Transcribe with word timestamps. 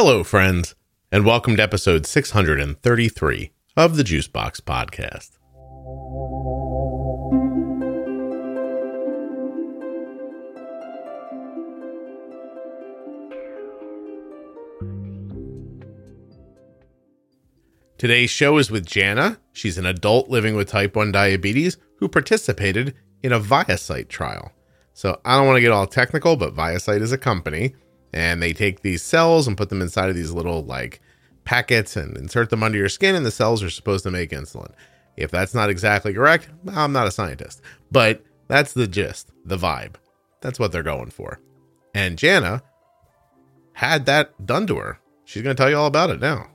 Hello, 0.00 0.22
friends, 0.22 0.76
and 1.10 1.24
welcome 1.24 1.56
to 1.56 1.62
episode 1.64 2.06
633 2.06 3.50
of 3.76 3.96
the 3.96 4.04
Juicebox 4.04 4.60
Podcast. 4.60 5.30
Today's 17.98 18.30
show 18.30 18.56
is 18.58 18.70
with 18.70 18.86
Jana. 18.86 19.40
She's 19.52 19.78
an 19.78 19.86
adult 19.86 20.30
living 20.30 20.54
with 20.54 20.68
type 20.68 20.94
1 20.94 21.10
diabetes 21.10 21.76
who 21.96 22.06
participated 22.06 22.94
in 23.24 23.32
a 23.32 23.40
ViaCyte 23.40 24.06
trial. 24.06 24.52
So 24.92 25.20
I 25.24 25.36
don't 25.36 25.48
want 25.48 25.56
to 25.56 25.60
get 25.60 25.72
all 25.72 25.88
technical, 25.88 26.36
but 26.36 26.54
ViaCyte 26.54 27.02
is 27.02 27.10
a 27.10 27.18
company 27.18 27.74
and 28.12 28.42
they 28.42 28.52
take 28.52 28.82
these 28.82 29.02
cells 29.02 29.46
and 29.46 29.56
put 29.56 29.68
them 29.68 29.82
inside 29.82 30.08
of 30.08 30.16
these 30.16 30.32
little 30.32 30.64
like 30.64 31.00
packets 31.44 31.96
and 31.96 32.16
insert 32.16 32.50
them 32.50 32.62
under 32.62 32.78
your 32.78 32.88
skin 32.88 33.14
and 33.14 33.24
the 33.24 33.30
cells 33.30 33.62
are 33.62 33.70
supposed 33.70 34.04
to 34.04 34.10
make 34.10 34.30
insulin. 34.30 34.72
If 35.16 35.30
that's 35.30 35.54
not 35.54 35.70
exactly 35.70 36.14
correct, 36.14 36.48
I'm 36.68 36.92
not 36.92 37.06
a 37.06 37.10
scientist, 37.10 37.60
but 37.90 38.22
that's 38.46 38.72
the 38.72 38.86
gist, 38.86 39.30
the 39.44 39.56
vibe. 39.56 39.94
That's 40.40 40.58
what 40.58 40.72
they're 40.72 40.82
going 40.82 41.10
for. 41.10 41.40
And 41.94 42.18
Jana 42.18 42.62
had 43.72 44.06
that 44.06 44.46
done 44.46 44.66
to 44.68 44.76
her. 44.76 45.00
She's 45.24 45.42
going 45.42 45.56
to 45.56 45.60
tell 45.60 45.70
you 45.70 45.76
all 45.76 45.86
about 45.86 46.10
it 46.10 46.20
now. 46.20 46.48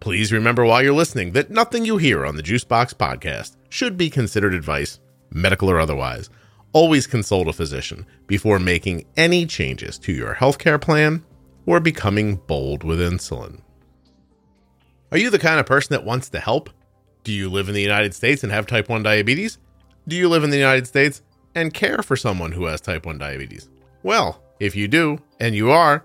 Please 0.00 0.32
remember 0.32 0.64
while 0.64 0.82
you're 0.82 0.92
listening 0.92 1.32
that 1.32 1.50
nothing 1.50 1.84
you 1.84 1.96
hear 1.96 2.24
on 2.24 2.36
the 2.36 2.42
Juicebox 2.42 2.94
podcast 2.94 3.56
should 3.68 3.96
be 3.96 4.10
considered 4.10 4.54
advice, 4.54 5.00
medical 5.30 5.68
or 5.68 5.80
otherwise. 5.80 6.30
Always 6.72 7.06
consult 7.06 7.48
a 7.48 7.52
physician 7.52 8.06
before 8.26 8.58
making 8.58 9.06
any 9.16 9.46
changes 9.46 9.98
to 10.00 10.12
your 10.12 10.34
healthcare 10.34 10.80
plan 10.80 11.24
or 11.66 11.80
becoming 11.80 12.36
bold 12.36 12.84
with 12.84 13.00
insulin. 13.00 13.62
Are 15.10 15.18
you 15.18 15.30
the 15.30 15.38
kind 15.38 15.58
of 15.58 15.66
person 15.66 15.94
that 15.94 16.04
wants 16.04 16.28
to 16.30 16.40
help? 16.40 16.70
Do 17.24 17.32
you 17.32 17.48
live 17.48 17.68
in 17.68 17.74
the 17.74 17.82
United 17.82 18.14
States 18.14 18.42
and 18.42 18.52
have 18.52 18.66
type 18.66 18.88
1 18.88 19.02
diabetes? 19.02 19.58
Do 20.06 20.16
you 20.16 20.28
live 20.28 20.44
in 20.44 20.50
the 20.50 20.58
United 20.58 20.86
States 20.86 21.22
and 21.54 21.72
care 21.72 22.02
for 22.02 22.16
someone 22.16 22.52
who 22.52 22.66
has 22.66 22.80
type 22.80 23.06
1 23.06 23.18
diabetes? 23.18 23.68
Well, 24.02 24.42
if 24.60 24.76
you 24.76 24.88
do, 24.88 25.18
and 25.40 25.54
you 25.54 25.70
are, 25.70 26.04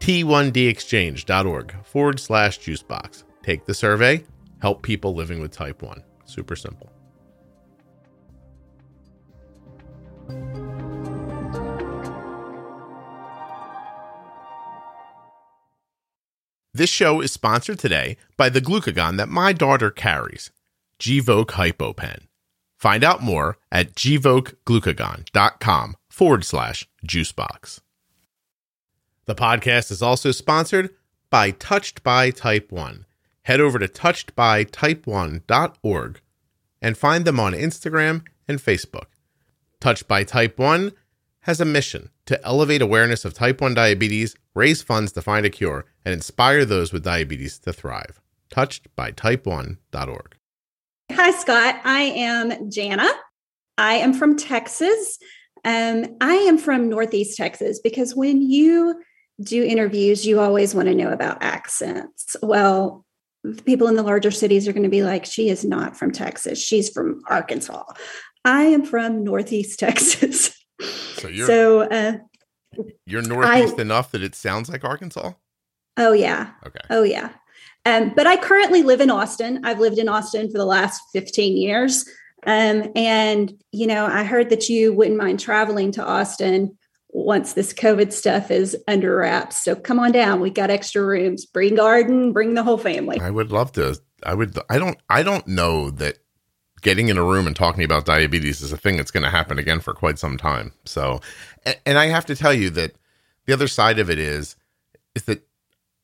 t1dexchange.org 0.00 1.84
forward 1.84 2.20
slash 2.20 2.60
juicebox. 2.60 3.24
Take 3.42 3.64
the 3.64 3.74
survey, 3.74 4.24
help 4.60 4.82
people 4.82 5.14
living 5.14 5.40
with 5.40 5.52
type 5.52 5.82
1. 5.82 6.02
Super 6.24 6.56
simple. 6.56 6.90
This 16.76 16.90
show 16.90 17.22
is 17.22 17.32
sponsored 17.32 17.78
today 17.78 18.18
by 18.36 18.50
the 18.50 18.60
glucagon 18.60 19.16
that 19.16 19.30
my 19.30 19.54
daughter 19.54 19.90
carries, 19.90 20.50
Gvoke 21.00 21.52
HypoPen. 21.52 22.26
Find 22.76 23.02
out 23.02 23.22
more 23.22 23.56
at 23.72 23.94
gvokeglucagon.com 23.94 25.96
forward 26.10 26.44
slash 26.44 26.86
juicebox. 27.06 27.80
The 29.24 29.34
podcast 29.34 29.90
is 29.90 30.02
also 30.02 30.32
sponsored 30.32 30.90
by 31.30 31.52
Touched 31.52 32.02
by 32.02 32.30
Type 32.30 32.70
1. 32.70 33.06
Head 33.44 33.60
over 33.60 33.78
to 33.78 33.88
touchedbytype1.org 33.88 36.20
and 36.82 36.98
find 36.98 37.24
them 37.24 37.40
on 37.40 37.54
Instagram 37.54 38.26
and 38.46 38.58
Facebook. 38.58 39.06
Touched 39.86 40.08
by 40.08 40.24
Type 40.24 40.58
1 40.58 40.90
has 41.42 41.60
a 41.60 41.64
mission 41.64 42.10
to 42.24 42.44
elevate 42.44 42.82
awareness 42.82 43.24
of 43.24 43.34
type 43.34 43.60
1 43.60 43.72
diabetes, 43.74 44.34
raise 44.52 44.82
funds 44.82 45.12
to 45.12 45.22
find 45.22 45.46
a 45.46 45.48
cure, 45.48 45.84
and 46.04 46.12
inspire 46.12 46.64
those 46.64 46.92
with 46.92 47.04
diabetes 47.04 47.60
to 47.60 47.72
thrive. 47.72 48.20
Touched 48.50 48.88
by 48.96 49.12
type1.org. 49.12 50.36
Hi, 51.12 51.30
Scott. 51.30 51.80
I 51.84 52.00
am 52.00 52.68
Jana. 52.68 53.08
I 53.78 53.94
am 53.94 54.12
from 54.12 54.36
Texas. 54.36 55.18
Um, 55.64 56.16
I 56.20 56.34
am 56.34 56.58
from 56.58 56.88
Northeast 56.88 57.36
Texas 57.36 57.78
because 57.78 58.16
when 58.16 58.42
you 58.42 59.00
do 59.40 59.62
interviews, 59.62 60.26
you 60.26 60.40
always 60.40 60.74
want 60.74 60.88
to 60.88 60.96
know 60.96 61.12
about 61.12 61.44
accents. 61.44 62.34
Well, 62.42 63.06
people 63.64 63.86
in 63.86 63.94
the 63.94 64.02
larger 64.02 64.32
cities 64.32 64.66
are 64.66 64.72
going 64.72 64.82
to 64.82 64.88
be 64.88 65.04
like, 65.04 65.24
she 65.24 65.48
is 65.48 65.64
not 65.64 65.96
from 65.96 66.10
Texas. 66.10 66.60
She's 66.60 66.90
from 66.90 67.22
Arkansas. 67.28 67.84
I 68.46 68.62
am 68.62 68.84
from 68.84 69.24
Northeast 69.24 69.78
Texas. 69.80 70.56
So 71.16 71.28
you're 71.28 71.46
so 71.46 71.80
uh, 71.82 72.18
you're 73.04 73.22
northeast 73.22 73.78
I, 73.78 73.82
enough 73.82 74.12
that 74.12 74.22
it 74.22 74.34
sounds 74.34 74.68
like 74.68 74.84
Arkansas. 74.84 75.32
Oh 75.96 76.12
yeah. 76.12 76.52
Okay. 76.66 76.80
Oh 76.90 77.02
yeah. 77.02 77.30
Um, 77.84 78.12
but 78.14 78.26
I 78.26 78.36
currently 78.36 78.82
live 78.82 79.00
in 79.00 79.10
Austin. 79.10 79.64
I've 79.64 79.80
lived 79.80 79.98
in 79.98 80.08
Austin 80.08 80.50
for 80.50 80.58
the 80.58 80.64
last 80.64 81.00
15 81.12 81.56
years. 81.56 82.08
Um, 82.46 82.90
and 82.94 83.52
you 83.72 83.86
know, 83.86 84.06
I 84.06 84.24
heard 84.24 84.50
that 84.50 84.68
you 84.68 84.92
wouldn't 84.92 85.16
mind 85.16 85.40
traveling 85.40 85.90
to 85.92 86.04
Austin 86.04 86.76
once 87.08 87.54
this 87.54 87.72
COVID 87.72 88.12
stuff 88.12 88.50
is 88.50 88.76
under 88.86 89.16
wraps. 89.16 89.64
So 89.64 89.74
come 89.74 89.98
on 89.98 90.12
down. 90.12 90.40
We 90.40 90.50
got 90.50 90.70
extra 90.70 91.04
rooms. 91.04 91.46
Bring 91.46 91.80
Arden, 91.80 92.32
bring 92.32 92.54
the 92.54 92.62
whole 92.62 92.78
family. 92.78 93.18
I 93.18 93.30
would 93.30 93.50
love 93.50 93.72
to. 93.72 93.98
I 94.22 94.34
would 94.34 94.58
I 94.68 94.78
don't 94.78 94.98
I 95.08 95.22
don't 95.22 95.46
know 95.46 95.90
that 95.90 96.18
getting 96.82 97.08
in 97.08 97.18
a 97.18 97.24
room 97.24 97.46
and 97.46 97.56
talking 97.56 97.84
about 97.84 98.04
diabetes 98.04 98.60
is 98.60 98.72
a 98.72 98.76
thing 98.76 98.96
that's 98.96 99.10
going 99.10 99.24
to 99.24 99.30
happen 99.30 99.58
again 99.58 99.80
for 99.80 99.94
quite 99.94 100.18
some 100.18 100.36
time. 100.36 100.72
So 100.84 101.20
and 101.84 101.98
I 101.98 102.06
have 102.06 102.26
to 102.26 102.36
tell 102.36 102.52
you 102.52 102.70
that 102.70 102.94
the 103.46 103.52
other 103.52 103.68
side 103.68 103.98
of 103.98 104.10
it 104.10 104.18
is 104.18 104.56
is 105.14 105.24
that 105.24 105.46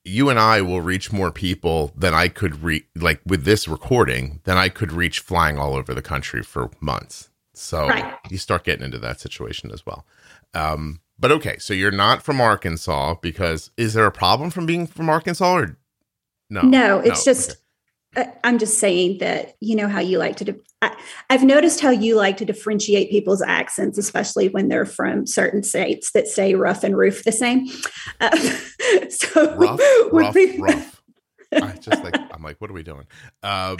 you 0.05 0.31
and 0.31 0.39
I 0.39 0.63
will 0.63 0.81
reach 0.81 1.13
more 1.13 1.31
people 1.31 1.93
than 1.97 2.15
I 2.15 2.29
could 2.29 2.63
reach 2.63 2.87
like 2.97 3.21
with 3.25 3.45
this 3.45 3.69
recording 3.69 4.41
than 4.45 4.57
I 4.57 4.69
could 4.69 4.93
reach 4.93 5.21
flying 5.21 5.59
all 5.59 5.75
over 5.75 5.95
the 5.95 6.03
country 6.03 6.43
for 6.43 6.71
months. 6.81 7.31
So 7.55 7.89
right. 7.89 8.17
you 8.31 8.39
start 8.39 8.65
getting 8.65 8.85
into 8.85 8.99
that 8.99 9.21
situation 9.21 9.71
as 9.73 9.85
well. 9.85 10.07
Um, 10.55 11.01
but 11.19 11.31
okay, 11.33 11.59
so 11.59 11.75
you're 11.75 11.91
not 11.91 12.23
from 12.23 12.41
Arkansas 12.41 13.15
because 13.23 13.71
is 13.77 13.95
there 13.95 14.07
a 14.07 14.13
problem 14.13 14.51
from 14.51 14.67
being 14.67 14.87
from 14.87 15.09
Arkansas 15.09 15.53
or 15.53 15.77
no? 16.51 16.63
No, 16.63 16.99
it's 16.99 17.25
no. 17.27 17.33
just 17.33 17.51
okay. 17.51 17.61
I'm 18.45 18.59
just 18.59 18.79
saying 18.79 19.19
that 19.19 19.55
you 19.61 19.75
know 19.75 19.89
how 19.89 20.01
you 20.01 20.19
like 20.19 20.37
to. 20.37 20.55
I, 20.83 20.95
have 21.31 21.45
noticed 21.45 21.81
how 21.81 21.91
you 21.91 22.17
like 22.17 22.37
to 22.39 22.45
differentiate 22.45 23.11
people's 23.11 23.41
accents, 23.41 23.97
especially 23.97 24.49
when 24.49 24.69
they're 24.69 24.85
from 24.85 25.27
certain 25.27 25.63
states 25.63 26.13
that 26.13 26.29
say 26.29 26.55
rough 26.55 26.85
and 26.85 26.97
roof 26.97 27.25
the 27.25 27.33
same. 27.33 27.69
Uh, 28.21 28.37
so 29.09 29.57
rough, 29.57 29.81
rough, 30.13 30.37
rough. 30.59 31.03
I 31.53 31.73
just 31.81 32.05
like 32.05 32.17
I'm 32.17 32.43
like, 32.43 32.61
what 32.61 32.71
are 32.71 32.75
we 32.75 32.83
doing? 32.83 33.07
Um. 33.43 33.79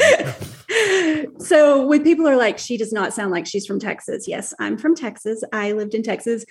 so 1.39 1.87
when 1.87 2.03
people 2.03 2.27
are 2.27 2.37
like, 2.37 2.59
she 2.59 2.79
does 2.79 2.93
not 2.93 3.13
sound 3.13 3.33
like 3.33 3.47
she's 3.47 3.67
from 3.67 3.81
Texas. 3.81 4.27
Yes, 4.27 4.55
I'm 4.59 4.79
from 4.79 4.95
Texas. 4.95 5.45
I 5.53 5.73
lived 5.73 5.95
in 5.95 6.03
Texas 6.03 6.47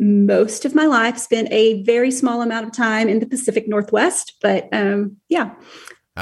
most 0.00 0.64
of 0.64 0.74
my 0.74 0.86
life. 0.86 1.18
Spent 1.18 1.48
a 1.52 1.82
very 1.84 2.10
small 2.10 2.42
amount 2.42 2.66
of 2.66 2.72
time 2.72 3.08
in 3.08 3.20
the 3.20 3.26
Pacific 3.26 3.68
Northwest, 3.68 4.34
but 4.42 4.68
um, 4.72 5.18
yeah, 5.28 5.54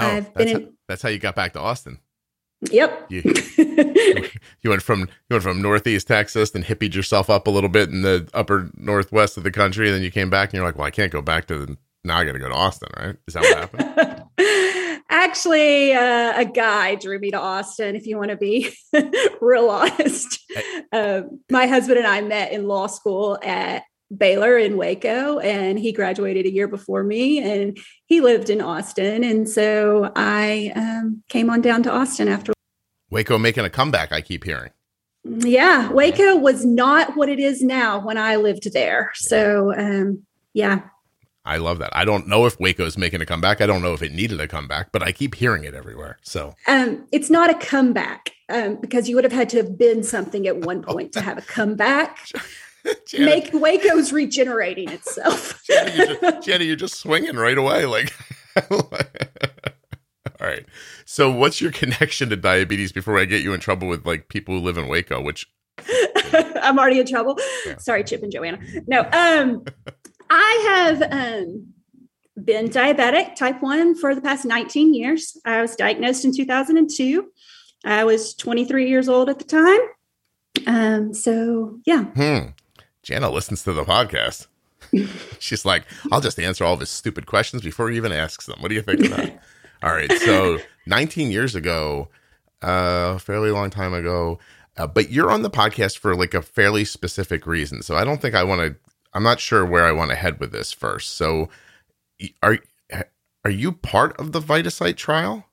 I've 0.07 0.35
been 0.35 0.49
in. 0.49 0.63
How, 0.63 0.69
that's 0.89 1.03
how 1.03 1.09
you 1.09 1.19
got 1.19 1.35
back 1.35 1.53
to 1.55 1.61
Austin. 1.61 1.99
Yep. 2.71 3.07
You, 3.11 3.23
you 4.63 4.71
went 4.71 4.83
from 4.83 5.01
you 5.01 5.07
went 5.31 5.43
from 5.45 5.63
Northeast 5.63 6.09
Texas, 6.09 6.55
and 6.55 6.65
hippied 6.65 6.95
yourself 6.95 7.31
up 7.31 7.47
a 7.47 7.51
little 7.51 7.69
bit 7.69 7.89
in 7.89 8.03
the 8.03 8.29
upper 8.35 8.71
northwest 8.75 9.37
of 9.37 9.45
the 9.45 9.51
country, 9.51 9.87
and 9.87 9.95
then 9.95 10.03
you 10.03 10.11
came 10.11 10.31
back, 10.31 10.49
and 10.49 10.55
you're 10.55 10.67
like, 10.67 10.77
"Well, 10.77 10.87
I 10.87 10.91
can't 10.91 11.13
go 11.13 11.23
back 11.23 11.47
to 11.47 11.67
the, 11.67 11.77
now. 12.05 12.19
I 12.19 12.25
got 12.25 12.33
to 12.33 12.39
go 12.39 12.49
to 12.49 12.55
Austin, 12.55 12.89
right? 12.99 13.17
Is 13.27 13.35
that 13.35 13.43
what 13.43 13.59
happened?" 13.59 14.25
Actually, 15.11 15.93
uh, 15.95 16.41
a 16.41 16.45
guy 16.45 16.95
drew 16.97 17.19
me 17.19 17.31
to 17.31 17.39
Austin. 17.39 17.97
If 17.97 18.07
you 18.07 18.19
want 18.19 18.31
to 18.31 18.37
be 18.37 18.71
real 19.41 19.71
honest, 19.71 20.39
uh, 20.93 21.23
my 21.51 21.67
husband 21.67 21.99
and 21.99 22.07
I 22.07 22.21
met 22.21 22.53
in 22.53 22.67
law 22.67 22.89
school 22.89 23.39
at 23.43 23.85
Baylor 24.17 24.57
in 24.57 24.77
Waco, 24.77 25.39
and 25.39 25.79
he 25.79 25.93
graduated 25.93 26.47
a 26.47 26.53
year 26.53 26.69
before 26.69 27.05
me, 27.05 27.39
and 27.39 27.79
he 28.07 28.21
lived 28.21 28.51
in 28.51 28.61
Austin, 28.61 29.23
and 29.23 29.49
so 29.49 30.11
I 30.17 30.73
um, 30.75 31.23
came 31.29 31.51
on 31.51 31.61
down 31.61 31.83
to 31.85 31.93
Austin 31.93 32.29
after. 32.29 32.53
Waco 33.11 33.39
making 33.39 33.65
a 33.65 33.71
comeback, 33.71 34.13
I 34.13 34.21
keep 34.21 34.45
hearing. 34.45 34.71
Yeah, 35.25 35.91
Waco 35.91 36.37
was 36.37 36.65
not 36.65 37.17
what 37.17 37.29
it 37.29 37.39
is 37.39 37.63
now 37.63 38.01
when 38.01 38.17
I 38.17 38.37
lived 38.37 38.73
there. 38.73 39.11
So, 39.15 39.75
um, 39.77 40.23
yeah. 40.55 40.83
I 41.45 41.57
love 41.57 41.79
that. 41.79 41.95
I 41.95 42.05
don't 42.05 42.29
know 42.29 42.47
if 42.47 42.59
Waco 42.61 42.85
is 42.85 42.99
making 42.99 43.21
a 43.21 43.27
comeback. 43.27 43.61
I 43.61 43.67
don't 43.67 43.83
know 43.83 43.95
if 43.95 44.03
it 44.03 44.13
needed 44.13 44.41
a 44.41 44.49
comeback, 44.49 44.93
but 44.93 45.03
I 45.03 45.13
keep 45.13 45.35
hearing 45.35 45.65
it 45.65 45.75
everywhere. 45.75 46.19
So, 46.23 46.55
um, 46.67 47.07
it's 47.13 47.31
not 47.31 47.51
a 47.51 47.55
comeback 47.55 48.33
um, 48.49 48.77
because 48.77 49.09
you 49.09 49.17
would 49.17 49.25
have 49.25 49.33
had 49.33 49.49
to 49.51 49.59
have 49.59 49.77
been 49.77 50.03
something 50.03 50.47
at 50.47 50.59
one 50.59 50.83
point 50.83 51.13
to 51.13 51.21
have 51.21 51.39
a 51.39 51.43
comeback. 51.43 52.19
Janet, 53.07 53.53
Make 53.53 53.63
Waco's 53.63 54.13
regenerating 54.13 54.91
itself. 54.91 55.63
Jenny, 55.67 55.97
you're 55.97 56.17
just, 56.17 56.47
Jenny, 56.47 56.65
you're 56.65 56.77
just 56.77 56.95
swinging 56.95 57.37
right 57.37 57.59
away. 57.59 57.87
Like, 57.87 58.13
all 58.71 58.89
right. 60.41 60.65
So, 61.05 61.31
what's 61.31 61.61
your 61.61 61.73
connection 61.73 62.31
to 62.31 62.37
diabetes 62.37 62.93
before 62.93 63.19
I 63.19 63.25
get 63.25 63.43
you 63.43 63.53
in 63.53 63.61
trouble 63.61 63.89
with 63.89 64.07
like 64.07 64.29
people 64.29 64.55
who 64.55 64.61
live 64.61 64.79
in 64.79 64.89
Waco? 64.89 65.21
Which 65.21 65.47
I'm 66.63 66.79
already 66.79 67.01
in 67.01 67.07
trouble. 67.07 67.39
Yeah. 67.67 67.79
Sorry, 67.79 68.05
Chip 68.05 68.23
and 68.23 68.33
Joanna. 68.33 68.59
No, 68.87 69.01
um, 69.13 69.65
I 70.31 70.97
have 70.99 71.03
um, 71.13 71.73
been 72.45 72.69
diabetic 72.69 73.37
type 73.37 73.63
1 73.63 73.97
for 73.97 74.15
the 74.15 74.21
past 74.21 74.45
19 74.45 74.95
years. 74.95 75.37
I 75.45 75.63
was 75.63 75.77
diagnosed 75.77 76.25
in 76.25 76.35
2002. 76.35 77.31
I 77.85 78.05
was 78.05 78.35
23 78.35 78.89
years 78.89 79.09
old 79.09 79.29
at 79.29 79.39
the 79.39 79.45
time. 79.45 79.81
Um, 80.67 81.15
so, 81.15 81.79
yeah. 81.87 82.05
Hmm. 82.05 82.49
Jana 83.09 83.31
listens 83.31 83.63
to 83.63 83.73
the 83.73 83.85
podcast. 83.85 84.49
She's 85.39 85.65
like, 85.65 85.87
I'll 86.13 86.21
just 86.21 86.39
answer 86.39 86.63
all 86.63 86.75
of 86.75 86.81
his 86.81 86.91
stupid 86.91 87.25
questions 87.25 87.63
before 87.63 87.89
he 87.89 87.97
even 87.97 88.13
asks 88.13 88.45
them. 88.45 88.61
What 88.61 88.69
do 88.69 88.75
you 88.75 88.83
think 88.83 89.01
of 89.01 89.11
that? 89.17 89.43
all 89.83 89.93
right. 89.93 90.13
So, 90.13 90.59
19 90.85 91.31
years 91.31 91.55
ago, 91.55 92.11
uh, 92.63 93.15
a 93.17 93.19
fairly 93.19 93.51
long 93.51 93.71
time 93.71 93.95
ago, 93.95 94.39
uh, 94.77 94.87
but 94.87 95.11
you're 95.11 95.31
on 95.31 95.41
the 95.41 95.49
podcast 95.49 95.97
for 95.97 96.15
like 96.15 96.35
a 96.35 96.43
fairly 96.43 96.85
specific 96.85 97.47
reason. 97.47 97.81
So, 97.81 97.97
I 97.97 98.05
don't 98.05 98.21
think 98.21 98.35
I 98.35 98.45
want 98.45 98.61
to, 98.61 98.77
I'm 99.15 99.23
not 99.23 99.41
sure 99.41 99.65
where 99.65 99.87
I 99.87 99.93
want 99.93 100.11
to 100.11 100.15
head 100.15 100.39
with 100.39 100.53
this 100.53 100.71
first. 100.71 101.13
So, 101.13 101.49
are 102.43 102.59
are 103.43 103.51
you 103.51 103.73
part 103.73 104.21
of 104.21 104.33
the 104.33 104.41
ViaCyte 104.41 104.97
trial? 104.99 105.47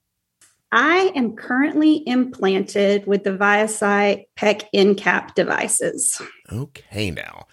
I 0.75 1.13
am 1.15 1.37
currently 1.37 2.03
implanted 2.05 3.07
with 3.07 3.23
the 3.23 3.31
ViaCyte 3.31 4.25
PEC 4.35 4.63
Encap 4.75 5.33
devices. 5.33 6.21
Okay, 6.51 7.11
now, 7.11 7.47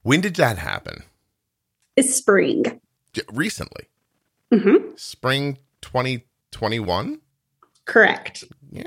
when 0.00 0.22
did 0.22 0.36
that 0.36 0.56
happen? 0.56 1.02
It's 1.96 2.14
spring. 2.14 2.80
Recently. 3.30 3.84
Mm-hmm. 4.50 4.94
Spring 4.96 5.58
2021? 5.82 7.20
Correct. 7.84 8.44
Yeah, 8.72 8.84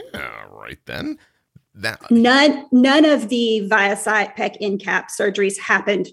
right 0.49 0.79
then. 0.87 1.19
That 1.75 2.09
none 2.09 2.65
none 2.71 3.05
of 3.05 3.29
the 3.29 3.69
ViaCyte 3.71 4.35
PEC 4.35 4.59
Encap 4.61 5.09
surgeries 5.17 5.59
happened 5.59 6.09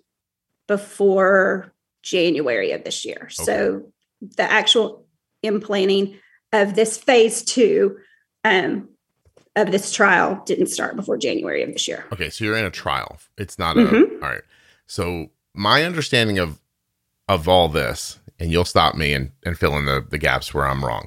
before 0.68 1.72
January 2.02 2.72
of 2.72 2.84
this 2.84 3.04
year. 3.06 3.22
Okay. 3.22 3.44
So 3.44 3.92
the 4.20 4.42
actual 4.42 5.06
implanting 5.42 6.18
of 6.62 6.74
this 6.74 6.96
phase 6.96 7.42
two 7.42 7.98
um, 8.44 8.88
of 9.54 9.70
this 9.70 9.92
trial 9.92 10.42
didn't 10.46 10.68
start 10.68 10.96
before 10.96 11.16
January 11.16 11.62
of 11.62 11.72
this 11.72 11.88
year. 11.88 12.04
Okay, 12.12 12.30
so 12.30 12.44
you're 12.44 12.56
in 12.56 12.64
a 12.64 12.70
trial. 12.70 13.18
It's 13.38 13.58
not 13.58 13.76
a 13.76 13.80
mm-hmm. 13.80 14.22
all 14.22 14.30
right. 14.30 14.42
So 14.86 15.30
my 15.54 15.84
understanding 15.84 16.38
of 16.38 16.60
of 17.28 17.48
all 17.48 17.68
this, 17.68 18.18
and 18.38 18.52
you'll 18.52 18.64
stop 18.64 18.94
me 18.94 19.12
and, 19.12 19.32
and 19.44 19.58
fill 19.58 19.76
in 19.76 19.84
the, 19.84 20.04
the 20.08 20.18
gaps 20.18 20.54
where 20.54 20.66
I'm 20.66 20.84
wrong. 20.84 21.06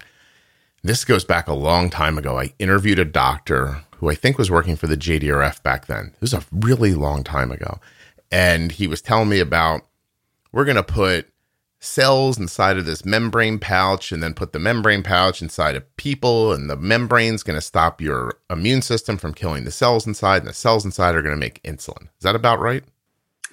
This 0.83 1.05
goes 1.05 1.23
back 1.23 1.47
a 1.47 1.53
long 1.53 1.89
time 1.89 2.17
ago. 2.17 2.37
I 2.37 2.53
interviewed 2.59 2.99
a 2.99 3.05
doctor 3.05 3.83
who 3.97 4.09
I 4.09 4.15
think 4.15 4.37
was 4.37 4.51
working 4.51 4.75
for 4.75 4.87
the 4.87 4.97
JDRF 4.97 5.61
back 5.63 5.85
then. 5.87 6.11
It 6.15 6.21
was 6.21 6.33
a 6.33 6.43
really 6.51 6.93
long 6.93 7.23
time 7.23 7.51
ago. 7.51 7.79
And 8.31 8.71
he 8.71 8.87
was 8.87 9.01
telling 9.01 9.29
me 9.29 9.39
about 9.39 9.81
we're 10.51 10.65
going 10.65 10.77
to 10.77 10.83
put 10.83 11.27
cells 11.79 12.37
inside 12.37 12.77
of 12.77 12.85
this 12.85 13.05
membrane 13.05 13.57
pouch 13.57 14.11
and 14.11 14.21
then 14.21 14.33
put 14.33 14.51
the 14.51 14.59
membrane 14.59 15.01
pouch 15.01 15.41
inside 15.41 15.75
of 15.75 15.95
people 15.95 16.51
and 16.51 16.69
the 16.69 16.75
membrane's 16.75 17.41
going 17.41 17.57
to 17.57 17.61
stop 17.61 18.01
your 18.01 18.37
immune 18.49 18.81
system 18.81 19.17
from 19.17 19.33
killing 19.33 19.63
the 19.63 19.71
cells 19.71 20.05
inside 20.05 20.41
and 20.41 20.47
the 20.47 20.53
cells 20.53 20.83
inside 20.83 21.15
are 21.15 21.21
going 21.21 21.35
to 21.35 21.39
make 21.39 21.63
insulin. 21.63 22.03
Is 22.03 22.23
that 22.23 22.35
about 22.35 22.59
right? 22.59 22.83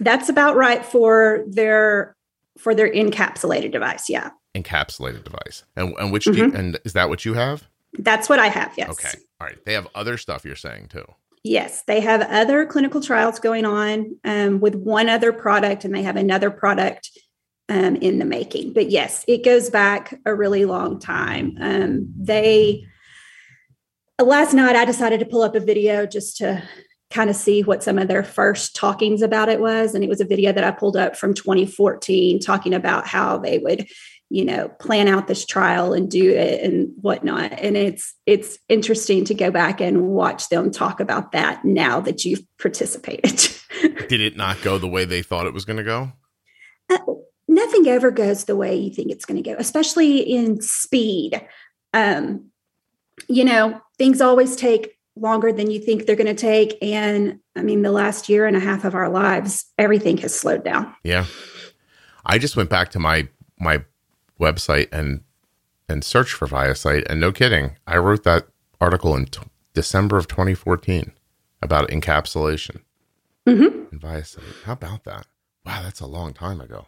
That's 0.00 0.28
about 0.28 0.56
right 0.56 0.84
for 0.84 1.44
their 1.46 2.14
for 2.58 2.74
their 2.74 2.90
encapsulated 2.90 3.72
device, 3.72 4.08
yeah. 4.08 4.30
Encapsulated 4.54 5.24
device. 5.24 5.64
And 5.76 5.94
and 5.98 6.12
which 6.12 6.24
mm-hmm. 6.24 6.38
you, 6.38 6.52
and 6.52 6.78
is 6.84 6.94
that 6.94 7.08
what 7.08 7.24
you 7.24 7.34
have? 7.34 7.68
That's 7.98 8.28
what 8.28 8.38
I 8.38 8.48
have, 8.48 8.72
yes. 8.76 8.90
Okay. 8.90 9.16
All 9.40 9.46
right. 9.46 9.64
They 9.64 9.72
have 9.74 9.88
other 9.94 10.18
stuff 10.18 10.44
you're 10.44 10.56
saying 10.56 10.88
too. 10.88 11.04
Yes, 11.44 11.82
they 11.86 12.00
have 12.00 12.22
other 12.22 12.66
clinical 12.66 13.00
trials 13.00 13.38
going 13.38 13.64
on 13.64 14.16
um, 14.24 14.58
with 14.58 14.74
one 14.74 15.08
other 15.08 15.32
product, 15.32 15.84
and 15.84 15.94
they 15.94 16.02
have 16.02 16.16
another 16.16 16.50
product 16.50 17.10
um, 17.68 17.96
in 17.96 18.18
the 18.18 18.24
making. 18.24 18.72
But 18.72 18.90
yes, 18.90 19.24
it 19.26 19.44
goes 19.44 19.70
back 19.70 20.18
a 20.24 20.34
really 20.34 20.64
long 20.64 20.98
time. 20.98 21.56
Um, 21.60 22.12
they 22.18 22.86
last 24.22 24.54
night 24.54 24.76
I 24.76 24.84
decided 24.84 25.20
to 25.20 25.26
pull 25.26 25.42
up 25.42 25.54
a 25.54 25.60
video 25.60 26.06
just 26.06 26.36
to 26.38 26.62
kind 27.10 27.30
of 27.30 27.36
see 27.36 27.62
what 27.62 27.84
some 27.84 27.98
of 27.98 28.08
their 28.08 28.24
first 28.24 28.74
talkings 28.74 29.22
about 29.22 29.48
it 29.48 29.60
was, 29.60 29.94
and 29.94 30.02
it 30.02 30.08
was 30.08 30.20
a 30.20 30.26
video 30.26 30.52
that 30.52 30.64
I 30.64 30.70
pulled 30.70 30.96
up 30.96 31.16
from 31.16 31.34
2014 31.34 32.40
talking 32.40 32.74
about 32.74 33.06
how 33.06 33.38
they 33.38 33.58
would 33.58 33.86
you 34.28 34.44
know 34.44 34.68
plan 34.80 35.06
out 35.06 35.28
this 35.28 35.46
trial 35.46 35.92
and 35.92 36.10
do 36.10 36.32
it 36.32 36.62
and 36.62 36.90
whatnot 37.00 37.52
and 37.52 37.76
it's 37.76 38.14
it's 38.26 38.58
interesting 38.68 39.24
to 39.24 39.34
go 39.34 39.50
back 39.50 39.80
and 39.80 40.08
watch 40.08 40.48
them 40.48 40.70
talk 40.70 40.98
about 40.98 41.32
that 41.32 41.64
now 41.64 42.00
that 42.00 42.24
you've 42.24 42.42
participated 42.58 43.48
did 44.08 44.20
it 44.20 44.36
not 44.36 44.60
go 44.62 44.78
the 44.78 44.88
way 44.88 45.04
they 45.04 45.22
thought 45.22 45.46
it 45.46 45.54
was 45.54 45.64
going 45.64 45.76
to 45.76 45.84
go 45.84 46.10
uh, 46.90 46.98
nothing 47.48 47.86
ever 47.88 48.10
goes 48.10 48.44
the 48.44 48.56
way 48.56 48.74
you 48.74 48.90
think 48.90 49.10
it's 49.10 49.24
going 49.24 49.42
to 49.42 49.48
go, 49.48 49.56
especially 49.58 50.18
in 50.18 50.60
speed. 50.60 51.40
Um, 51.92 52.50
you 53.28 53.44
know, 53.44 53.80
things 53.98 54.20
always 54.20 54.56
take 54.56 54.96
longer 55.16 55.52
than 55.52 55.70
you 55.70 55.80
think 55.80 56.06
they're 56.06 56.16
going 56.16 56.26
to 56.26 56.34
take. 56.34 56.76
And 56.82 57.40
I 57.56 57.62
mean, 57.62 57.82
the 57.82 57.92
last 57.92 58.28
year 58.28 58.46
and 58.46 58.56
a 58.56 58.60
half 58.60 58.84
of 58.84 58.94
our 58.94 59.08
lives, 59.08 59.66
everything 59.78 60.18
has 60.18 60.38
slowed 60.38 60.64
down. 60.64 60.94
Yeah. 61.02 61.24
I 62.26 62.38
just 62.38 62.56
went 62.56 62.70
back 62.70 62.90
to 62.90 62.98
my 62.98 63.28
my 63.58 63.84
website 64.38 64.88
and 64.92 65.22
and 65.88 66.02
searched 66.02 66.34
for 66.34 66.48
ViaCyte, 66.48 67.06
and 67.08 67.20
no 67.20 67.30
kidding, 67.30 67.76
I 67.86 67.96
wrote 67.98 68.24
that 68.24 68.48
article 68.80 69.14
in 69.14 69.26
t- 69.26 69.40
December 69.72 70.16
of 70.16 70.26
2014 70.26 71.12
about 71.62 71.88
encapsulation 71.90 72.80
mm-hmm. 73.46 73.84
and 73.92 74.00
ViaCyte. 74.00 74.64
How 74.64 74.72
about 74.72 75.04
that? 75.04 75.26
Wow, 75.64 75.82
that's 75.84 76.00
a 76.00 76.06
long 76.06 76.32
time 76.32 76.60
ago. 76.60 76.86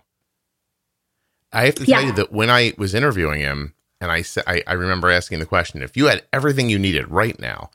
I 1.53 1.67
have 1.67 1.77
to 1.77 1.87
tell 1.87 2.03
yeah. 2.03 2.09
you 2.09 2.13
that 2.15 2.33
when 2.33 2.51
I 2.51 2.75
was 2.77 2.95
interviewing 2.95 3.41
him, 3.41 3.75
and 4.01 4.13
I 4.13 4.23
said, 4.23 4.45
I, 4.47 4.63
I 4.67 4.75
remember 4.75 5.11
asking 5.11 5.41
the 5.41 5.47
question: 5.47 5.83
if 5.83 5.97
you 5.97 6.07
had 6.07 6.25
everything 6.33 6.69
you 6.69 6.79
needed 6.79 7.09
right 7.09 7.39
now, 7.39 7.71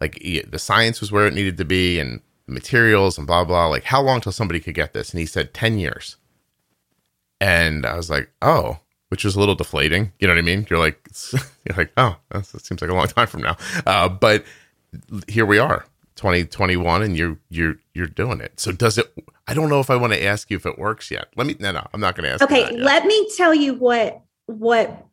like 0.00 0.14
the 0.14 0.58
science 0.58 1.00
was 1.00 1.12
where 1.12 1.26
it 1.26 1.34
needed 1.34 1.56
to 1.58 1.64
be, 1.64 1.98
and 1.98 2.20
materials 2.46 3.18
and 3.18 3.26
blah 3.26 3.44
blah, 3.44 3.66
like 3.66 3.84
how 3.84 4.00
long 4.00 4.20
till 4.20 4.32
somebody 4.32 4.60
could 4.60 4.74
get 4.74 4.92
this? 4.92 5.10
And 5.10 5.20
he 5.20 5.26
said 5.26 5.54
ten 5.54 5.78
years. 5.78 6.16
And 7.40 7.86
I 7.86 7.94
was 7.94 8.10
like, 8.10 8.30
oh, 8.42 8.80
which 9.10 9.24
was 9.24 9.36
a 9.36 9.38
little 9.38 9.54
deflating. 9.54 10.12
You 10.18 10.26
know 10.26 10.34
what 10.34 10.40
I 10.40 10.42
mean? 10.42 10.66
You're 10.68 10.78
like, 10.78 11.08
you're 11.32 11.76
like, 11.76 11.92
oh, 11.96 12.16
that 12.30 12.46
seems 12.46 12.80
like 12.80 12.90
a 12.90 12.94
long 12.94 13.06
time 13.08 13.26
from 13.26 13.42
now. 13.42 13.56
Uh, 13.86 14.08
but 14.08 14.44
here 15.28 15.46
we 15.46 15.58
are, 15.58 15.84
2021, 16.18 17.02
and 17.02 17.16
you're 17.16 17.38
you're 17.48 17.76
you're 17.94 18.08
doing 18.08 18.40
it. 18.40 18.58
So 18.60 18.72
does 18.72 18.98
it? 18.98 19.06
I 19.46 19.54
don't 19.54 19.70
know 19.70 19.80
if 19.80 19.88
I 19.88 19.96
want 19.96 20.12
to 20.12 20.22
ask 20.22 20.50
you 20.50 20.56
if 20.56 20.66
it 20.66 20.78
works 20.78 21.10
yet. 21.10 21.28
Let 21.36 21.46
me. 21.46 21.56
No, 21.58 21.72
no, 21.72 21.86
I'm 21.94 22.00
not 22.00 22.16
going 22.16 22.24
to 22.24 22.30
ask. 22.34 22.42
Okay, 22.42 22.70
let 22.76 23.06
me 23.06 23.30
tell 23.36 23.54
you 23.54 23.74
what 23.74 24.20
what 24.46 25.06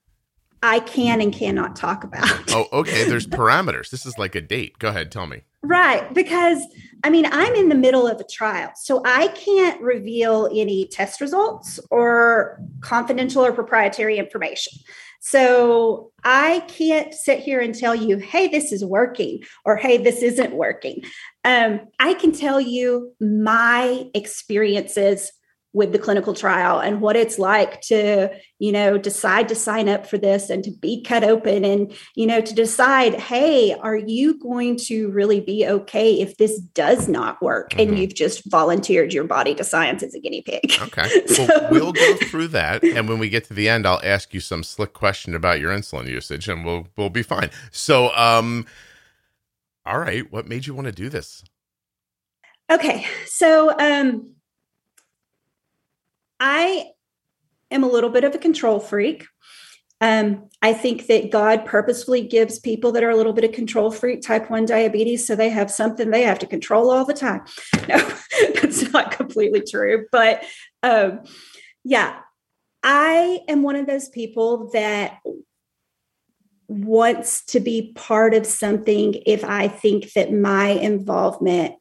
I 0.64 0.80
can 0.80 1.22
and 1.22 1.32
cannot 1.32 1.76
talk 1.76 2.04
about. 2.04 2.28
oh, 2.52 2.68
okay. 2.74 3.08
There's 3.08 3.28
parameters. 3.28 3.92
This 3.92 4.06
is 4.06 4.18
like 4.18 4.36
a 4.36 4.42
date. 4.42 4.80
Go 4.80 4.90
ahead. 4.90 5.12
Tell 5.12 5.28
me. 5.28 5.44
Right. 5.66 6.14
Because 6.14 6.66
I 7.04 7.12
mean, 7.12 7.28
I'm 7.32 7.54
in 7.54 7.70
the 7.70 7.76
middle 7.76 8.08
of 8.08 8.20
a 8.20 8.24
trial, 8.24 8.72
so 8.76 9.04
I 9.06 9.28
can't 9.28 9.80
reveal 9.80 10.50
any 10.52 10.88
test 10.88 11.22
results 11.22 11.80
or 11.92 12.60
confidential 12.82 13.46
or 13.46 13.52
proprietary 13.52 14.18
information. 14.18 14.74
So 15.20 16.12
I 16.24 16.62
can't 16.68 17.14
sit 17.14 17.40
here 17.40 17.60
and 17.60 17.76
tell 17.76 17.94
you, 17.94 18.18
hey, 18.18 18.48
this 18.48 18.72
is 18.72 18.84
working 18.84 19.44
or 19.66 19.76
hey, 19.76 19.98
this 19.98 20.24
isn't 20.24 20.54
working. 20.54 21.04
Um, 21.44 21.82
I 22.00 22.16
can 22.16 22.32
tell 22.32 22.60
you 22.60 23.14
my 23.20 24.06
experiences 24.16 25.32
with 25.76 25.92
the 25.92 26.00
clinical 26.00 26.34
trial 26.34 26.80
and 26.80 27.02
what 27.02 27.18
it's 27.18 27.38
like 27.38 27.82
to 27.82 28.30
you 28.60 28.72
know 28.72 28.98
decide 28.98 29.50
to 29.50 29.54
sign 29.56 29.90
up 29.90 30.08
for 30.08 30.18
this 30.18 30.50
and 30.50 30.64
to 30.64 30.72
be 30.72 31.04
cut 31.04 31.22
open 31.22 31.66
and 31.66 31.94
you 32.16 32.26
know 32.26 32.40
to 32.40 32.56
decide 32.56 33.14
hey 33.16 33.74
are 33.74 33.98
you 33.98 34.40
going 34.40 34.78
to 34.78 35.12
really 35.12 35.42
be 35.42 35.68
okay 35.68 36.22
if 36.22 36.38
this 36.38 36.58
does 36.60 37.10
not 37.10 37.42
work 37.42 37.72
mm-hmm. 37.72 37.82
and 37.82 38.00
you've 38.00 38.16
just 38.16 38.50
volunteered 38.50 39.14
your 39.14 39.26
body 39.26 39.54
to 39.54 39.66
science 39.66 40.02
as 40.02 40.14
a 40.14 40.20
guinea 40.20 40.42
pig? 40.42 40.72
Okay. 40.82 41.10
So, 41.36 41.48
well, 41.48 41.72
we'll 41.72 41.92
go 41.92 42.16
through 42.18 42.50
that 42.50 42.84
and 42.84 43.10
when 43.10 43.20
we 43.20 43.30
get 43.30 43.44
to 43.46 43.54
the 43.54 43.68
end 43.68 43.86
i'll 43.86 44.00
ask 44.04 44.34
you 44.34 44.40
some 44.40 44.64
slick 44.64 44.94
question 44.94 45.36
about 45.36 45.60
your 45.60 45.76
insulin 45.76 46.08
usage 46.08 46.48
and 46.48 46.64
we'll 46.64 46.88
we'll 46.96 47.10
be 47.10 47.24
fine. 47.24 47.50
So 47.72 48.16
um 48.16 48.66
all 49.86 50.00
right 50.00 50.32
what 50.32 50.48
made 50.48 50.68
you 50.68 50.74
want 50.74 50.86
to 50.86 50.94
do 50.94 51.10
this? 51.10 51.44
Okay. 52.72 53.06
So 53.26 53.78
um 53.78 54.35
I 56.40 56.92
am 57.72 57.84
a 57.84 57.90
little 57.90 58.10
bit 58.10 58.24
of 58.24 58.36
a 58.36 58.40
control 58.40 58.80
freak. 58.80 59.26
Um, 60.02 60.50
I 60.62 60.74
think 60.74 61.08
that 61.08 61.32
God 61.32 61.66
purposefully 61.66 62.28
gives 62.28 62.60
people 62.60 62.92
that 62.92 63.04
are 63.04 63.10
a 63.10 63.16
little 63.16 63.34
bit 63.34 63.46
of 63.46 63.54
control 63.54 63.92
freak 63.92 64.22
type 64.22 64.50
1 64.50 64.66
diabetes 64.66 65.26
so 65.26 65.36
they 65.36 65.50
have 65.50 65.72
something 65.72 66.12
they 66.12 66.24
have 66.24 66.40
to 66.40 66.48
control 66.48 66.92
all 66.92 67.06
the 67.06 67.14
time. 67.14 67.44
No, 67.88 67.98
that's 68.56 68.92
not 68.92 69.12
completely 69.12 69.62
true. 69.62 70.08
But 70.12 70.44
um, 70.84 71.22
yeah, 71.84 72.18
I 72.84 73.40
am 73.48 73.62
one 73.64 73.76
of 73.76 73.86
those 73.86 74.10
people 74.10 74.72
that 74.72 75.20
wants 76.68 77.46
to 77.46 77.60
be 77.60 77.94
part 77.96 78.34
of 78.34 78.46
something 78.46 79.22
if 79.26 79.44
I 79.44 79.68
think 79.68 80.14
that 80.14 80.34
my 80.34 80.70
involvement 80.70 81.76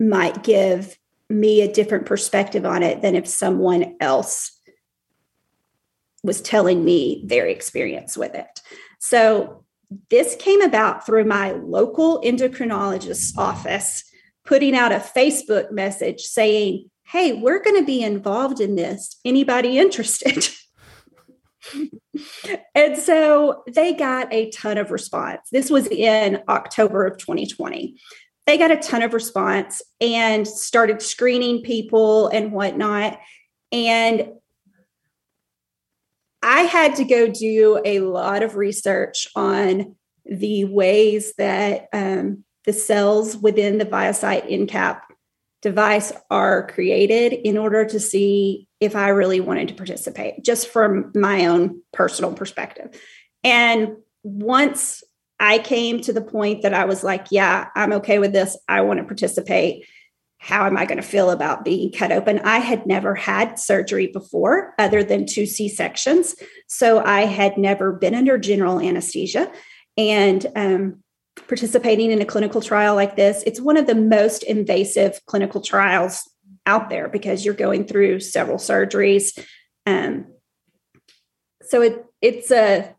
might 0.00 0.42
give 0.42 0.98
me 1.32 1.62
a 1.62 1.72
different 1.72 2.06
perspective 2.06 2.64
on 2.64 2.82
it 2.82 3.02
than 3.02 3.14
if 3.14 3.26
someone 3.26 3.96
else 4.00 4.58
was 6.22 6.40
telling 6.40 6.84
me 6.84 7.22
their 7.26 7.46
experience 7.46 8.16
with 8.16 8.34
it. 8.34 8.60
So 9.00 9.64
this 10.10 10.36
came 10.36 10.62
about 10.62 11.04
through 11.04 11.24
my 11.24 11.52
local 11.52 12.20
endocrinologist's 12.22 13.36
office 13.36 14.04
putting 14.44 14.74
out 14.74 14.92
a 14.92 14.96
Facebook 14.96 15.70
message 15.70 16.20
saying, 16.20 16.88
Hey, 17.04 17.34
we're 17.34 17.62
going 17.62 17.76
to 17.76 17.84
be 17.84 18.02
involved 18.02 18.60
in 18.60 18.74
this. 18.74 19.18
Anybody 19.24 19.78
interested? 19.78 20.48
and 22.74 22.96
so 22.96 23.64
they 23.66 23.92
got 23.92 24.32
a 24.32 24.50
ton 24.50 24.78
of 24.78 24.90
response. 24.90 25.40
This 25.50 25.68
was 25.68 25.88
in 25.88 26.42
October 26.48 27.04
of 27.04 27.18
2020. 27.18 27.98
They 28.46 28.58
got 28.58 28.70
a 28.70 28.76
ton 28.76 29.02
of 29.02 29.14
response 29.14 29.82
and 30.00 30.46
started 30.46 31.00
screening 31.00 31.62
people 31.62 32.28
and 32.28 32.52
whatnot. 32.52 33.18
And 33.70 34.32
I 36.42 36.62
had 36.62 36.96
to 36.96 37.04
go 37.04 37.28
do 37.28 37.80
a 37.84 38.00
lot 38.00 38.42
of 38.42 38.56
research 38.56 39.28
on 39.36 39.94
the 40.24 40.64
ways 40.64 41.34
that 41.38 41.88
um, 41.92 42.44
the 42.64 42.72
cells 42.72 43.36
within 43.36 43.78
the 43.78 43.86
ViaCyte 43.86 44.50
Encap 44.50 45.02
device 45.62 46.12
are 46.30 46.66
created 46.66 47.32
in 47.32 47.56
order 47.56 47.84
to 47.84 48.00
see 48.00 48.66
if 48.80 48.96
I 48.96 49.08
really 49.08 49.40
wanted 49.40 49.68
to 49.68 49.74
participate, 49.74 50.44
just 50.44 50.68
from 50.68 51.12
my 51.14 51.46
own 51.46 51.80
personal 51.92 52.32
perspective. 52.32 53.00
And 53.44 53.96
once 54.24 55.04
I 55.42 55.58
came 55.58 56.00
to 56.02 56.12
the 56.12 56.22
point 56.22 56.62
that 56.62 56.72
I 56.72 56.86
was 56.86 57.04
like, 57.04 57.26
yeah, 57.30 57.68
I'm 57.74 57.92
okay 57.94 58.18
with 58.18 58.32
this, 58.32 58.56
I 58.68 58.80
want 58.80 59.00
to 59.00 59.04
participate 59.04 59.84
how 60.42 60.66
am 60.66 60.76
I 60.76 60.86
going 60.86 61.00
to 61.00 61.06
feel 61.06 61.30
about 61.30 61.64
being 61.64 61.92
cut 61.92 62.10
open? 62.10 62.40
I 62.40 62.58
had 62.58 62.84
never 62.84 63.14
had 63.14 63.60
surgery 63.60 64.08
before, 64.08 64.74
other 64.76 65.04
than 65.04 65.24
two 65.24 65.46
C 65.46 65.68
sections. 65.68 66.34
So 66.66 66.98
I 66.98 67.26
had 67.26 67.56
never 67.56 67.92
been 67.92 68.16
under 68.16 68.38
general 68.38 68.80
anesthesia. 68.80 69.52
And 69.96 70.44
um, 70.56 71.04
participating 71.46 72.10
in 72.10 72.20
a 72.20 72.26
clinical 72.26 72.60
trial 72.60 72.96
like 72.96 73.14
this, 73.14 73.44
it's 73.46 73.60
one 73.60 73.76
of 73.76 73.86
the 73.86 73.94
most 73.94 74.42
invasive 74.42 75.20
clinical 75.26 75.60
trials 75.60 76.28
out 76.66 76.90
there 76.90 77.08
because 77.08 77.44
you're 77.44 77.54
going 77.54 77.84
through 77.84 78.18
several 78.18 78.58
surgeries. 78.58 79.38
Um, 79.86 80.26
so 81.62 81.82
it, 81.82 82.04
it's 82.20 82.50
a 82.50 82.96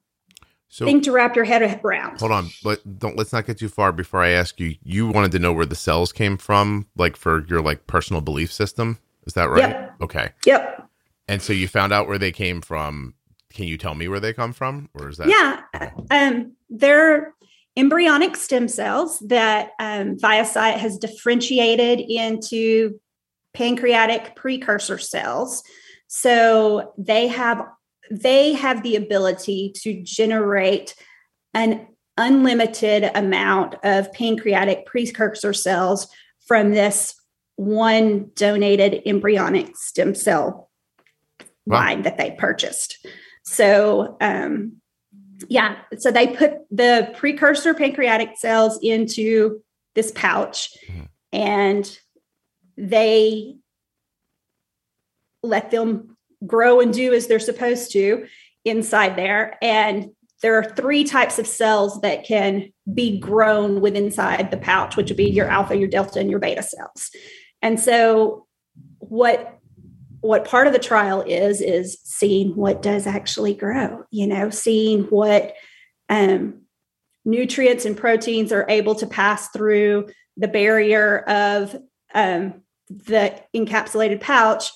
so, 0.73 0.85
thing 0.85 1.01
to 1.01 1.11
wrap 1.11 1.35
your 1.35 1.45
head 1.45 1.61
around. 1.85 2.19
Hold 2.19 2.31
on, 2.31 2.49
but 2.63 2.97
don't 2.97 3.15
let's 3.15 3.31
not 3.31 3.45
get 3.45 3.59
too 3.59 3.69
far 3.69 3.91
before 3.91 4.23
I 4.23 4.29
ask 4.29 4.59
you. 4.59 4.73
You 4.81 5.07
wanted 5.07 5.31
to 5.33 5.37
know 5.37 5.53
where 5.53 5.67
the 5.67 5.75
cells 5.75 6.11
came 6.11 6.35
from, 6.35 6.87
like 6.95 7.15
for 7.15 7.45
your 7.45 7.61
like 7.61 7.85
personal 7.85 8.23
belief 8.23 8.51
system. 8.51 8.97
Is 9.27 9.33
that 9.33 9.51
right? 9.51 9.69
Yep. 9.69 9.95
Okay. 10.01 10.29
Yep. 10.47 10.89
And 11.27 11.43
so 11.43 11.53
you 11.53 11.67
found 11.67 11.93
out 11.93 12.07
where 12.07 12.17
they 12.17 12.31
came 12.31 12.59
from. 12.59 13.13
Can 13.51 13.65
you 13.65 13.77
tell 13.77 13.93
me 13.93 14.07
where 14.07 14.19
they 14.19 14.33
come 14.33 14.51
from, 14.51 14.89
or 14.95 15.09
is 15.09 15.17
that? 15.17 15.27
Yeah, 15.27 15.61
um, 16.09 16.53
they're 16.71 17.35
embryonic 17.77 18.35
stem 18.35 18.67
cells 18.67 19.19
that 19.19 19.73
um, 19.77 20.17
ViaCyte 20.17 20.77
has 20.77 20.97
differentiated 20.97 21.99
into 21.99 22.99
pancreatic 23.53 24.35
precursor 24.35 24.97
cells. 24.97 25.61
So 26.07 26.93
they 26.97 27.27
have 27.27 27.63
they 28.11 28.53
have 28.53 28.83
the 28.83 28.95
ability 28.95 29.73
to 29.81 30.01
generate 30.03 30.95
an 31.53 31.87
unlimited 32.17 33.09
amount 33.15 33.75
of 33.83 34.11
pancreatic 34.13 34.85
precursor 34.85 35.53
cells 35.53 36.07
from 36.45 36.71
this 36.71 37.15
one 37.55 38.31
donated 38.35 39.01
embryonic 39.05 39.75
stem 39.77 40.15
cell 40.15 40.69
wow. 41.65 41.77
line 41.77 42.01
that 42.03 42.17
they 42.17 42.31
purchased. 42.31 43.05
So, 43.43 44.17
um, 44.21 44.77
yeah, 45.49 45.77
so 45.97 46.11
they 46.11 46.27
put 46.27 46.53
the 46.71 47.11
precursor 47.15 47.73
pancreatic 47.73 48.37
cells 48.37 48.79
into 48.81 49.61
this 49.95 50.11
pouch 50.15 50.69
mm-hmm. 50.89 51.03
and 51.31 51.99
they 52.77 53.57
let 55.43 55.71
them 55.71 56.12
grow 56.45 56.79
and 56.79 56.93
do 56.93 57.13
as 57.13 57.27
they're 57.27 57.39
supposed 57.39 57.91
to 57.93 58.25
inside 58.65 59.15
there. 59.15 59.57
And 59.61 60.11
there 60.41 60.55
are 60.57 60.63
three 60.63 61.05
types 61.05 61.39
of 61.39 61.47
cells 61.47 62.01
that 62.01 62.25
can 62.25 62.71
be 62.93 63.17
grown 63.17 63.79
within 63.79 64.05
inside 64.05 64.51
the 64.51 64.57
pouch, 64.57 64.97
which 64.97 65.09
would 65.09 65.17
be 65.17 65.29
your 65.29 65.47
alpha, 65.47 65.77
your 65.77 65.87
delta, 65.87 66.19
and 66.19 66.29
your 66.29 66.39
beta 66.39 66.61
cells. 66.61 67.11
And 67.61 67.79
so 67.79 68.45
what 68.99 69.57
what 70.19 70.45
part 70.45 70.67
of 70.67 70.73
the 70.73 70.79
trial 70.79 71.21
is 71.21 71.59
is 71.59 71.97
seeing 72.05 72.55
what 72.55 72.81
does 72.81 73.05
actually 73.05 73.53
grow, 73.53 74.05
you 74.09 74.25
know, 74.25 74.49
seeing 74.49 75.03
what 75.03 75.53
um, 76.07 76.61
nutrients 77.25 77.83
and 77.83 77.97
proteins 77.97 78.53
are 78.53 78.65
able 78.69 78.95
to 78.95 79.05
pass 79.05 79.49
through 79.49 80.07
the 80.37 80.47
barrier 80.47 81.19
of 81.19 81.75
um, 82.13 82.61
the 82.89 83.37
encapsulated 83.53 84.21
pouch 84.21 84.71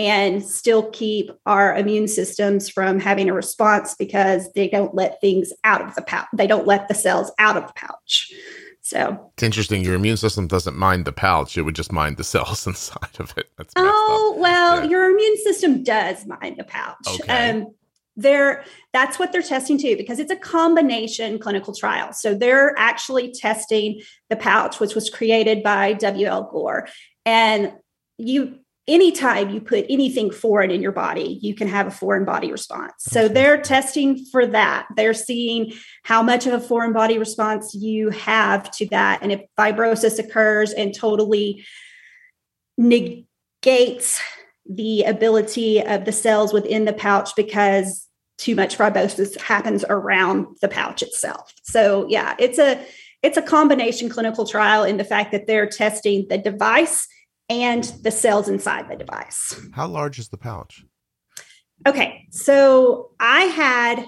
and 0.00 0.42
still 0.42 0.88
keep 0.92 1.30
our 1.44 1.76
immune 1.76 2.08
systems 2.08 2.70
from 2.70 2.98
having 2.98 3.28
a 3.28 3.34
response 3.34 3.94
because 3.94 4.50
they 4.54 4.66
don't 4.66 4.94
let 4.94 5.20
things 5.20 5.52
out 5.62 5.82
of 5.82 5.94
the 5.94 6.00
pouch. 6.00 6.26
They 6.32 6.46
don't 6.46 6.66
let 6.66 6.88
the 6.88 6.94
cells 6.94 7.30
out 7.38 7.58
of 7.58 7.66
the 7.66 7.74
pouch. 7.74 8.32
So 8.80 9.30
it's 9.34 9.42
interesting. 9.42 9.84
Your 9.84 9.96
immune 9.96 10.16
system 10.16 10.46
doesn't 10.46 10.74
mind 10.74 11.04
the 11.04 11.12
pouch; 11.12 11.58
it 11.58 11.62
would 11.62 11.76
just 11.76 11.92
mind 11.92 12.16
the 12.16 12.24
cells 12.34 12.66
inside 12.66 13.14
of 13.18 13.34
it. 13.36 13.50
That's 13.58 13.74
oh 13.76 14.36
well, 14.38 14.82
yeah. 14.82 14.90
your 14.90 15.10
immune 15.10 15.36
system 15.36 15.82
does 15.82 16.24
mind 16.24 16.56
the 16.56 16.64
pouch. 16.64 17.20
Okay. 17.20 17.50
Um, 17.50 17.74
they're 18.16 18.64
that's 18.94 19.18
what 19.18 19.32
they're 19.32 19.42
testing 19.42 19.78
too 19.78 19.96
because 19.96 20.18
it's 20.18 20.32
a 20.32 20.36
combination 20.36 21.38
clinical 21.38 21.72
trial 21.72 22.12
so 22.12 22.34
they're 22.34 22.74
actually 22.76 23.32
testing 23.32 24.00
the 24.28 24.36
pouch 24.36 24.80
which 24.80 24.96
was 24.96 25.08
created 25.08 25.62
by 25.62 25.92
W. 25.92 26.26
L. 26.26 26.50
Gore 26.50 26.88
and 27.24 27.72
you 28.18 28.58
anytime 28.90 29.50
you 29.50 29.60
put 29.60 29.86
anything 29.88 30.32
foreign 30.32 30.72
in 30.72 30.82
your 30.82 30.92
body, 30.92 31.38
you 31.40 31.54
can 31.54 31.68
have 31.68 31.86
a 31.86 31.90
foreign 31.92 32.24
body 32.24 32.50
response. 32.50 32.92
So 32.98 33.28
they're 33.28 33.60
testing 33.60 34.24
for 34.26 34.44
that. 34.46 34.88
They're 34.96 35.14
seeing 35.14 35.72
how 36.02 36.22
much 36.22 36.46
of 36.46 36.52
a 36.52 36.60
foreign 36.60 36.92
body 36.92 37.16
response 37.16 37.72
you 37.72 38.10
have 38.10 38.70
to 38.72 38.86
that. 38.86 39.20
And 39.22 39.30
if 39.30 39.42
fibrosis 39.56 40.18
occurs 40.18 40.72
and 40.72 40.92
totally 40.92 41.64
negates 42.76 44.20
the 44.68 45.04
ability 45.04 45.80
of 45.80 46.04
the 46.04 46.12
cells 46.12 46.52
within 46.52 46.84
the 46.84 46.92
pouch 46.92 47.30
because 47.36 48.08
too 48.38 48.56
much 48.56 48.76
fibrosis 48.76 49.38
happens 49.40 49.84
around 49.88 50.46
the 50.62 50.68
pouch 50.68 51.02
itself. 51.02 51.52
So 51.62 52.06
yeah, 52.08 52.34
it's 52.38 52.58
a 52.58 52.84
it's 53.22 53.36
a 53.36 53.42
combination 53.42 54.08
clinical 54.08 54.46
trial 54.46 54.82
in 54.82 54.96
the 54.96 55.04
fact 55.04 55.30
that 55.32 55.46
they're 55.46 55.68
testing 55.68 56.26
the 56.28 56.38
device 56.38 57.06
and 57.50 57.84
the 58.02 58.12
cells 58.12 58.48
inside 58.48 58.88
the 58.88 58.96
device. 58.96 59.60
How 59.72 59.88
large 59.88 60.18
is 60.18 60.28
the 60.28 60.38
pouch? 60.38 60.84
Okay, 61.86 62.26
so 62.30 63.10
I 63.18 63.42
had 63.42 64.06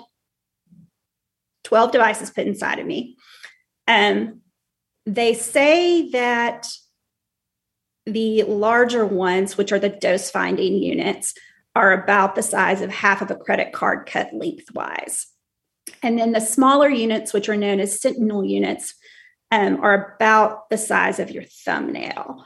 12 1.65 1.91
devices 1.91 2.31
put 2.31 2.47
inside 2.47 2.79
of 2.79 2.87
me. 2.87 3.17
Um, 3.89 4.41
they 5.05 5.35
say 5.35 6.11
that 6.11 6.69
the 8.07 8.45
larger 8.45 9.05
ones, 9.05 9.57
which 9.57 9.73
are 9.73 9.79
the 9.79 9.89
dose 9.89 10.31
finding 10.31 10.75
units, 10.75 11.35
are 11.75 11.93
about 11.93 12.35
the 12.35 12.43
size 12.43 12.81
of 12.81 12.91
half 12.91 13.23
of 13.23 13.31
a 13.31 13.37
credit 13.37 13.73
card 13.73 14.07
cut 14.07 14.33
lengthwise. 14.33 15.27
And 16.03 16.19
then 16.19 16.33
the 16.33 16.41
smaller 16.41 16.89
units, 16.89 17.33
which 17.33 17.49
are 17.49 17.57
known 17.57 17.81
as 17.81 18.01
sentinel 18.01 18.45
units, 18.45 18.95
um, 19.51 19.81
are 19.83 20.15
about 20.15 20.69
the 20.71 20.79
size 20.79 21.19
of 21.19 21.31
your 21.31 21.45
thumbnail. 21.45 22.45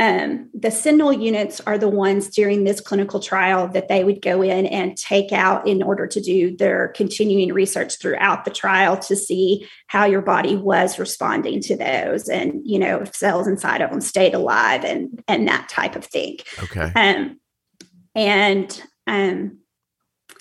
Um, 0.00 0.48
the 0.54 0.70
sentinel 0.70 1.12
units 1.12 1.60
are 1.60 1.76
the 1.76 1.86
ones 1.86 2.30
during 2.30 2.64
this 2.64 2.80
clinical 2.80 3.20
trial 3.20 3.68
that 3.68 3.88
they 3.88 4.02
would 4.02 4.22
go 4.22 4.40
in 4.40 4.64
and 4.64 4.96
take 4.96 5.30
out 5.30 5.68
in 5.68 5.82
order 5.82 6.06
to 6.06 6.20
do 6.22 6.56
their 6.56 6.88
continuing 6.88 7.52
research 7.52 7.98
throughout 7.98 8.46
the 8.46 8.50
trial 8.50 8.96
to 8.96 9.14
see 9.14 9.68
how 9.88 10.06
your 10.06 10.22
body 10.22 10.56
was 10.56 10.98
responding 10.98 11.60
to 11.60 11.76
those 11.76 12.30
and 12.30 12.62
you 12.64 12.78
know 12.78 13.02
if 13.02 13.14
cells 13.14 13.46
inside 13.46 13.82
of 13.82 13.90
them 13.90 14.00
stayed 14.00 14.32
alive 14.32 14.84
and 14.84 15.22
and 15.28 15.46
that 15.46 15.68
type 15.68 15.94
of 15.94 16.06
thing. 16.06 16.38
Okay. 16.62 16.90
Um 16.96 17.38
and 18.14 18.82
um 19.06 19.58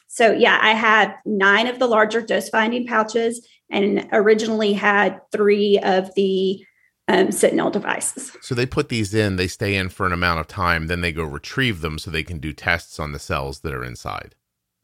so 0.07 0.31
yeah 0.31 0.57
i 0.61 0.71
had 0.71 1.15
nine 1.25 1.67
of 1.67 1.79
the 1.79 1.85
larger 1.85 2.21
dose 2.21 2.49
finding 2.49 2.87
pouches 2.87 3.45
and 3.69 4.07
originally 4.13 4.73
had 4.73 5.19
three 5.31 5.79
of 5.79 6.09
the 6.15 6.65
um, 7.09 7.31
Sentinel 7.31 7.71
devices. 7.71 8.31
So 8.41 8.53
they 8.53 8.67
put 8.67 8.89
these 8.89 9.13
in, 9.13 9.35
they 9.35 9.47
stay 9.47 9.75
in 9.75 9.89
for 9.89 10.05
an 10.05 10.13
amount 10.13 10.39
of 10.39 10.47
time, 10.47 10.87
then 10.87 11.01
they 11.01 11.11
go 11.11 11.23
retrieve 11.23 11.81
them 11.81 11.97
so 11.97 12.11
they 12.11 12.23
can 12.23 12.37
do 12.37 12.53
tests 12.53 12.99
on 12.99 13.11
the 13.11 13.19
cells 13.19 13.61
that 13.61 13.73
are 13.73 13.83
inside. 13.83 14.35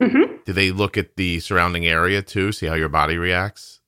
Mm-hmm. 0.02 0.38
Do 0.44 0.52
they 0.52 0.72
look 0.72 0.98
at 0.98 1.16
the 1.16 1.40
surrounding 1.40 1.86
area 1.86 2.22
too, 2.22 2.52
see 2.52 2.66
how 2.66 2.74
your 2.74 2.90
body 2.90 3.18
reacts? 3.18 3.80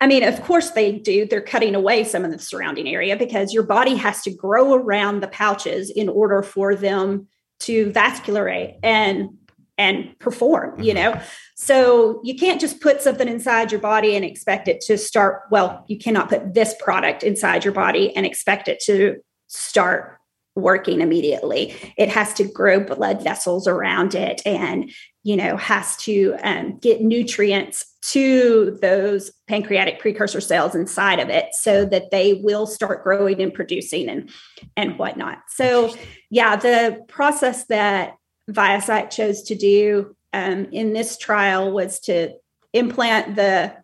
I 0.00 0.06
mean, 0.06 0.22
of 0.22 0.40
course 0.42 0.70
they 0.70 0.92
do. 0.92 1.26
They're 1.26 1.40
cutting 1.40 1.74
away 1.74 2.04
some 2.04 2.24
of 2.24 2.30
the 2.30 2.38
surrounding 2.38 2.88
area 2.88 3.16
because 3.16 3.52
your 3.52 3.62
body 3.64 3.96
has 3.96 4.22
to 4.22 4.30
grow 4.30 4.74
around 4.74 5.20
the 5.20 5.28
pouches 5.28 5.90
in 5.90 6.08
order 6.08 6.42
for 6.42 6.74
them 6.74 7.26
to 7.60 7.90
vasculate 7.90 8.78
and 8.82 9.30
and 9.76 10.18
perform, 10.18 10.80
you 10.80 10.94
mm-hmm. 10.94 11.14
know. 11.14 11.22
So 11.56 12.20
you 12.24 12.36
can't 12.36 12.60
just 12.60 12.80
put 12.80 13.02
something 13.02 13.28
inside 13.28 13.72
your 13.72 13.80
body 13.80 14.16
and 14.16 14.24
expect 14.24 14.68
it 14.68 14.80
to 14.82 14.98
start 14.98 15.42
well, 15.50 15.84
you 15.88 15.98
cannot 15.98 16.28
put 16.28 16.54
this 16.54 16.74
product 16.80 17.22
inside 17.22 17.64
your 17.64 17.74
body 17.74 18.14
and 18.16 18.26
expect 18.26 18.68
it 18.68 18.80
to 18.86 19.16
start 19.48 20.18
working 20.56 21.00
immediately. 21.00 21.74
It 21.98 22.08
has 22.10 22.32
to 22.34 22.44
grow 22.44 22.80
blood 22.80 23.22
vessels 23.22 23.66
around 23.66 24.14
it 24.14 24.40
and, 24.46 24.90
you 25.24 25.36
know, 25.36 25.56
has 25.56 25.96
to 25.98 26.36
um, 26.44 26.78
get 26.78 27.00
nutrients 27.00 27.84
to 28.02 28.78
those 28.80 29.32
pancreatic 29.48 29.98
precursor 29.98 30.40
cells 30.40 30.74
inside 30.74 31.18
of 31.18 31.28
it 31.28 31.54
so 31.54 31.84
that 31.86 32.10
they 32.12 32.34
will 32.34 32.66
start 32.66 33.02
growing 33.02 33.40
and 33.42 33.52
producing 33.52 34.08
and, 34.08 34.30
and 34.76 34.96
whatnot. 34.98 35.38
So, 35.48 35.92
yeah, 36.30 36.54
the 36.54 37.04
process 37.08 37.64
that 37.66 38.14
ViaCyte 38.50 39.10
chose 39.10 39.42
to 39.44 39.54
do 39.54 40.14
um, 40.32 40.66
in 40.72 40.92
this 40.92 41.16
trial 41.16 41.72
was 41.72 41.98
to 42.00 42.34
implant 42.72 43.36
the 43.36 43.74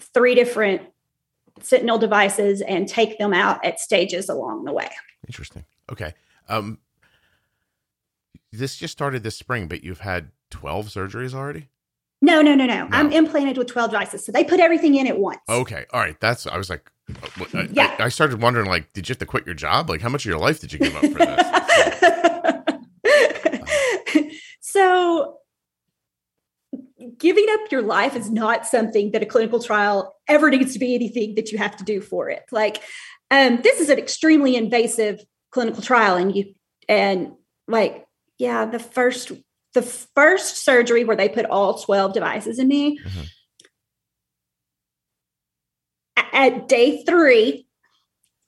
three 0.00 0.34
different 0.34 0.82
Sentinel 1.60 1.98
devices 1.98 2.60
and 2.60 2.88
take 2.88 3.18
them 3.18 3.34
out 3.34 3.64
at 3.64 3.80
stages 3.80 4.28
along 4.28 4.64
the 4.64 4.72
way. 4.72 4.88
Interesting. 5.26 5.64
Okay. 5.90 6.14
Um, 6.48 6.78
this 8.52 8.76
just 8.76 8.92
started 8.92 9.22
this 9.22 9.36
spring, 9.36 9.68
but 9.68 9.82
you've 9.82 10.00
had 10.00 10.30
12 10.50 10.86
surgeries 10.86 11.34
already? 11.34 11.68
No, 12.20 12.42
no, 12.42 12.54
no, 12.54 12.66
no, 12.66 12.84
no. 12.84 12.88
I'm 12.90 13.12
implanted 13.12 13.58
with 13.58 13.68
12 13.68 13.90
devices. 13.90 14.24
So 14.24 14.32
they 14.32 14.42
put 14.44 14.60
everything 14.60 14.94
in 14.96 15.06
at 15.06 15.18
once. 15.18 15.38
Okay. 15.48 15.84
All 15.92 16.00
right. 16.00 16.18
That's, 16.20 16.46
I 16.46 16.56
was 16.56 16.68
like, 16.68 16.90
I, 17.54 17.68
yeah. 17.72 17.94
I 17.98 18.08
started 18.08 18.42
wondering, 18.42 18.66
like, 18.68 18.92
did 18.92 19.08
you 19.08 19.12
have 19.12 19.18
to 19.18 19.26
quit 19.26 19.46
your 19.46 19.54
job? 19.54 19.88
Like, 19.88 20.00
how 20.00 20.08
much 20.08 20.24
of 20.24 20.28
your 20.28 20.38
life 20.38 20.60
did 20.60 20.72
you 20.72 20.78
give 20.78 20.94
up 20.96 21.02
for 21.02 21.18
this? 21.18 22.74
so 24.70 25.38
giving 27.16 27.46
up 27.50 27.72
your 27.72 27.82
life 27.82 28.14
is 28.14 28.30
not 28.30 28.66
something 28.66 29.12
that 29.12 29.22
a 29.22 29.26
clinical 29.26 29.62
trial 29.62 30.14
ever 30.26 30.50
needs 30.50 30.74
to 30.74 30.78
be 30.78 30.94
anything 30.94 31.34
that 31.36 31.50
you 31.50 31.58
have 31.58 31.76
to 31.76 31.84
do 31.84 32.00
for 32.00 32.28
it. 32.28 32.44
Like, 32.50 32.82
um, 33.30 33.60
this 33.62 33.80
is 33.80 33.88
an 33.88 33.98
extremely 33.98 34.56
invasive 34.56 35.20
clinical 35.50 35.82
trial, 35.82 36.16
and 36.16 36.34
you 36.36 36.54
and 36.88 37.32
like, 37.66 38.06
yeah, 38.38 38.66
the 38.66 38.78
first 38.78 39.32
the 39.74 39.82
first 39.82 40.64
surgery 40.64 41.04
where 41.04 41.16
they 41.16 41.28
put 41.28 41.46
all 41.46 41.78
12 41.78 42.12
devices 42.12 42.58
in 42.58 42.68
me. 42.68 42.98
Mm-hmm. 42.98 43.22
At 46.32 46.68
day 46.68 47.04
three, 47.04 47.67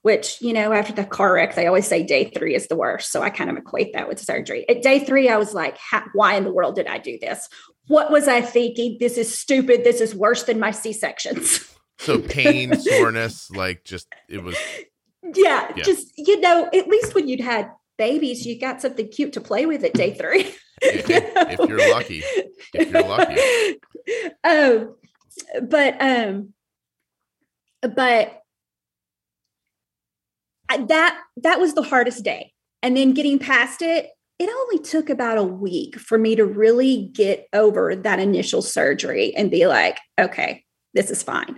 which, 0.02 0.40
you 0.40 0.52
know, 0.52 0.72
after 0.72 0.92
the 0.92 1.04
car 1.04 1.34
wreck, 1.34 1.54
they 1.54 1.66
always 1.66 1.86
say 1.86 2.02
day 2.02 2.30
three 2.30 2.54
is 2.54 2.68
the 2.68 2.76
worst. 2.76 3.12
So 3.12 3.22
I 3.22 3.30
kind 3.30 3.50
of 3.50 3.56
equate 3.56 3.92
that 3.92 4.08
with 4.08 4.18
surgery. 4.18 4.66
At 4.68 4.82
day 4.82 5.04
three, 5.04 5.28
I 5.28 5.36
was 5.36 5.52
like, 5.52 5.76
why 6.14 6.36
in 6.36 6.44
the 6.44 6.52
world 6.52 6.74
did 6.74 6.86
I 6.86 6.98
do 6.98 7.18
this? 7.20 7.48
What 7.88 8.10
was 8.10 8.26
I 8.26 8.40
thinking? 8.40 8.96
This 8.98 9.18
is 9.18 9.36
stupid. 9.36 9.84
This 9.84 10.00
is 10.00 10.14
worse 10.14 10.44
than 10.44 10.58
my 10.58 10.70
C 10.70 10.92
sections. 10.92 11.60
So 11.98 12.18
pain, 12.18 12.74
soreness, 12.80 13.50
like 13.50 13.84
just, 13.84 14.08
it 14.28 14.42
was. 14.42 14.56
Yeah, 15.22 15.70
yeah, 15.76 15.82
just, 15.82 16.12
you 16.16 16.40
know, 16.40 16.66
at 16.72 16.88
least 16.88 17.14
when 17.14 17.28
you'd 17.28 17.40
had 17.40 17.70
babies, 17.98 18.46
you 18.46 18.58
got 18.58 18.80
something 18.80 19.08
cute 19.08 19.34
to 19.34 19.40
play 19.40 19.66
with 19.66 19.84
at 19.84 19.92
day 19.92 20.14
three. 20.14 20.54
if, 20.80 21.10
if 21.10 21.68
you're 21.68 21.90
lucky. 21.90 22.22
If 22.72 22.90
you're 22.90 23.02
lucky. 23.02 23.80
Um, 24.42 24.96
but, 25.62 26.02
um, 26.02 26.52
but 27.82 28.39
that 30.78 31.20
that 31.38 31.60
was 31.60 31.74
the 31.74 31.82
hardest 31.82 32.24
day. 32.24 32.52
And 32.82 32.96
then 32.96 33.12
getting 33.12 33.38
past 33.38 33.82
it 33.82 34.10
it 34.38 34.48
only 34.48 34.82
took 34.82 35.10
about 35.10 35.36
a 35.36 35.44
week 35.44 36.00
for 36.00 36.16
me 36.16 36.34
to 36.34 36.46
really 36.46 37.10
get 37.12 37.46
over 37.52 37.94
that 37.94 38.18
initial 38.18 38.62
surgery 38.62 39.34
and 39.36 39.50
be 39.50 39.66
like 39.66 39.98
okay 40.18 40.64
this 40.94 41.10
is 41.10 41.22
fine. 41.22 41.56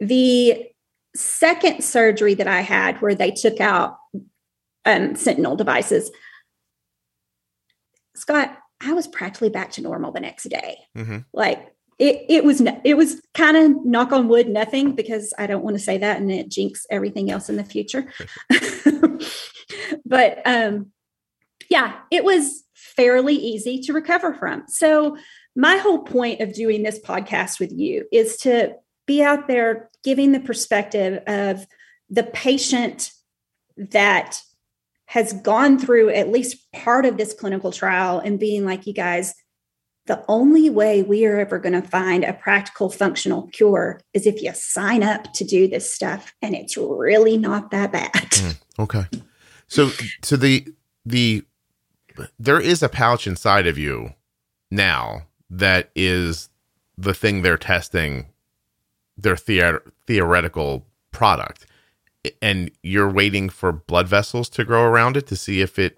The 0.00 0.66
second 1.16 1.82
surgery 1.84 2.34
that 2.34 2.48
i 2.48 2.60
had 2.60 3.00
where 3.00 3.14
they 3.14 3.30
took 3.30 3.60
out 3.60 3.98
um, 4.84 5.14
sentinel 5.14 5.54
devices 5.54 6.10
scott 8.16 8.58
i 8.80 8.92
was 8.92 9.06
practically 9.06 9.48
back 9.48 9.70
to 9.70 9.80
normal 9.80 10.10
the 10.10 10.20
next 10.20 10.48
day. 10.48 10.78
Mm-hmm. 10.96 11.18
like 11.32 11.73
it, 11.98 12.24
it 12.28 12.44
was 12.44 12.62
it 12.84 12.96
was 12.96 13.20
kind 13.34 13.56
of 13.56 13.84
knock 13.84 14.12
on 14.12 14.28
wood 14.28 14.48
nothing 14.48 14.94
because 14.94 15.32
I 15.38 15.46
don't 15.46 15.62
want 15.62 15.76
to 15.76 15.82
say 15.82 15.98
that 15.98 16.20
and 16.20 16.30
it 16.30 16.48
jinx 16.48 16.86
everything 16.90 17.30
else 17.30 17.48
in 17.48 17.56
the 17.56 17.64
future. 17.64 18.12
but 20.04 20.42
um, 20.44 20.90
yeah, 21.70 21.98
it 22.10 22.24
was 22.24 22.64
fairly 22.74 23.34
easy 23.34 23.80
to 23.82 23.92
recover 23.92 24.34
from. 24.34 24.64
So 24.68 25.16
my 25.56 25.76
whole 25.76 26.02
point 26.02 26.40
of 26.40 26.52
doing 26.52 26.82
this 26.82 26.98
podcast 26.98 27.60
with 27.60 27.72
you 27.72 28.06
is 28.12 28.38
to 28.38 28.74
be 29.06 29.22
out 29.22 29.46
there 29.46 29.90
giving 30.02 30.32
the 30.32 30.40
perspective 30.40 31.22
of 31.26 31.66
the 32.10 32.24
patient 32.24 33.12
that 33.76 34.40
has 35.06 35.32
gone 35.32 35.78
through 35.78 36.10
at 36.10 36.30
least 36.30 36.70
part 36.72 37.06
of 37.06 37.16
this 37.16 37.34
clinical 37.34 37.70
trial 37.70 38.18
and 38.18 38.38
being 38.38 38.64
like 38.64 38.86
you 38.86 38.92
guys 38.92 39.34
the 40.06 40.22
only 40.28 40.68
way 40.68 41.02
we 41.02 41.24
are 41.24 41.38
ever 41.38 41.58
going 41.58 41.80
to 41.80 41.86
find 41.88 42.24
a 42.24 42.34
practical 42.34 42.90
functional 42.90 43.48
cure 43.48 44.00
is 44.12 44.26
if 44.26 44.42
you 44.42 44.52
sign 44.54 45.02
up 45.02 45.32
to 45.32 45.44
do 45.44 45.66
this 45.66 45.92
stuff 45.92 46.34
and 46.42 46.54
it's 46.54 46.76
really 46.76 47.38
not 47.38 47.70
that 47.70 47.92
bad. 47.92 48.12
Mm, 48.12 48.60
okay. 48.78 49.04
So 49.66 49.90
so 50.22 50.36
the 50.36 50.66
the 51.06 51.44
there 52.38 52.60
is 52.60 52.82
a 52.82 52.88
pouch 52.88 53.26
inside 53.26 53.66
of 53.66 53.78
you 53.78 54.14
now 54.70 55.22
that 55.50 55.90
is 55.94 56.48
the 56.96 57.14
thing 57.14 57.42
they're 57.42 57.56
testing 57.56 58.26
their 59.16 59.36
the- 59.36 59.82
theoretical 60.06 60.86
product 61.10 61.66
and 62.40 62.70
you're 62.82 63.10
waiting 63.10 63.48
for 63.48 63.72
blood 63.72 64.08
vessels 64.08 64.48
to 64.50 64.64
grow 64.64 64.84
around 64.84 65.16
it 65.16 65.26
to 65.26 65.36
see 65.36 65.60
if 65.60 65.78
it 65.78 65.96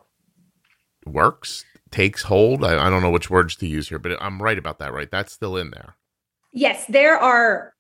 works 1.05 1.65
takes 1.97 2.25
hold. 2.25 2.63
I, 2.63 2.87
I 2.87 2.91
don't 2.91 3.01
know 3.01 3.11
which 3.11 3.31
words 3.31 3.57
to 3.57 3.67
use 3.67 3.89
here, 3.89 3.99
but 3.99 4.19
I'm 4.21 4.43
right 4.43 4.59
about 4.59 4.79
that, 4.81 4.93
right? 4.93 5.11
That's 5.11 5.33
still 5.33 5.57
in 5.57 5.71
there. 5.71 5.97
Yes, 6.53 6.85
there 6.89 7.17
are 7.17 7.73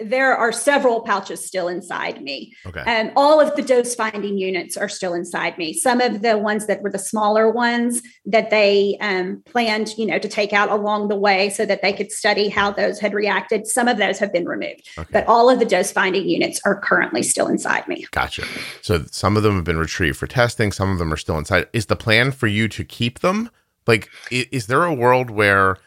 there 0.00 0.36
are 0.36 0.52
several 0.52 1.00
pouches 1.00 1.44
still 1.44 1.66
inside 1.66 2.22
me. 2.22 2.54
Okay. 2.66 2.82
And 2.86 3.12
all 3.16 3.40
of 3.40 3.56
the 3.56 3.62
dose 3.62 3.94
finding 3.94 4.38
units 4.38 4.76
are 4.76 4.88
still 4.88 5.12
inside 5.12 5.58
me. 5.58 5.72
Some 5.72 6.00
of 6.00 6.22
the 6.22 6.38
ones 6.38 6.66
that 6.66 6.82
were 6.82 6.90
the 6.90 6.98
smaller 6.98 7.50
ones 7.50 8.00
that 8.24 8.50
they 8.50 8.96
um, 9.00 9.42
planned, 9.44 9.94
you 9.98 10.06
know, 10.06 10.18
to 10.18 10.28
take 10.28 10.52
out 10.52 10.70
along 10.70 11.08
the 11.08 11.16
way 11.16 11.50
so 11.50 11.66
that 11.66 11.82
they 11.82 11.92
could 11.92 12.12
study 12.12 12.48
how 12.48 12.70
those 12.70 13.00
had 13.00 13.12
reacted. 13.12 13.66
Some 13.66 13.88
of 13.88 13.96
those 13.96 14.18
have 14.18 14.32
been 14.32 14.46
removed, 14.46 14.88
okay. 14.96 15.08
but 15.12 15.26
all 15.26 15.50
of 15.50 15.58
the 15.58 15.64
dose 15.64 15.90
finding 15.90 16.28
units 16.28 16.60
are 16.64 16.78
currently 16.80 17.24
still 17.24 17.48
inside 17.48 17.88
me. 17.88 18.06
Gotcha. 18.12 18.44
So 18.82 19.04
some 19.10 19.36
of 19.36 19.42
them 19.42 19.56
have 19.56 19.64
been 19.64 19.78
retrieved 19.78 20.16
for 20.16 20.28
testing. 20.28 20.70
Some 20.70 20.92
of 20.92 20.98
them 20.98 21.12
are 21.12 21.16
still 21.16 21.38
inside. 21.38 21.66
Is 21.72 21.86
the 21.86 21.96
plan 21.96 22.30
for 22.30 22.46
you 22.46 22.68
to 22.68 22.84
keep 22.84 23.18
them? 23.18 23.50
Like, 23.86 24.10
is 24.30 24.66
there 24.66 24.84
a 24.84 24.94
world 24.94 25.30
where 25.30 25.78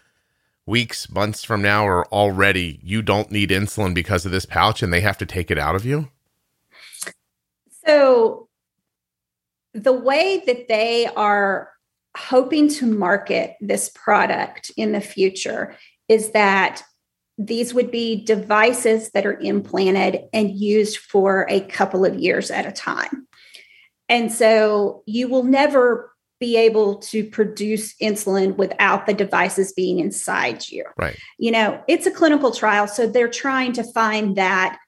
weeks, 0.65 1.10
months 1.10 1.43
from 1.43 1.62
now, 1.62 1.86
or 1.86 2.06
already 2.08 2.80
you 2.84 3.02
don't 3.02 3.32
need 3.32 3.50
insulin 3.50 3.93
because 3.93 4.26
of 4.26 4.32
this 4.32 4.45
pouch 4.45 4.82
and 4.84 4.93
they 4.93 5.02
have 5.02 5.17
to 5.17 5.26
take 5.26 5.52
it 5.52 5.58
out 5.58 5.76
of 5.76 5.86
you? 5.86 6.10
So, 7.86 8.47
the 9.74 9.93
way 9.93 10.43
that 10.45 10.67
they 10.67 11.08
are 11.08 11.71
hoping 12.15 12.67
to 12.67 12.86
market 12.86 13.56
this 13.62 13.89
product 13.89 14.71
in 14.76 14.91
the 14.91 15.02
future 15.02 15.76
is 16.10 16.32
that 16.32 16.84
these 17.38 17.74
would 17.74 17.89
be 17.89 18.24
devices 18.24 19.12
that 19.12 19.26
are 19.26 19.39
implanted 19.39 20.24
and 20.34 20.52
used 20.52 20.97
for 20.97 21.47
a 21.50 21.62
couple 21.62 22.06
of 22.06 22.19
years 22.19 22.52
at 22.52 22.65
a 22.65 22.71
time. 22.71 23.28
And 24.10 24.32
so 24.32 25.04
you 25.06 25.30
will 25.30 25.43
never 25.43 26.11
be 26.42 26.58
able 26.58 26.96
to 26.96 27.24
produce 27.24 27.94
insulin 28.02 28.58
without 28.58 29.06
the 29.06 29.14
devices 29.14 29.72
being 29.72 30.00
inside 30.00 30.68
you. 30.68 30.84
Right. 30.98 31.16
You 31.38 31.52
know, 31.52 31.82
it's 31.88 32.08
a 32.08 32.12
clinical 32.12 32.52
trial, 32.52 32.88
so 32.88 33.08
they're 33.08 33.30
trying 33.30 33.74
to 33.74 33.84
find 33.84 34.36
that 34.36 34.80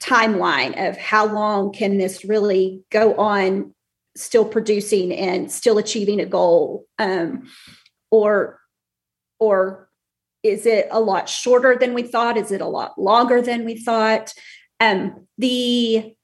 timeline 0.00 0.88
of 0.88 0.96
how 0.96 1.26
long 1.26 1.72
can 1.72 1.96
this 1.96 2.24
really 2.24 2.82
go 2.90 3.14
on 3.14 3.72
still 4.16 4.44
producing 4.44 5.12
and 5.12 5.52
still 5.52 5.78
achieving 5.78 6.20
a 6.20 6.26
goal 6.26 6.86
um, 6.98 7.48
or 8.10 8.58
or 9.38 9.88
is 10.42 10.66
it 10.66 10.88
a 10.90 10.98
lot 10.98 11.28
shorter 11.28 11.76
than 11.78 11.94
we 11.94 12.02
thought 12.02 12.36
is 12.36 12.50
it 12.50 12.62
a 12.62 12.66
lot 12.66 12.98
longer 12.98 13.40
than 13.40 13.64
we 13.64 13.76
thought 13.76 14.32
um, 14.80 15.26
the 15.36 16.16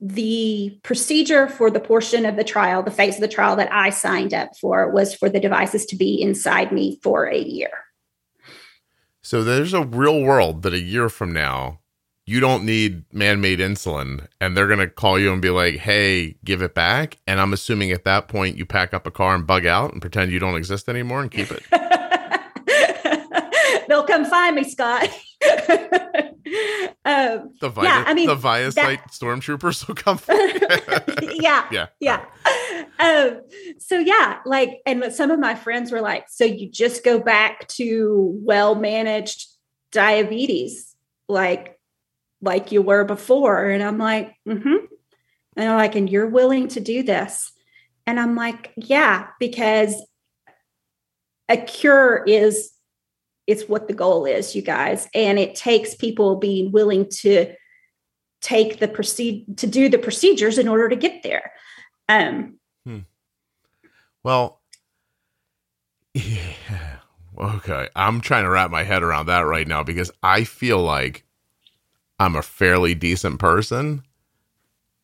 the 0.00 0.78
procedure 0.82 1.48
for 1.48 1.70
the 1.70 1.80
portion 1.80 2.26
of 2.26 2.36
the 2.36 2.44
trial, 2.44 2.82
the 2.82 2.90
phase 2.90 3.14
of 3.14 3.20
the 3.20 3.28
trial 3.28 3.56
that 3.56 3.72
I 3.72 3.90
signed 3.90 4.34
up 4.34 4.50
for, 4.60 4.90
was 4.90 5.14
for 5.14 5.28
the 5.28 5.40
devices 5.40 5.86
to 5.86 5.96
be 5.96 6.20
inside 6.20 6.72
me 6.72 6.98
for 7.02 7.24
a 7.24 7.38
year. 7.38 7.70
So 9.22 9.42
there's 9.42 9.74
a 9.74 9.84
real 9.84 10.20
world 10.20 10.62
that 10.62 10.72
a 10.72 10.80
year 10.80 11.08
from 11.08 11.32
now, 11.32 11.80
you 12.26 12.40
don't 12.40 12.64
need 12.64 13.04
man 13.12 13.40
made 13.40 13.60
insulin 13.60 14.26
and 14.40 14.56
they're 14.56 14.66
going 14.66 14.80
to 14.80 14.88
call 14.88 15.18
you 15.18 15.32
and 15.32 15.40
be 15.40 15.50
like, 15.50 15.76
hey, 15.76 16.36
give 16.44 16.60
it 16.60 16.74
back. 16.74 17.18
And 17.26 17.40
I'm 17.40 17.52
assuming 17.52 17.92
at 17.92 18.04
that 18.04 18.28
point, 18.28 18.56
you 18.56 18.66
pack 18.66 18.92
up 18.92 19.06
a 19.06 19.10
car 19.10 19.34
and 19.34 19.46
bug 19.46 19.64
out 19.64 19.92
and 19.92 20.00
pretend 20.00 20.32
you 20.32 20.38
don't 20.38 20.56
exist 20.56 20.88
anymore 20.88 21.22
and 21.22 21.30
keep 21.30 21.50
it. 21.50 21.62
They'll 23.88 24.04
come 24.04 24.24
find 24.24 24.56
me, 24.56 24.64
Scott. 24.64 25.08
um, 27.04 27.54
the 27.60 27.68
Vita, 27.68 27.88
yeah, 27.88 28.04
I 28.06 28.14
mean, 28.14 28.28
the 28.28 28.36
ViaCyte 28.36 28.74
that, 28.74 29.10
stormtroopers 29.10 29.88
will 29.88 29.94
come. 29.96 30.20
yeah, 31.40 31.66
yeah, 31.72 31.86
yeah. 32.00 32.24
Um, 33.00 33.40
so 33.78 33.98
yeah, 33.98 34.38
like, 34.44 34.80
and 34.86 35.12
some 35.12 35.30
of 35.30 35.40
my 35.40 35.54
friends 35.54 35.90
were 35.90 36.00
like, 36.00 36.26
"So 36.28 36.44
you 36.44 36.70
just 36.70 37.04
go 37.04 37.18
back 37.18 37.66
to 37.68 38.32
well 38.42 38.74
managed 38.74 39.46
diabetes, 39.90 40.94
like, 41.28 41.78
like 42.40 42.70
you 42.70 42.80
were 42.80 43.04
before?" 43.04 43.68
And 43.68 43.82
I'm 43.82 43.98
like, 43.98 44.34
"Mm-hmm." 44.46 44.68
And 44.68 44.88
they're 45.56 45.74
like, 45.74 45.96
"And 45.96 46.08
you're 46.08 46.28
willing 46.28 46.68
to 46.68 46.80
do 46.80 47.02
this?" 47.02 47.52
And 48.06 48.20
I'm 48.20 48.36
like, 48.36 48.72
"Yeah," 48.76 49.28
because 49.40 50.00
a 51.48 51.56
cure 51.56 52.22
is 52.24 52.70
it's 53.46 53.68
what 53.68 53.88
the 53.88 53.94
goal 53.94 54.24
is, 54.24 54.54
you 54.54 54.62
guys. 54.62 55.08
And 55.14 55.38
it 55.38 55.54
takes 55.54 55.94
people 55.94 56.36
being 56.36 56.72
willing 56.72 57.08
to 57.20 57.54
take 58.40 58.78
the 58.78 58.88
proceed 58.88 59.58
to 59.58 59.66
do 59.66 59.88
the 59.88 59.98
procedures 59.98 60.58
in 60.58 60.68
order 60.68 60.88
to 60.88 60.96
get 60.96 61.22
there. 61.22 61.52
Um, 62.08 62.58
hmm. 62.84 63.00
Well, 64.22 64.60
yeah. 66.14 66.98
Okay. 67.38 67.88
I'm 67.94 68.20
trying 68.20 68.44
to 68.44 68.50
wrap 68.50 68.70
my 68.70 68.82
head 68.82 69.02
around 69.02 69.26
that 69.26 69.40
right 69.40 69.66
now 69.66 69.82
because 69.82 70.10
I 70.22 70.44
feel 70.44 70.80
like 70.80 71.24
I'm 72.18 72.34
a 72.34 72.42
fairly 72.42 72.94
decent 72.94 73.38
person 73.38 74.02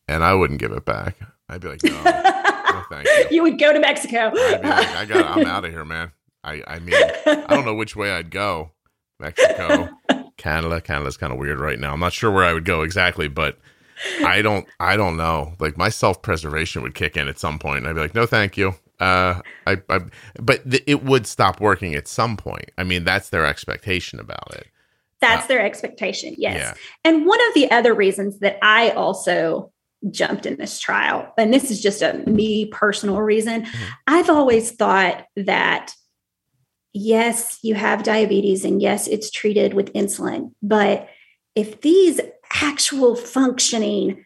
and 0.07 0.23
I 0.23 0.33
wouldn't 0.33 0.59
give 0.59 0.71
it 0.71 0.85
back. 0.85 1.15
I'd 1.47 1.61
be 1.61 1.69
like, 1.69 1.83
no, 1.83 1.91
no 1.91 2.83
thank 2.89 3.05
you. 3.05 3.25
You 3.31 3.43
would 3.43 3.59
go 3.59 3.73
to 3.73 3.79
Mexico. 3.79 4.31
I'd 4.35 4.61
be 4.61 4.67
like, 4.67 4.87
I 4.89 5.05
got, 5.05 5.37
I'm 5.37 5.45
out 5.45 5.65
of 5.65 5.71
here, 5.71 5.85
man. 5.85 6.11
I 6.43 6.61
I 6.67 6.79
mean 6.79 6.95
I 7.25 7.45
don't 7.49 7.65
know 7.65 7.75
which 7.75 7.95
way 7.95 8.11
I'd 8.11 8.31
go. 8.31 8.71
Mexico, 9.19 9.89
Canada. 10.37 10.81
Canada's 10.81 11.17
kind 11.17 11.31
of 11.31 11.39
weird 11.39 11.59
right 11.59 11.79
now. 11.79 11.93
I'm 11.93 11.99
not 11.99 12.13
sure 12.13 12.31
where 12.31 12.43
I 12.43 12.53
would 12.53 12.65
go 12.65 12.81
exactly, 12.81 13.27
but 13.27 13.57
I 14.23 14.41
don't 14.41 14.67
I 14.79 14.97
don't 14.97 15.17
know. 15.17 15.53
Like 15.59 15.77
my 15.77 15.89
self 15.89 16.21
preservation 16.21 16.81
would 16.81 16.95
kick 16.95 17.17
in 17.17 17.27
at 17.27 17.39
some 17.39 17.59
point. 17.59 17.85
I'd 17.85 17.95
be 17.95 18.01
like, 18.01 18.15
no, 18.15 18.25
thank 18.25 18.57
you. 18.57 18.75
Uh, 18.99 19.41
I, 19.67 19.81
I 19.89 19.99
but 20.39 20.69
th- 20.69 20.83
it 20.87 21.03
would 21.03 21.27
stop 21.27 21.59
working 21.59 21.95
at 21.95 22.07
some 22.07 22.37
point. 22.37 22.71
I 22.77 22.83
mean, 22.83 23.03
that's 23.03 23.29
their 23.29 23.45
expectation 23.45 24.19
about 24.19 24.53
it. 24.55 24.67
That's 25.19 25.45
uh, 25.45 25.47
their 25.47 25.61
expectation. 25.61 26.35
Yes. 26.37 26.57
Yeah. 26.57 26.73
And 27.03 27.25
one 27.25 27.39
of 27.47 27.53
the 27.53 27.71
other 27.71 27.93
reasons 27.93 28.39
that 28.39 28.59
I 28.61 28.91
also 28.91 29.71
jumped 30.11 30.45
in 30.45 30.57
this 30.57 30.79
trial, 30.79 31.31
and 31.37 31.53
this 31.53 31.71
is 31.71 31.81
just 31.81 32.01
a 32.01 32.13
me 32.27 32.65
personal 32.67 33.21
reason, 33.21 33.63
mm-hmm. 33.63 33.83
I've 34.07 34.29
always 34.29 34.71
thought 34.71 35.25
that 35.37 35.93
yes, 36.93 37.59
you 37.61 37.75
have 37.75 38.03
diabetes 38.03 38.63
and 38.63 38.81
yes, 38.81 39.07
it's 39.07 39.31
treated 39.31 39.73
with 39.73 39.93
insulin. 39.93 40.51
But 40.61 41.09
if 41.55 41.81
these 41.81 42.19
actual 42.61 43.15
functioning 43.15 44.25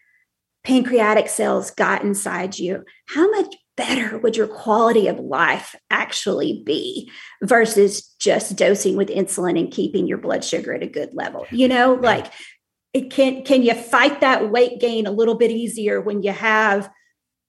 pancreatic 0.64 1.30
cells 1.30 1.72
got 1.72 2.04
inside 2.04 2.60
you, 2.60 2.84
how 3.08 3.30
much 3.32 3.56
better 3.78 4.18
would 4.18 4.36
your 4.36 4.48
quality 4.48 5.08
of 5.08 5.20
life 5.20 5.76
actually 5.90 6.64
be 6.66 7.10
versus 7.42 8.02
just 8.20 8.58
dosing 8.58 8.98
with 8.98 9.08
insulin 9.08 9.58
and 9.58 9.72
keeping 9.72 10.08
your 10.08 10.18
blood 10.18 10.44
sugar 10.44 10.74
at 10.74 10.84
a 10.84 10.88
good 10.88 11.14
level? 11.14 11.46
You 11.52 11.68
know, 11.68 11.94
like 11.94 12.32
it 12.94 13.12
can 13.12 13.44
can 13.44 13.64
you 13.64 13.76
fight 13.76 14.22
that 14.22 14.50
weight 14.50 14.80
gain 14.80 15.06
a 15.06 15.12
little 15.12 15.36
bit 15.36 15.52
easier 15.52 16.02
when 16.02 16.24
you 16.24 16.32
have 16.32 16.90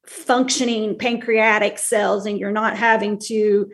functioning 0.07 0.97
pancreatic 0.97 1.79
cells 1.79 2.25
and 2.25 2.39
you're 2.39 2.51
not 2.51 2.77
having 2.77 3.19
to 3.19 3.71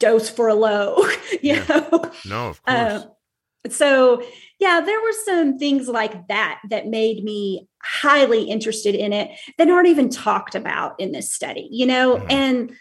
dose 0.00 0.28
for 0.28 0.48
a 0.48 0.54
low, 0.54 0.96
you 1.42 1.54
yeah. 1.54 1.64
know? 1.68 2.04
No, 2.26 2.48
of 2.48 2.60
uh, 2.66 3.00
course. 3.00 3.76
so, 3.76 4.22
yeah, 4.58 4.80
there 4.80 5.00
were 5.00 5.12
some 5.24 5.58
things 5.58 5.88
like 5.88 6.26
that 6.28 6.60
that 6.70 6.88
made 6.88 7.22
me 7.22 7.68
highly 7.82 8.44
interested 8.44 8.96
in 8.96 9.12
it 9.12 9.30
that 9.58 9.70
aren't 9.70 9.88
even 9.88 10.08
talked 10.08 10.56
about 10.56 10.98
in 10.98 11.12
this 11.12 11.32
study, 11.32 11.68
you 11.70 11.86
know? 11.86 12.16
Mm-hmm. 12.16 12.30
And 12.30 12.76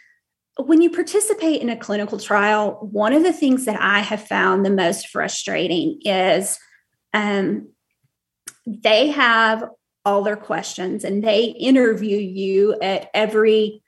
when 0.58 0.82
you 0.82 0.90
participate 0.90 1.62
in 1.62 1.70
a 1.70 1.78
clinical 1.78 2.20
trial, 2.20 2.80
one 2.92 3.14
of 3.14 3.24
the 3.24 3.32
things 3.32 3.66
that 3.66 3.80
I 3.80 4.00
have 4.00 4.28
found 4.28 4.66
the 4.66 4.70
most 4.70 5.08
frustrating 5.08 6.00
is 6.04 6.58
um, 7.14 7.70
they 8.66 9.08
have 9.08 9.64
all 10.06 10.24
their 10.24 10.36
questions 10.36 11.04
and 11.04 11.24
they 11.24 11.46
interview 11.46 12.18
you 12.18 12.78
at 12.82 13.10
every 13.14 13.82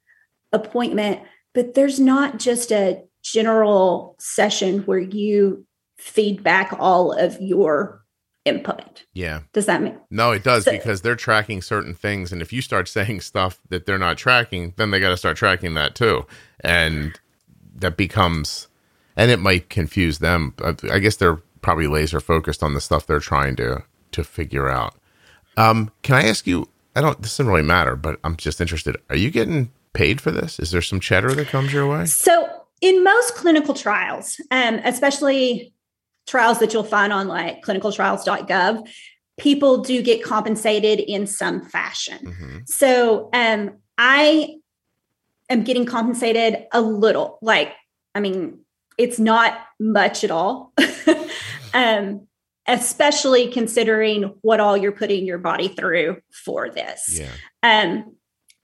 appointment, 0.53 1.21
but 1.53 1.73
there's 1.73 1.99
not 1.99 2.39
just 2.39 2.71
a 2.71 3.03
general 3.23 4.15
session 4.19 4.79
where 4.79 4.99
you 4.99 5.65
feed 5.97 6.43
back 6.43 6.75
all 6.79 7.11
of 7.11 7.39
your 7.39 8.03
input. 8.43 9.03
Yeah. 9.13 9.41
Does 9.53 9.67
that 9.67 9.81
mean? 9.83 9.99
No, 10.09 10.31
it 10.31 10.43
does 10.43 10.65
so, 10.65 10.71
because 10.71 11.01
they're 11.01 11.15
tracking 11.15 11.61
certain 11.61 11.93
things. 11.93 12.31
And 12.31 12.41
if 12.41 12.51
you 12.51 12.61
start 12.61 12.87
saying 12.87 13.21
stuff 13.21 13.59
that 13.69 13.85
they're 13.85 13.99
not 13.99 14.17
tracking, 14.17 14.73
then 14.77 14.89
they 14.89 14.99
got 14.99 15.09
to 15.09 15.17
start 15.17 15.37
tracking 15.37 15.75
that 15.75 15.93
too. 15.93 16.25
And 16.61 17.19
that 17.75 17.97
becomes, 17.97 18.67
and 19.15 19.29
it 19.29 19.39
might 19.39 19.69
confuse 19.69 20.19
them. 20.19 20.55
I 20.91 20.99
guess 20.99 21.17
they're 21.17 21.41
probably 21.61 21.87
laser 21.87 22.19
focused 22.19 22.63
on 22.63 22.73
the 22.73 22.81
stuff 22.81 23.05
they're 23.05 23.19
trying 23.19 23.55
to, 23.57 23.83
to 24.13 24.23
figure 24.23 24.69
out. 24.69 24.95
Um, 25.57 25.91
can 26.01 26.15
I 26.15 26.27
ask 26.27 26.47
you, 26.47 26.67
I 26.95 27.01
don't, 27.01 27.21
this 27.21 27.37
doesn't 27.37 27.51
really 27.51 27.61
matter, 27.61 27.95
but 27.95 28.19
I'm 28.23 28.37
just 28.37 28.59
interested. 28.59 28.97
Are 29.09 29.15
you 29.15 29.29
getting 29.29 29.71
paid 29.93 30.19
for 30.19 30.31
this? 30.31 30.59
Is 30.59 30.71
there 30.71 30.81
some 30.81 30.99
cheddar 30.99 31.35
that 31.35 31.49
comes 31.49 31.71
your 31.71 31.87
way? 31.87 32.05
So 32.05 32.60
in 32.81 33.03
most 33.03 33.35
clinical 33.35 33.73
trials, 33.73 34.41
um, 34.49 34.75
especially 34.83 35.73
trials 36.27 36.59
that 36.59 36.73
you'll 36.73 36.83
find 36.83 37.13
on 37.13 37.27
like 37.27 37.63
clinicaltrials.gov, 37.63 38.87
people 39.37 39.77
do 39.79 40.01
get 40.01 40.23
compensated 40.23 40.99
in 40.99 41.27
some 41.27 41.61
fashion. 41.61 42.17
Mm-hmm. 42.25 42.57
So 42.65 43.29
um, 43.33 43.77
I 43.97 44.55
am 45.49 45.63
getting 45.63 45.85
compensated 45.85 46.65
a 46.71 46.81
little. 46.81 47.37
Like, 47.41 47.73
I 48.15 48.19
mean, 48.19 48.59
it's 48.97 49.19
not 49.19 49.59
much 49.79 50.23
at 50.23 50.31
all. 50.31 50.73
um, 51.73 52.27
especially 52.67 53.47
considering 53.47 54.35
what 54.41 54.59
all 54.59 54.77
you're 54.77 54.91
putting 54.91 55.25
your 55.25 55.39
body 55.39 55.67
through 55.67 56.17
for 56.31 56.69
this. 56.69 57.19
Yeah. 57.19 57.31
Um, 57.63 58.15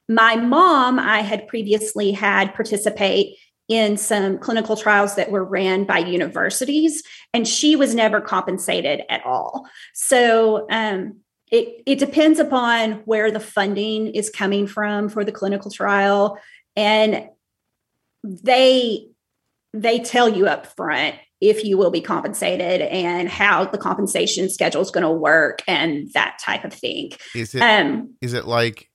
my 0.08 0.36
mom, 0.36 1.00
I 1.00 1.22
had 1.22 1.48
previously 1.48 2.12
had 2.12 2.54
participate 2.54 3.38
in 3.68 3.98
some 3.98 4.38
clinical 4.38 4.78
trials 4.78 5.16
that 5.16 5.32
were 5.32 5.44
ran 5.44 5.84
by 5.84 6.00
universities, 6.00 7.04
and 7.34 7.48
she 7.48 7.76
was 7.76 7.94
never 7.94 8.22
compensated 8.22 9.02
at 9.10 9.26
all. 9.26 9.68
So 9.94 10.68
um, 10.70 11.18
it, 11.52 11.84
it 11.86 12.00
depends 12.00 12.40
upon 12.40 12.94
where 13.06 13.32
the 13.32 13.40
funding 13.40 14.08
is 14.08 14.30
coming 14.30 14.68
from 14.68 15.10
for 15.10 15.26
the 15.26 15.32
clinical 15.32 15.72
trial, 15.72 16.40
and 16.76 17.30
they 18.24 19.08
they 19.74 20.00
tell 20.00 20.30
you 20.30 20.48
up 20.48 20.66
front 20.76 21.16
if 21.40 21.64
you 21.64 21.78
will 21.78 21.92
be 21.92 22.02
compensated 22.02 22.82
and 22.82 23.30
how 23.30 23.66
the 23.66 23.78
compensation 23.78 24.50
schedule 24.50 24.82
is 24.82 24.90
going 24.90 25.04
to 25.04 25.12
work 25.12 25.62
and 25.68 26.12
that 26.14 26.40
type 26.44 26.64
of 26.64 26.74
thing. 26.74 27.12
Is 27.36 27.54
it 27.54 27.62
um, 27.62 28.16
is 28.22 28.34
it 28.34 28.46
like 28.46 28.90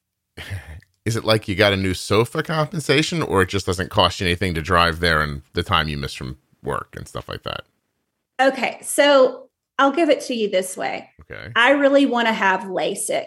is 1.05 1.17
it 1.17 1.25
like 1.25 1.49
you 1.49 1.55
got 1.55 1.73
a 1.73 1.77
new 1.77 1.95
sofa 1.95 2.43
compensation 2.43 3.23
or 3.23 3.43
it 3.43 3.49
just 3.49 3.67
doesn't 3.67 3.91
cost 3.91 4.21
you 4.21 4.27
anything 4.27 4.55
to 4.55 4.63
drive 4.63 5.01
there 5.01 5.21
and 5.21 5.43
the 5.53 5.63
time 5.63 5.89
you 5.89 5.97
miss 5.97 6.15
from 6.15 6.39
work 6.63 6.95
and 6.97 7.09
stuff 7.09 7.29
like 7.29 7.43
that? 7.43 7.63
Okay. 8.41 8.79
So 8.83 9.49
I'll 9.79 9.93
give 9.93 10.11
it 10.11 10.21
to 10.23 10.35
you 10.35 10.49
this 10.49 10.77
way. 10.77 11.11
Okay. 11.23 11.51
I 11.57 11.71
really 11.73 12.07
want 12.07 12.29
to 12.29 12.33
have 12.33 12.61
LASIK. 12.63 13.27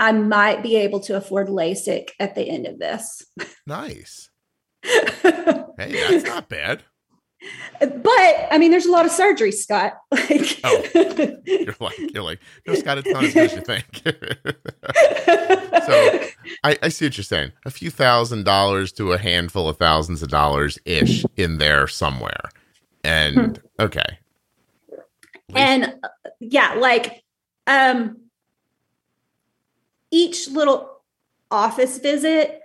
I 0.00 0.10
might 0.12 0.62
be 0.62 0.76
able 0.76 1.00
to 1.00 1.16
afford 1.16 1.48
LASIK 1.48 2.10
at 2.18 2.34
the 2.34 2.48
end 2.48 2.66
of 2.66 2.78
this. 2.78 3.24
Nice. 3.64 4.28
hey, 4.82 5.68
that's 5.76 6.24
not 6.24 6.48
bad. 6.48 6.82
But 7.78 8.48
I 8.50 8.58
mean, 8.58 8.72
there's 8.72 8.86
a 8.86 8.90
lot 8.90 9.06
of 9.06 9.12
surgery, 9.12 9.52
Scott. 9.52 9.94
Like, 10.10 10.60
oh, 10.64 10.82
you're 11.46 11.76
like, 11.78 11.98
you're 11.98 12.22
like, 12.24 12.40
no, 12.66 12.74
Scott, 12.74 12.98
it's 12.98 13.08
not 13.08 13.22
as 13.22 13.34
good 13.34 13.44
as 13.44 13.54
you 13.54 13.60
think. 13.60 14.02
So 15.86 16.20
I, 16.64 16.78
I 16.82 16.88
see 16.88 17.06
what 17.06 17.16
you're 17.16 17.24
saying. 17.24 17.52
A 17.64 17.70
few 17.70 17.90
thousand 17.90 18.44
dollars 18.44 18.92
to 18.92 19.12
a 19.12 19.18
handful 19.18 19.68
of 19.68 19.76
thousands 19.78 20.22
of 20.22 20.28
dollars 20.28 20.78
ish 20.84 21.24
in 21.36 21.58
there 21.58 21.86
somewhere. 21.86 22.50
And 23.04 23.56
hmm. 23.58 23.82
okay. 23.82 24.18
And 25.54 25.94
uh, 26.02 26.08
yeah, 26.40 26.74
like 26.74 27.22
um 27.66 28.18
each 30.10 30.48
little 30.48 30.90
office 31.50 31.98
visit, 31.98 32.60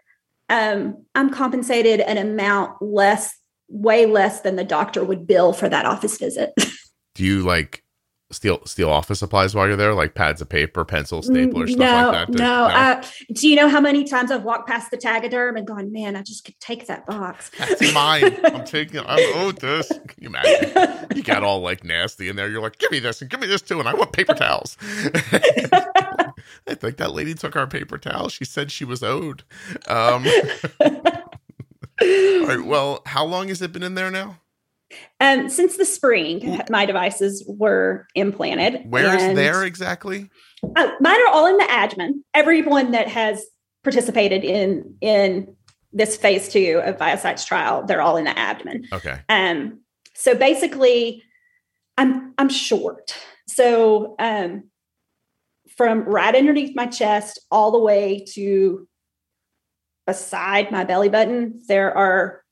um, 0.49 1.05
I'm 1.15 1.29
compensated 1.29 1.99
an 2.01 2.17
amount 2.17 2.81
less 2.81 3.37
way 3.69 4.05
less 4.05 4.41
than 4.41 4.55
the 4.55 4.63
doctor 4.63 5.03
would 5.03 5.27
bill 5.27 5.53
for 5.53 5.67
that 5.67 5.85
office 5.85 6.17
visit. 6.17 6.53
Do 7.15 7.23
you 7.23 7.41
like 7.41 7.83
steal 8.31 8.65
steal 8.65 8.89
office 8.89 9.19
supplies 9.19 9.55
while 9.55 9.67
you're 9.67 9.77
there, 9.77 9.93
like 9.93 10.13
pads 10.13 10.41
of 10.41 10.49
paper, 10.49 10.83
pencils, 10.83 11.29
staplers, 11.29 11.69
stuff 11.69 11.79
no, 11.79 11.85
like 11.85 12.11
that? 12.11 12.31
Do- 12.31 12.37
no. 12.37 12.63
Uh, 12.65 13.03
do 13.33 13.47
you 13.47 13.55
know 13.55 13.69
how 13.69 13.79
many 13.79 14.03
times 14.03 14.31
I've 14.31 14.43
walked 14.43 14.67
past 14.67 14.91
the 14.91 14.97
Tegaderm 14.97 15.57
and 15.57 15.65
gone, 15.65 15.91
man, 15.91 16.15
I 16.15 16.21
just 16.21 16.43
could 16.43 16.59
take 16.59 16.87
that 16.87 17.05
box. 17.05 17.51
That's 17.57 17.93
mine. 17.93 18.37
I'm 18.45 18.65
taking. 18.65 18.99
I'm 19.05 19.35
owed 19.35 19.61
this. 19.61 19.87
Can 19.87 20.23
you 20.23 20.27
imagine? 20.27 21.07
You 21.15 21.23
got 21.23 21.43
all 21.43 21.61
like 21.61 21.83
nasty 21.83 22.27
in 22.29 22.35
there. 22.35 22.49
You're 22.49 22.61
like, 22.61 22.77
give 22.77 22.91
me 22.91 22.99
this 22.99 23.21
and 23.21 23.29
give 23.29 23.39
me 23.39 23.47
this 23.47 23.61
too, 23.61 23.79
and 23.79 23.87
I 23.87 23.93
want 23.93 24.11
paper 24.11 24.33
towels. 24.33 24.77
I 26.67 26.73
think 26.73 26.97
that 26.97 27.13
lady 27.13 27.33
took 27.33 27.55
our 27.55 27.67
paper 27.67 27.97
towels. 27.97 28.33
She 28.33 28.45
said 28.45 28.71
she 28.71 28.85
was 28.85 29.03
owed. 29.03 29.43
Um, 29.87 30.25
all 30.81 30.91
right. 32.01 32.63
Well, 32.63 33.01
how 33.05 33.25
long 33.25 33.47
has 33.47 33.61
it 33.61 33.71
been 33.71 33.83
in 33.83 33.95
there 33.95 34.11
now? 34.11 34.39
Um, 35.19 35.49
since 35.49 35.77
the 35.77 35.85
spring, 35.85 36.61
my 36.69 36.85
devices 36.85 37.43
were 37.47 38.07
implanted. 38.15 38.89
Where 38.89 39.15
is 39.17 39.35
there 39.35 39.63
exactly? 39.63 40.29
Uh, 40.63 40.91
mine 40.99 41.21
are 41.21 41.27
all 41.27 41.45
in 41.47 41.57
the 41.57 41.65
admin. 41.65 42.21
Everyone 42.33 42.91
that 42.91 43.07
has 43.07 43.45
participated 43.83 44.43
in 44.43 44.95
in 45.01 45.55
this 45.91 46.17
phase 46.17 46.49
two 46.49 46.81
of 46.83 46.97
ViaCyte's 46.97 47.45
trial, 47.45 47.85
they're 47.85 48.01
all 48.01 48.17
in 48.17 48.25
the 48.25 48.37
abdomen. 48.37 48.85
Okay. 48.93 49.19
Um, 49.29 49.81
so 50.15 50.35
basically, 50.35 51.23
I'm 51.97 52.33
I'm 52.37 52.49
short. 52.49 53.15
So 53.47 54.15
um, 54.19 54.69
from 55.75 56.03
right 56.03 56.35
underneath 56.35 56.75
my 56.75 56.85
chest 56.85 57.39
all 57.51 57.71
the 57.71 57.79
way 57.79 58.25
to 58.33 58.87
beside 60.05 60.71
my 60.71 60.83
belly 60.83 61.09
button, 61.09 61.61
there 61.67 61.95
are 61.95 62.43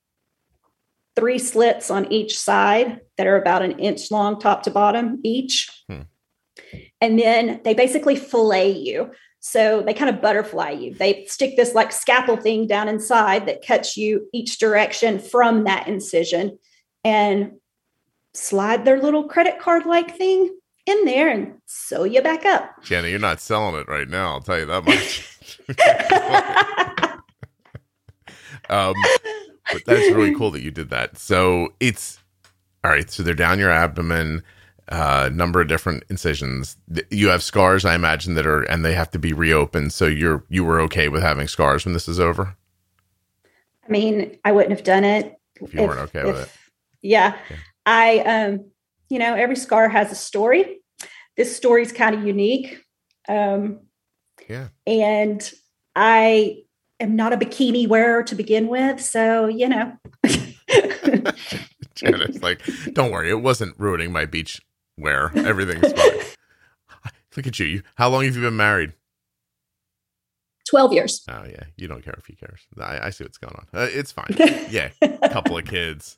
three 1.16 1.40
slits 1.40 1.90
on 1.90 2.12
each 2.12 2.38
side 2.38 3.00
that 3.18 3.28
are 3.28 3.40
about 3.40 3.62
an 3.62 3.80
inch 3.80 4.12
long, 4.12 4.40
top 4.40 4.64
to 4.64 4.72
bottom 4.72 5.20
each. 5.24 5.70
Hmm. 5.90 6.02
And 7.02 7.20
then 7.20 7.62
they 7.64 7.74
basically 7.74 8.16
fillet 8.16 8.72
you. 8.72 9.12
So 9.40 9.82
they 9.82 9.94
kind 9.94 10.10
of 10.10 10.22
butterfly 10.22 10.72
you. 10.72 10.96
They 10.96 11.26
stick 11.26 11.56
this 11.56 11.76
like 11.76 11.92
scalpel 11.92 12.38
thing 12.38 12.68
down 12.68 12.90
inside 12.90 13.46
that 13.46 13.66
cuts 13.66 13.96
you 13.96 14.28
each 14.34 14.58
direction 14.58 15.20
from 15.20 15.66
that 15.66 15.88
incision 15.88 16.58
and 17.04 17.54
slide 18.34 18.86
their 18.86 19.00
little 19.00 19.28
credit 19.28 19.60
card 19.60 19.86
like 19.86 20.18
thing 20.18 20.58
in 20.86 21.06
there 21.06 21.30
and 21.30 21.54
sew 21.68 22.04
you 22.04 22.22
back 22.22 22.46
up. 22.46 22.84
Jenna, 22.84 23.08
you're 23.08 23.20
not 23.20 23.40
selling 23.40 23.76
it 23.76 23.88
right 23.88 24.10
now. 24.10 24.34
I'll 24.34 24.42
tell 24.42 24.60
you 24.60 24.66
that 24.66 24.84
much. 24.84 25.32
um, 28.70 28.96
but 29.72 29.86
that's 29.86 30.12
really 30.12 30.36
cool 30.36 30.52
that 30.52 30.62
you 30.62 30.72
did 30.72 30.90
that. 30.90 31.18
So 31.18 31.74
it's 31.80 32.20
all 32.84 32.92
right. 32.92 33.10
So 33.10 33.24
they're 33.24 33.34
down 33.34 33.60
your 33.60 33.72
abdomen, 33.72 34.44
uh, 34.90 35.30
number 35.34 35.62
of 35.62 35.68
different 35.68 36.04
incisions. 36.10 36.78
You 37.10 37.30
have 37.30 37.42
scars, 37.42 37.84
I 37.86 37.96
imagine, 37.96 38.36
that 38.36 38.46
are 38.46 38.64
and 38.64 38.86
they 38.86 38.94
have 38.94 39.10
to 39.12 39.20
be 39.20 39.34
reopened. 39.34 39.94
So 39.94 40.06
you're 40.06 40.44
you 40.50 40.64
were 40.64 40.80
okay 40.82 41.10
with 41.10 41.22
having 41.22 41.48
scars 41.48 41.86
when 41.86 41.94
this 41.94 42.08
is 42.08 42.20
over. 42.20 42.56
I 43.88 43.92
mean, 43.92 44.38
I 44.44 44.52
wouldn't 44.52 44.72
have 44.72 44.84
done 44.84 45.04
it 45.04 45.36
If 45.62 45.74
you 45.74 45.82
weren't 45.82 46.00
okay 46.00 46.24
with 46.26 46.42
it. 46.42 46.52
Yeah. 47.02 47.38
Yeah. 47.50 47.58
I 47.86 48.20
um, 48.20 48.72
you 49.10 49.20
know, 49.20 49.36
every 49.36 49.56
scar 49.56 49.88
has 49.90 50.12
a 50.12 50.16
story. 50.16 50.80
This 51.38 51.56
story's 51.56 51.92
kind 51.92 52.16
of 52.16 52.24
unique. 52.24 52.82
Um 53.28 53.82
Yeah. 54.48 54.68
and 54.86 55.52
I 55.96 56.65
am 57.00 57.16
not 57.16 57.34
a 57.34 57.38
bikini 57.38 57.88
wearer 57.88 58.24
to 58.24 58.36
begin 58.36 58.68
with, 58.68 59.02
so 59.02 59.48
you 59.48 59.70
know. 59.70 59.94
Janet's 61.96 62.42
like, 62.42 62.62
don't 62.94 63.12
worry, 63.12 63.30
it 63.30 63.42
wasn't 63.42 63.80
ruining 63.80 64.12
my 64.12 64.26
beach 64.26 64.62
wear. 64.98 65.32
Everything's 65.36 65.92
fine. 65.94 66.20
Look 67.36 67.48
at 67.48 67.60
you. 67.60 67.66
you. 67.66 67.82
How 67.96 68.10
long 68.10 68.24
have 68.26 68.36
you 68.36 68.42
been 68.42 68.56
married? 68.56 68.94
12 70.70 70.94
years. 70.94 71.24
Oh 71.30 71.44
yeah, 71.46 71.64
you 71.78 71.88
don't 71.88 72.04
care 72.04 72.16
if 72.18 72.26
he 72.26 72.34
cares. 72.36 72.62
I, 72.80 73.08
I 73.08 73.10
see 73.12 73.24
what's 73.24 73.38
going 73.38 73.56
on. 73.56 73.68
Uh, 73.74 73.88
it's 73.92 74.12
fine. 74.12 74.36
Yeah, 74.70 74.90
couple 75.30 75.58
of 75.58 75.66
kids, 75.70 76.18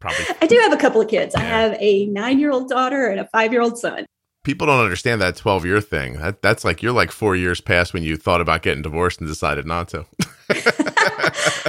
probably. 0.00 0.24
I 0.40 0.46
do 0.46 0.56
have 0.62 0.72
a 0.72 0.76
couple 0.76 1.00
of 1.00 1.08
kids. 1.08 1.34
I 1.34 1.40
have 1.40 1.76
a 1.80 2.06
nine 2.06 2.38
year 2.38 2.52
old 2.52 2.68
daughter 2.68 3.08
and 3.08 3.18
a 3.18 3.26
five 3.26 3.52
year 3.52 3.62
old 3.62 3.78
son. 3.78 4.06
People 4.48 4.66
don't 4.66 4.82
understand 4.82 5.20
that 5.20 5.36
twelve 5.36 5.66
year 5.66 5.78
thing. 5.78 6.14
That 6.14 6.40
that's 6.40 6.64
like 6.64 6.82
you're 6.82 6.92
like 6.94 7.10
four 7.12 7.36
years 7.36 7.60
past 7.60 7.92
when 7.92 8.02
you 8.02 8.16
thought 8.16 8.40
about 8.40 8.62
getting 8.62 8.80
divorced 8.80 9.20
and 9.20 9.28
decided 9.28 9.66
not 9.66 9.88
to. 9.88 10.06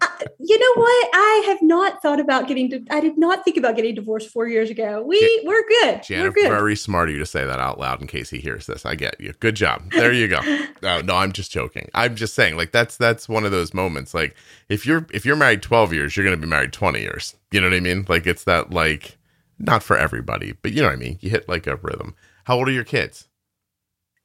Uh, 0.00 0.08
you 0.40 0.58
know 0.58 0.82
what? 0.82 1.10
I 1.14 1.44
have 1.46 1.62
not 1.62 2.02
thought 2.02 2.18
about 2.18 2.48
getting. 2.48 2.68
Di- 2.70 2.84
I 2.90 2.98
did 2.98 3.16
not 3.16 3.44
think 3.44 3.56
about 3.56 3.76
getting 3.76 3.94
divorced 3.94 4.30
four 4.30 4.48
years 4.48 4.68
ago. 4.68 5.04
We 5.06 5.20
Ja- 5.20 5.48
we're 5.48 5.62
good. 5.68 6.00
We're 6.10 6.32
good. 6.32 6.48
very 6.48 6.74
smart 6.74 7.08
of 7.08 7.12
you 7.14 7.20
to 7.20 7.26
say 7.26 7.44
that 7.44 7.60
out 7.60 7.78
loud 7.78 8.00
in 8.00 8.08
case 8.08 8.28
he 8.30 8.38
hears 8.40 8.66
this. 8.66 8.84
I 8.84 8.96
get 8.96 9.20
you. 9.20 9.32
Good 9.38 9.54
job. 9.54 9.88
There 9.92 10.12
you 10.12 10.26
go. 10.26 10.40
No, 10.82 11.00
no, 11.00 11.14
I'm 11.14 11.30
just 11.30 11.52
joking. 11.52 11.88
I'm 11.94 12.16
just 12.16 12.34
saying, 12.34 12.56
like 12.56 12.72
that's 12.72 12.96
that's 12.96 13.28
one 13.28 13.44
of 13.44 13.52
those 13.52 13.72
moments. 13.72 14.12
Like 14.14 14.34
if 14.68 14.84
you're 14.84 15.06
if 15.12 15.24
you're 15.24 15.36
married 15.36 15.62
12 15.62 15.92
years, 15.92 16.16
you're 16.16 16.24
gonna 16.24 16.36
be 16.36 16.48
married 16.48 16.72
20 16.72 17.00
years. 17.00 17.36
You 17.52 17.60
know 17.60 17.68
what 17.68 17.76
I 17.76 17.80
mean? 17.80 18.04
Like 18.08 18.26
it's 18.26 18.42
that 18.44 18.72
like 18.72 19.16
not 19.62 19.82
for 19.82 19.96
everybody, 19.96 20.52
but 20.60 20.72
you 20.72 20.82
know 20.82 20.88
what 20.88 20.94
I 20.94 20.96
mean. 20.96 21.18
You 21.20 21.30
hit 21.30 21.48
like 21.48 21.66
a 21.66 21.76
rhythm. 21.76 22.14
How 22.44 22.56
old 22.56 22.68
are 22.68 22.72
your 22.72 22.84
kids? 22.84 23.28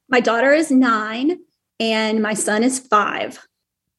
My 0.08 0.20
daughter 0.20 0.52
is 0.52 0.70
nine, 0.70 1.38
and 1.78 2.20
my 2.20 2.34
son 2.34 2.62
is 2.62 2.78
five. 2.78 3.46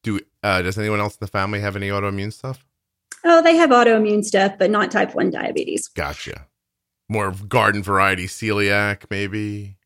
Do 0.02 0.20
uh, 0.42 0.62
does 0.62 0.78
anyone 0.78 1.00
else 1.00 1.14
in 1.14 1.18
the 1.20 1.26
family 1.30 1.60
have 1.60 1.76
any 1.76 1.88
autoimmune 1.88 2.32
stuff? 2.32 2.64
Oh, 3.24 3.42
they 3.42 3.56
have 3.56 3.70
autoimmune 3.70 4.24
stuff, 4.24 4.56
but 4.58 4.70
not 4.70 4.90
type 4.90 5.14
one 5.14 5.30
diabetes. 5.30 5.88
Gotcha. 5.88 6.46
More 7.08 7.32
garden 7.32 7.82
variety 7.82 8.26
celiac, 8.26 9.04
maybe. 9.10 9.76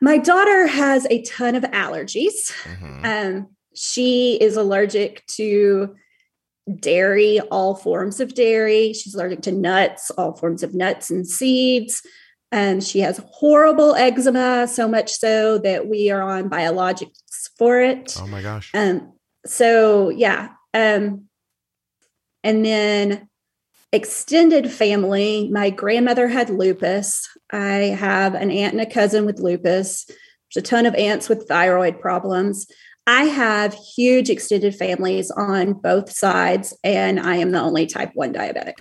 My 0.00 0.18
daughter 0.18 0.66
has 0.66 1.06
a 1.10 1.22
ton 1.22 1.54
of 1.54 1.62
allergies. 1.64 2.52
Mhm. 2.64 3.04
Um, 3.04 3.48
she 3.74 4.36
is 4.40 4.56
allergic 4.56 5.24
to 5.36 5.94
dairy, 6.76 7.40
all 7.50 7.74
forms 7.74 8.20
of 8.20 8.34
dairy. 8.34 8.92
She's 8.92 9.14
allergic 9.14 9.42
to 9.42 9.52
nuts, 9.52 10.10
all 10.10 10.34
forms 10.34 10.62
of 10.62 10.74
nuts 10.74 11.10
and 11.10 11.26
seeds. 11.26 12.02
And 12.52 12.82
she 12.82 13.00
has 13.00 13.20
horrible 13.32 13.94
eczema, 13.94 14.66
so 14.66 14.88
much 14.88 15.12
so 15.12 15.58
that 15.58 15.88
we 15.88 16.10
are 16.10 16.22
on 16.22 16.50
biologics 16.50 17.10
for 17.56 17.80
it. 17.80 18.16
Oh 18.18 18.26
my 18.26 18.42
gosh. 18.42 18.70
Um, 18.74 19.12
so 19.46 20.08
yeah. 20.08 20.48
Um, 20.74 21.26
and 22.42 22.64
then 22.64 23.28
extended 23.92 24.70
family, 24.70 25.48
my 25.52 25.70
grandmother 25.70 26.28
had 26.28 26.50
lupus. 26.50 27.28
I 27.52 27.96
have 27.98 28.34
an 28.34 28.50
aunt 28.50 28.72
and 28.72 28.80
a 28.80 28.86
cousin 28.86 29.26
with 29.26 29.40
lupus. 29.40 30.06
There's 30.06 30.64
a 30.64 30.68
ton 30.68 30.86
of 30.86 30.94
aunts 30.94 31.28
with 31.28 31.46
thyroid 31.48 32.00
problems. 32.00 32.66
I 33.10 33.24
have 33.24 33.74
huge 33.74 34.30
extended 34.30 34.72
families 34.72 35.32
on 35.32 35.72
both 35.72 36.12
sides, 36.12 36.72
and 36.84 37.18
I 37.18 37.34
am 37.38 37.50
the 37.50 37.58
only 37.58 37.86
type 37.86 38.12
1 38.14 38.32
diabetic. 38.32 38.74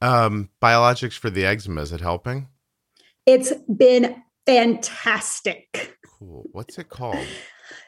Um, 0.00 0.48
biologics 0.62 1.18
for 1.18 1.28
the 1.28 1.44
eczema 1.44 1.80
is 1.82 1.90
it 1.90 2.00
helping? 2.00 2.46
It's 3.26 3.52
been 3.64 4.22
fantastic. 4.46 5.96
Cool. 6.20 6.44
What's 6.52 6.78
it 6.78 6.88
called? 6.88 7.26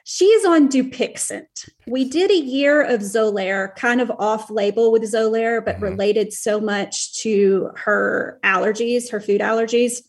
She's 0.02 0.44
on 0.44 0.68
Dupixent. 0.68 1.68
We 1.86 2.08
did 2.08 2.32
a 2.32 2.36
year 2.36 2.82
of 2.82 3.00
Xolair, 3.00 3.76
kind 3.76 4.00
of 4.00 4.10
off 4.18 4.50
label 4.50 4.90
with 4.90 5.02
Xolair, 5.02 5.64
but 5.64 5.76
Mhm. 5.76 5.82
related 5.82 6.32
so 6.32 6.60
much 6.60 7.14
to 7.22 7.70
her 7.76 8.40
allergies, 8.42 9.10
her 9.12 9.20
food 9.20 9.40
allergies, 9.40 10.02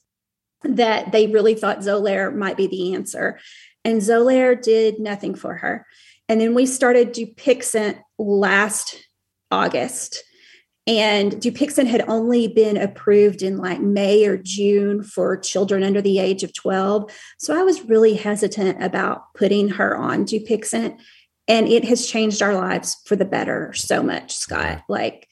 that 0.63 1.11
they 1.11 1.27
really 1.27 1.53
thought 1.53 1.81
Xolair 1.81 2.35
might 2.35 2.57
be 2.57 2.65
the 2.65 2.95
answer. 2.95 3.37
And 3.85 4.01
Xolair 4.01 4.61
did 4.61 4.99
nothing 4.99 5.35
for 5.35 5.55
her. 5.55 5.85
And 6.27 6.41
then 6.41 6.55
we 6.55 6.65
started 6.65 7.13
Dupixent 7.13 7.99
last 8.17 9.07
August. 9.51 10.23
And 10.87 11.33
Dupixent 11.33 11.87
had 11.87 12.03
only 12.07 12.47
been 12.47 12.77
approved 12.77 13.41
in 13.41 13.57
like 13.57 13.79
May 13.79 14.25
or 14.25 14.37
June 14.37 15.03
for 15.03 15.37
children 15.37 15.83
under 15.83 16.01
the 16.01 16.19
age 16.19 16.43
of 16.43 16.53
12. 16.53 17.11
So 17.39 17.57
I 17.57 17.63
was 17.63 17.85
really 17.85 18.15
hesitant 18.15 18.83
about 18.83 19.33
putting 19.35 19.69
her 19.69 19.95
on 19.95 20.25
Dupixent. 20.25 20.99
And 21.47 21.67
it 21.67 21.85
has 21.85 22.07
changed 22.07 22.41
our 22.41 22.55
lives 22.55 22.97
for 23.05 23.15
the 23.15 23.25
better 23.25 23.71
so 23.73 24.01
much, 24.01 24.35
Scott. 24.35 24.81
Like, 24.89 25.27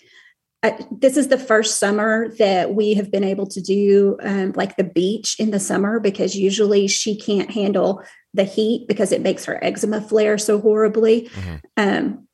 I, 0.62 0.78
this 0.92 1.18
is 1.18 1.28
the 1.28 1.38
first 1.38 1.78
summer 1.78 2.30
that 2.38 2.74
we 2.74 2.94
have 2.94 3.12
been 3.12 3.24
able 3.24 3.48
to 3.48 3.62
do 3.62 4.18
um, 4.24 4.54
like 4.56 4.78
the 4.78 4.84
beach 4.84 5.36
in 5.40 5.52
the 5.52 5.60
summer 5.60 6.00
because 6.00 6.38
usually 6.38 6.88
she 6.88 7.18
can't 7.18 7.52
handle 7.52 8.02
the 8.34 8.44
heat 8.44 8.88
because 8.88 9.12
it 9.12 9.22
makes 9.22 9.46
her 9.46 9.64
eczema 9.64 10.02
flare 10.02 10.38
so 10.38 10.60
horribly. 10.60 11.30
Mhm. 11.36 11.62
Um, 11.78 12.28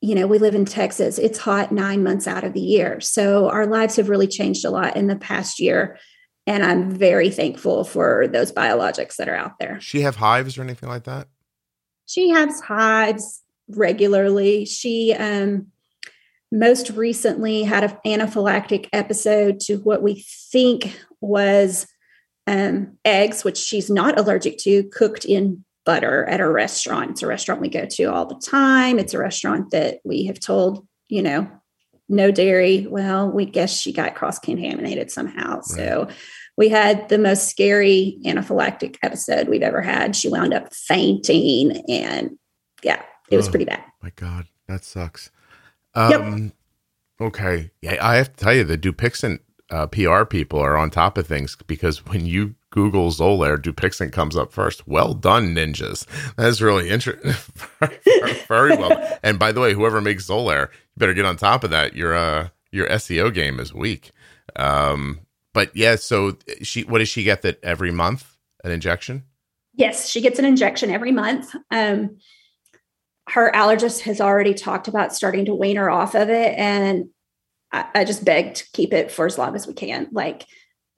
you 0.00 0.14
know, 0.14 0.26
we 0.26 0.38
live 0.38 0.54
in 0.54 0.64
Texas, 0.64 1.18
it's 1.18 1.38
hot 1.38 1.72
nine 1.72 2.02
months 2.02 2.26
out 2.26 2.44
of 2.44 2.52
the 2.52 2.60
year. 2.60 3.00
So 3.00 3.48
our 3.48 3.66
lives 3.66 3.96
have 3.96 4.08
really 4.08 4.26
changed 4.26 4.64
a 4.64 4.70
lot 4.70 4.96
in 4.96 5.06
the 5.06 5.16
past 5.16 5.60
year. 5.60 5.98
And 6.46 6.64
I'm 6.64 6.90
very 6.90 7.30
thankful 7.30 7.84
for 7.84 8.26
those 8.26 8.50
biologics 8.50 9.16
that 9.16 9.28
are 9.28 9.36
out 9.36 9.58
there. 9.60 9.80
She 9.80 10.00
have 10.00 10.16
hives 10.16 10.58
or 10.58 10.62
anything 10.62 10.88
like 10.88 11.04
that? 11.04 11.28
She 12.06 12.30
has 12.30 12.60
hives 12.60 13.42
regularly. 13.68 14.64
She, 14.64 15.14
um, 15.14 15.68
most 16.50 16.90
recently 16.90 17.62
had 17.62 17.82
an 17.82 17.96
anaphylactic 18.04 18.88
episode 18.92 19.58
to 19.58 19.76
what 19.76 20.02
we 20.02 20.22
think 20.50 21.00
was 21.20 21.86
um, 22.46 22.98
eggs, 23.04 23.44
which 23.44 23.58
she's 23.58 23.90
not 23.90 24.18
allergic 24.18 24.58
to, 24.58 24.84
cooked 24.84 25.24
in 25.24 25.64
butter 25.84 26.24
at 26.26 26.40
a 26.40 26.48
restaurant. 26.48 27.10
It's 27.10 27.22
a 27.22 27.26
restaurant 27.26 27.60
we 27.60 27.68
go 27.68 27.86
to 27.86 28.04
all 28.04 28.26
the 28.26 28.40
time. 28.40 28.98
It's 28.98 29.14
a 29.14 29.18
restaurant 29.18 29.70
that 29.70 29.98
we 30.04 30.26
have 30.26 30.38
told, 30.38 30.86
you 31.08 31.22
know, 31.22 31.50
no 32.08 32.30
dairy. 32.30 32.86
Well, 32.88 33.30
we 33.30 33.46
guess 33.46 33.76
she 33.76 33.92
got 33.92 34.14
cross 34.14 34.38
contaminated 34.38 35.10
somehow. 35.10 35.56
Right. 35.56 35.64
So 35.64 36.08
we 36.56 36.68
had 36.68 37.08
the 37.08 37.18
most 37.18 37.48
scary 37.48 38.18
anaphylactic 38.24 38.96
episode 39.02 39.48
we've 39.48 39.62
ever 39.62 39.80
had. 39.80 40.14
She 40.14 40.28
wound 40.28 40.54
up 40.54 40.72
fainting 40.74 41.82
and 41.88 42.38
yeah, 42.82 43.02
it 43.30 43.36
was 43.36 43.48
oh, 43.48 43.50
pretty 43.50 43.64
bad. 43.64 43.82
My 44.02 44.12
God, 44.16 44.46
that 44.68 44.84
sucks. 44.84 45.30
Um, 45.94 46.10
yep. 46.10 46.52
Okay. 47.20 47.70
Yeah, 47.80 47.96
I 48.00 48.16
have 48.16 48.34
to 48.34 48.44
tell 48.44 48.54
you, 48.54 48.64
the 48.64 48.78
Dupixent 48.78 49.40
uh, 49.72 49.86
PR 49.86 50.24
people 50.24 50.60
are 50.60 50.76
on 50.76 50.90
top 50.90 51.16
of 51.16 51.26
things 51.26 51.56
because 51.66 52.04
when 52.06 52.26
you 52.26 52.54
Google 52.70 53.10
Xolair, 53.10 53.58
Dupixent 53.58 54.12
comes 54.12 54.36
up 54.36 54.52
first. 54.52 54.86
Well 54.86 55.14
done, 55.14 55.54
ninjas. 55.54 56.06
That's 56.36 56.60
really 56.60 56.90
interesting. 56.90 57.32
very 58.48 58.76
well. 58.76 59.18
and 59.22 59.38
by 59.38 59.50
the 59.50 59.60
way, 59.60 59.72
whoever 59.72 60.00
makes 60.00 60.28
Xolair, 60.28 60.68
you 60.70 60.98
better 60.98 61.14
get 61.14 61.24
on 61.24 61.36
top 61.36 61.64
of 61.64 61.70
that. 61.70 61.96
Your 61.96 62.14
uh, 62.14 62.48
your 62.70 62.86
SEO 62.88 63.32
game 63.32 63.58
is 63.58 63.72
weak. 63.72 64.12
Um, 64.56 65.20
but 65.54 65.74
yeah, 65.74 65.96
so 65.96 66.36
she, 66.62 66.82
what 66.84 66.98
does 66.98 67.08
she 67.08 67.24
get 67.24 67.42
that 67.42 67.58
every 67.62 67.90
month? 67.90 68.36
An 68.64 68.70
injection? 68.70 69.24
Yes, 69.74 70.08
she 70.08 70.20
gets 70.20 70.38
an 70.38 70.44
injection 70.44 70.90
every 70.90 71.12
month. 71.12 71.54
Um, 71.70 72.18
her 73.28 73.50
allergist 73.52 74.00
has 74.00 74.20
already 74.20 74.52
talked 74.52 74.88
about 74.88 75.14
starting 75.14 75.46
to 75.46 75.54
wean 75.54 75.76
her 75.76 75.90
off 75.90 76.14
of 76.14 76.28
it, 76.28 76.58
and 76.58 77.06
I, 77.72 77.86
I 77.94 78.04
just 78.04 78.24
begged 78.24 78.56
to 78.56 78.70
keep 78.72 78.92
it 78.92 79.10
for 79.10 79.26
as 79.26 79.38
long 79.38 79.54
as 79.54 79.66
we 79.66 79.74
can. 79.74 80.08
Like, 80.12 80.46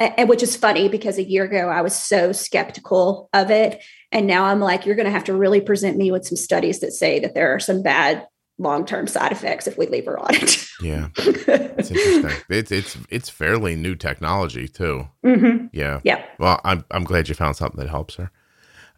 and 0.01 0.29
which 0.29 0.43
is 0.43 0.57
funny 0.57 0.89
because 0.89 1.19
a 1.19 1.25
year 1.25 1.45
ago 1.45 1.69
I 1.69 1.83
was 1.83 1.95
so 1.95 2.33
skeptical 2.33 3.29
of 3.33 3.51
it, 3.51 3.83
and 4.11 4.27
now 4.27 4.45
I'm 4.45 4.61
like, 4.61 4.87
you're 4.87 4.97
going 4.97 5.07
to 5.07 5.13
have 5.13 5.25
to 5.25 5.35
really 5.35 5.61
present 5.61 5.97
me 5.97 6.11
with 6.11 6.27
some 6.27 6.37
studies 6.37 6.81
that 6.81 6.93
say 6.93 7.21
that 7.21 7.35
there 7.35 7.55
are 7.55 7.61
some 7.61 7.83
bad 7.83 8.27
long-term 8.59 9.07
side 9.07 9.33
effects 9.33 9.67
if 9.67 9.77
we 9.77 9.87
leave 9.87 10.07
her 10.07 10.19
on 10.19 10.35
it. 10.35 10.67
yeah, 10.83 11.09
it's 11.17 11.91
interesting. 11.91 12.43
It's 12.49 12.73
it's 12.73 12.97
it's 13.09 13.29
fairly 13.29 13.77
new 13.77 13.95
technology 13.95 14.69
too. 14.69 15.09
Mm-hmm. 15.25 15.67
Yeah, 15.73 16.01
yeah. 16.03 16.25
Well, 16.39 16.61
I'm 16.65 16.85
I'm 16.91 17.05
glad 17.05 17.29
you 17.29 17.35
found 17.35 17.57
something 17.57 17.79
that 17.81 17.91
helps 17.91 18.17
her. 18.17 18.31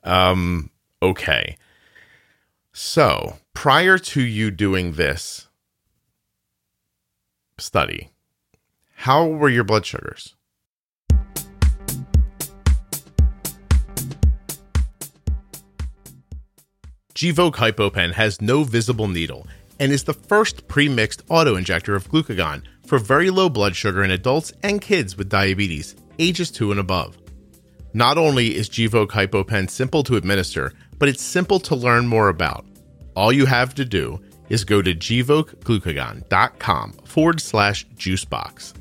Um. 0.03 0.71
Okay. 1.03 1.57
So 2.73 3.39
prior 3.55 3.97
to 3.97 4.21
you 4.21 4.51
doing 4.51 4.93
this 4.93 5.46
study, 7.59 8.11
how 8.97 9.27
were 9.27 9.49
your 9.49 9.65
blood 9.65 9.87
sugars? 9.87 10.35
Gvoke 17.15 17.55
HypoPen 17.55 18.13
has 18.13 18.43
no 18.43 18.63
visible 18.63 19.09
needle 19.09 19.47
and 19.81 19.91
is 19.91 20.05
the 20.05 20.13
first 20.13 20.69
pre-mixed 20.69 21.23
auto-injector 21.31 21.95
of 21.95 22.11
glucagon 22.11 22.63
for 22.85 22.99
very 22.99 23.31
low 23.31 23.49
blood 23.49 23.75
sugar 23.75 24.05
in 24.05 24.11
adults 24.11 24.53
and 24.63 24.83
kids 24.83 25.17
with 25.17 25.31
diabetes, 25.31 25.97
ages 26.19 26.51
2 26.51 26.73
and 26.73 26.81
above. 26.81 27.17
Not 27.95 28.19
only 28.19 28.55
is 28.55 28.69
Gvoke 28.69 29.09
HypoPen 29.09 29.71
simple 29.71 30.03
to 30.03 30.17
administer, 30.17 30.75
but 30.99 31.09
it's 31.09 31.23
simple 31.23 31.59
to 31.61 31.75
learn 31.75 32.07
more 32.07 32.29
about. 32.29 32.67
All 33.15 33.33
you 33.33 33.47
have 33.47 33.75
to 33.77 33.87
do 33.87 34.21
is 34.49 34.65
go 34.65 34.83
to 34.83 34.95
gvokeglucagon.com 34.95 36.93
forward 37.05 37.41
slash 37.41 37.87
juicebox. 37.97 38.75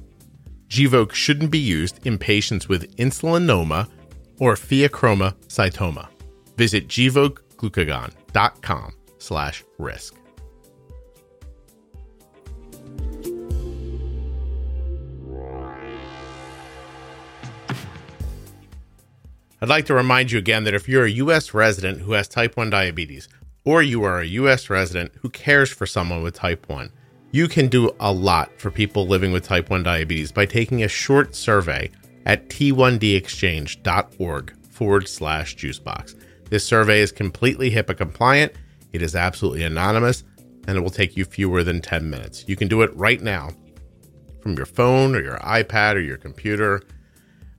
Gvoke 0.70 1.14
shouldn't 1.14 1.52
be 1.52 1.60
used 1.60 2.06
in 2.06 2.18
patients 2.18 2.68
with 2.68 2.96
insulinoma 2.98 3.88
or 4.40 4.56
pheochromocytoma. 4.56 6.08
Visit 6.58 6.88
gvokeglucagon.com 6.88 8.94
slash 9.20 9.64
risk. 9.78 10.16
I'd 19.62 19.70
like 19.70 19.86
to 19.86 19.96
remind 19.96 20.32
you 20.32 20.38
again 20.38 20.66
that 20.66 20.74
if 20.74 20.88
you're 20.88 21.06
a 21.06 21.12
U.S. 21.12 21.54
resident 21.54 22.02
who 22.02 22.12
has 22.12 22.28
type 22.28 22.58
1 22.58 22.70
diabetes, 22.70 23.30
or 23.66 23.82
you 23.82 24.04
are 24.04 24.22
a 24.22 24.28
U.S. 24.28 24.70
resident 24.70 25.12
who 25.22 25.30
cares 25.30 25.72
for 25.72 25.86
someone 25.86 26.24
with 26.24 26.36
type 26.36 26.70
1, 26.70 26.92
you 27.32 27.48
can 27.48 27.68
do 27.68 27.92
a 28.00 28.14
lot 28.14 28.52
for 28.58 28.72
people 28.72 29.08
living 29.08 29.34
with 29.34 29.44
type 29.44 29.70
1 29.70 29.84
diabetes 29.84 30.32
by 30.32 30.46
taking 30.46 30.84
a 30.84 30.88
short 30.88 31.36
survey 31.36 31.92
at 32.26 32.50
t1dexchange.org 32.50 34.66
forward 34.66 35.08
slash 35.08 35.56
juicebox. 35.56 36.16
This 36.50 36.66
survey 36.66 37.02
is 37.02 37.12
completely 37.12 37.72
HIPAA 37.72 37.98
compliant, 37.98 38.54
it 38.94 39.02
is 39.02 39.16
absolutely 39.16 39.64
anonymous, 39.64 40.24
and 40.68 40.78
it 40.78 40.82
will 40.82 40.90
take 40.90 41.18
you 41.18 41.26
fewer 41.26 41.64
than 41.64 41.82
10 41.82 42.10
minutes. 42.10 42.46
You 42.48 42.56
can 42.56 42.68
do 42.68 42.82
it 42.82 42.96
right 42.96 43.22
now 43.22 43.50
from 44.42 44.56
your 44.56 44.66
phone 44.66 45.16
or 45.16 45.22
your 45.22 45.38
iPad 45.40 45.96
or 45.96 46.00
your 46.00 46.18
computer. 46.18 46.82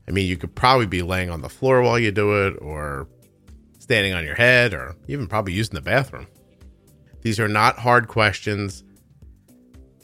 I 0.09 0.13
mean, 0.13 0.27
you 0.27 0.37
could 0.37 0.55
probably 0.55 0.87
be 0.87 1.03
laying 1.03 1.31
on 1.31 1.43
the 1.43 1.49
floor 1.49 1.83
while 1.83 1.99
you 1.99 2.13
do 2.13 2.47
it, 2.47 2.55
or 2.61 3.09
standing 3.87 4.15
on 4.15 4.25
your 4.25 4.35
head, 4.35 4.75
or 4.75 4.97
even 5.07 5.29
probably 5.29 5.53
using 5.53 5.77
the 5.77 5.81
bathroom. 5.81 6.27
These 7.23 7.39
are 7.39 7.49
not 7.49 7.79
hard 7.79 8.09
questions, 8.09 8.83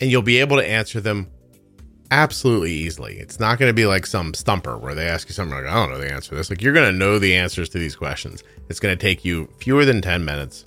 and 0.00 0.08
you'll 0.08 0.22
be 0.22 0.38
able 0.38 0.56
to 0.56 0.68
answer 0.68 1.00
them 1.00 1.28
absolutely 2.12 2.72
easily. 2.72 3.18
It's 3.18 3.40
not 3.40 3.58
going 3.58 3.70
to 3.70 3.74
be 3.74 3.86
like 3.86 4.06
some 4.06 4.34
stumper 4.34 4.78
where 4.78 4.94
they 4.94 5.06
ask 5.06 5.28
you 5.28 5.34
something 5.34 5.56
like, 5.56 5.66
I 5.66 5.74
don't 5.74 5.90
know 5.90 5.98
the 5.98 6.12
answer 6.12 6.30
to 6.30 6.34
this. 6.36 6.48
Like, 6.48 6.62
you're 6.62 6.72
going 6.72 6.92
to 6.92 6.96
know 6.96 7.18
the 7.18 7.34
answers 7.34 7.68
to 7.70 7.78
these 7.78 7.96
questions. 7.96 8.44
It's 8.68 8.78
going 8.78 8.96
to 8.96 9.00
take 9.00 9.24
you 9.24 9.48
fewer 9.58 9.84
than 9.84 10.00
10 10.00 10.24
minutes. 10.24 10.64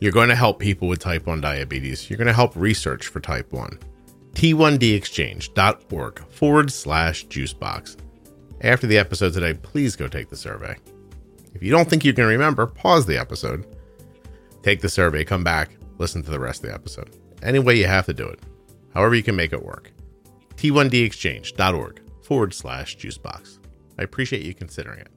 You're 0.00 0.12
going 0.12 0.28
to 0.28 0.36
help 0.36 0.58
people 0.58 0.86
with 0.86 0.98
type 0.98 1.26
1 1.26 1.40
diabetes. 1.40 2.10
You're 2.10 2.18
going 2.18 2.26
to 2.26 2.32
help 2.34 2.54
research 2.54 3.06
for 3.06 3.20
type 3.20 3.52
1. 3.52 3.78
T1dexchange.org 4.32 6.24
forward 6.28 6.72
slash 6.72 7.26
juicebox. 7.26 7.96
After 8.60 8.86
the 8.86 8.98
episode 8.98 9.32
today, 9.32 9.54
please 9.54 9.96
go 9.96 10.08
take 10.08 10.28
the 10.28 10.36
survey. 10.36 10.76
If 11.58 11.64
you 11.64 11.72
don't 11.72 11.90
think 11.90 12.04
you 12.04 12.12
can 12.12 12.24
remember, 12.24 12.68
pause 12.68 13.06
the 13.06 13.18
episode, 13.18 13.66
take 14.62 14.80
the 14.80 14.88
survey, 14.88 15.24
come 15.24 15.42
back, 15.42 15.76
listen 15.98 16.22
to 16.22 16.30
the 16.30 16.38
rest 16.38 16.62
of 16.62 16.70
the 16.70 16.74
episode. 16.74 17.16
Any 17.42 17.58
way 17.58 17.74
you 17.74 17.88
have 17.88 18.06
to 18.06 18.14
do 18.14 18.28
it, 18.28 18.38
however 18.94 19.16
you 19.16 19.24
can 19.24 19.34
make 19.34 19.52
it 19.52 19.64
work. 19.64 19.90
T1dexchange.org 20.54 22.00
forward 22.22 22.54
slash 22.54 22.96
juicebox. 22.96 23.58
I 23.98 24.04
appreciate 24.04 24.42
you 24.42 24.54
considering 24.54 25.00
it. 25.00 25.08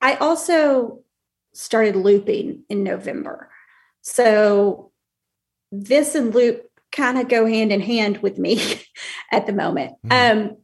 I 0.00 0.14
also 0.14 1.00
started 1.52 1.94
looping 1.94 2.62
in 2.70 2.84
November. 2.84 3.50
So 4.00 4.92
this 5.70 6.14
and 6.14 6.34
loop 6.34 6.70
kind 6.90 7.18
of 7.18 7.28
go 7.28 7.44
hand 7.44 7.70
in 7.70 7.82
hand 7.82 8.22
with 8.22 8.38
me 8.38 8.80
at 9.30 9.44
the 9.44 9.52
moment. 9.52 9.96
Mm. 10.06 10.32
Um, 10.32 10.56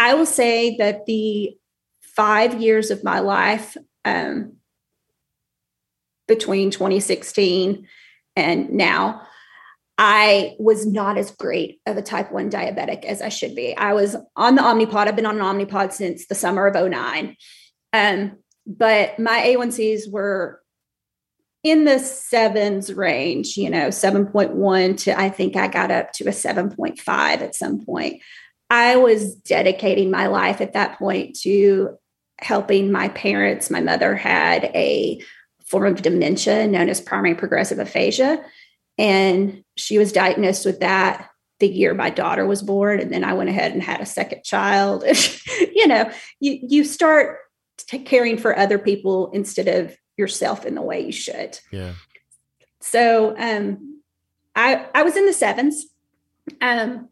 I 0.00 0.14
will 0.14 0.24
say 0.24 0.78
that 0.78 1.04
the 1.04 1.58
five 2.00 2.58
years 2.58 2.90
of 2.90 3.04
my 3.04 3.20
life 3.20 3.76
um, 4.06 4.54
between 6.26 6.70
2016 6.70 7.86
and 8.34 8.70
now, 8.70 9.20
I 9.98 10.56
was 10.58 10.86
not 10.86 11.18
as 11.18 11.30
great 11.32 11.82
of 11.84 11.98
a 11.98 12.02
type 12.02 12.32
1 12.32 12.50
diabetic 12.50 13.04
as 13.04 13.20
I 13.20 13.28
should 13.28 13.54
be. 13.54 13.76
I 13.76 13.92
was 13.92 14.16
on 14.36 14.54
the 14.54 14.62
Omnipod. 14.62 15.06
I've 15.06 15.16
been 15.16 15.26
on 15.26 15.38
an 15.38 15.44
Omnipod 15.44 15.92
since 15.92 16.26
the 16.26 16.34
summer 16.34 16.66
of 16.66 16.90
09. 16.90 17.36
Um, 17.92 18.38
but 18.66 19.18
my 19.18 19.40
A1Cs 19.40 20.10
were 20.10 20.62
in 21.62 21.84
the 21.84 21.98
sevens 21.98 22.90
range, 22.90 23.58
you 23.58 23.68
know, 23.68 23.88
7.1 23.88 24.96
to 25.04 25.20
I 25.20 25.28
think 25.28 25.56
I 25.56 25.68
got 25.68 25.90
up 25.90 26.12
to 26.14 26.24
a 26.24 26.30
7.5 26.30 27.06
at 27.08 27.54
some 27.54 27.84
point. 27.84 28.22
I 28.70 28.96
was 28.96 29.34
dedicating 29.34 30.10
my 30.10 30.28
life 30.28 30.60
at 30.60 30.72
that 30.74 30.98
point 30.98 31.36
to 31.40 31.98
helping 32.38 32.90
my 32.90 33.08
parents. 33.08 33.70
My 33.70 33.80
mother 33.80 34.14
had 34.14 34.64
a 34.66 35.20
form 35.66 35.92
of 35.92 36.02
dementia 36.02 36.66
known 36.66 36.88
as 36.88 37.00
primary 37.00 37.34
progressive 37.34 37.78
aphasia. 37.78 38.42
And 38.96 39.64
she 39.76 39.98
was 39.98 40.12
diagnosed 40.12 40.64
with 40.64 40.80
that 40.80 41.28
the 41.58 41.68
year 41.68 41.94
my 41.94 42.10
daughter 42.10 42.46
was 42.46 42.62
born. 42.62 43.00
And 43.00 43.12
then 43.12 43.22
I 43.22 43.34
went 43.34 43.50
ahead 43.50 43.72
and 43.72 43.82
had 43.82 44.00
a 44.00 44.06
second 44.06 44.42
child. 44.44 45.04
you 45.60 45.86
know, 45.86 46.10
you, 46.40 46.58
you 46.62 46.84
start 46.84 47.38
caring 48.04 48.38
for 48.38 48.58
other 48.58 48.78
people 48.78 49.30
instead 49.32 49.68
of 49.68 49.96
yourself 50.16 50.64
in 50.64 50.74
the 50.74 50.82
way 50.82 51.00
you 51.04 51.12
should. 51.12 51.58
Yeah. 51.70 51.92
So 52.80 53.36
um, 53.38 54.00
I 54.56 54.86
I 54.94 55.02
was 55.02 55.16
in 55.16 55.26
the 55.26 55.32
sevens. 55.32 55.84
Um, 56.60 57.09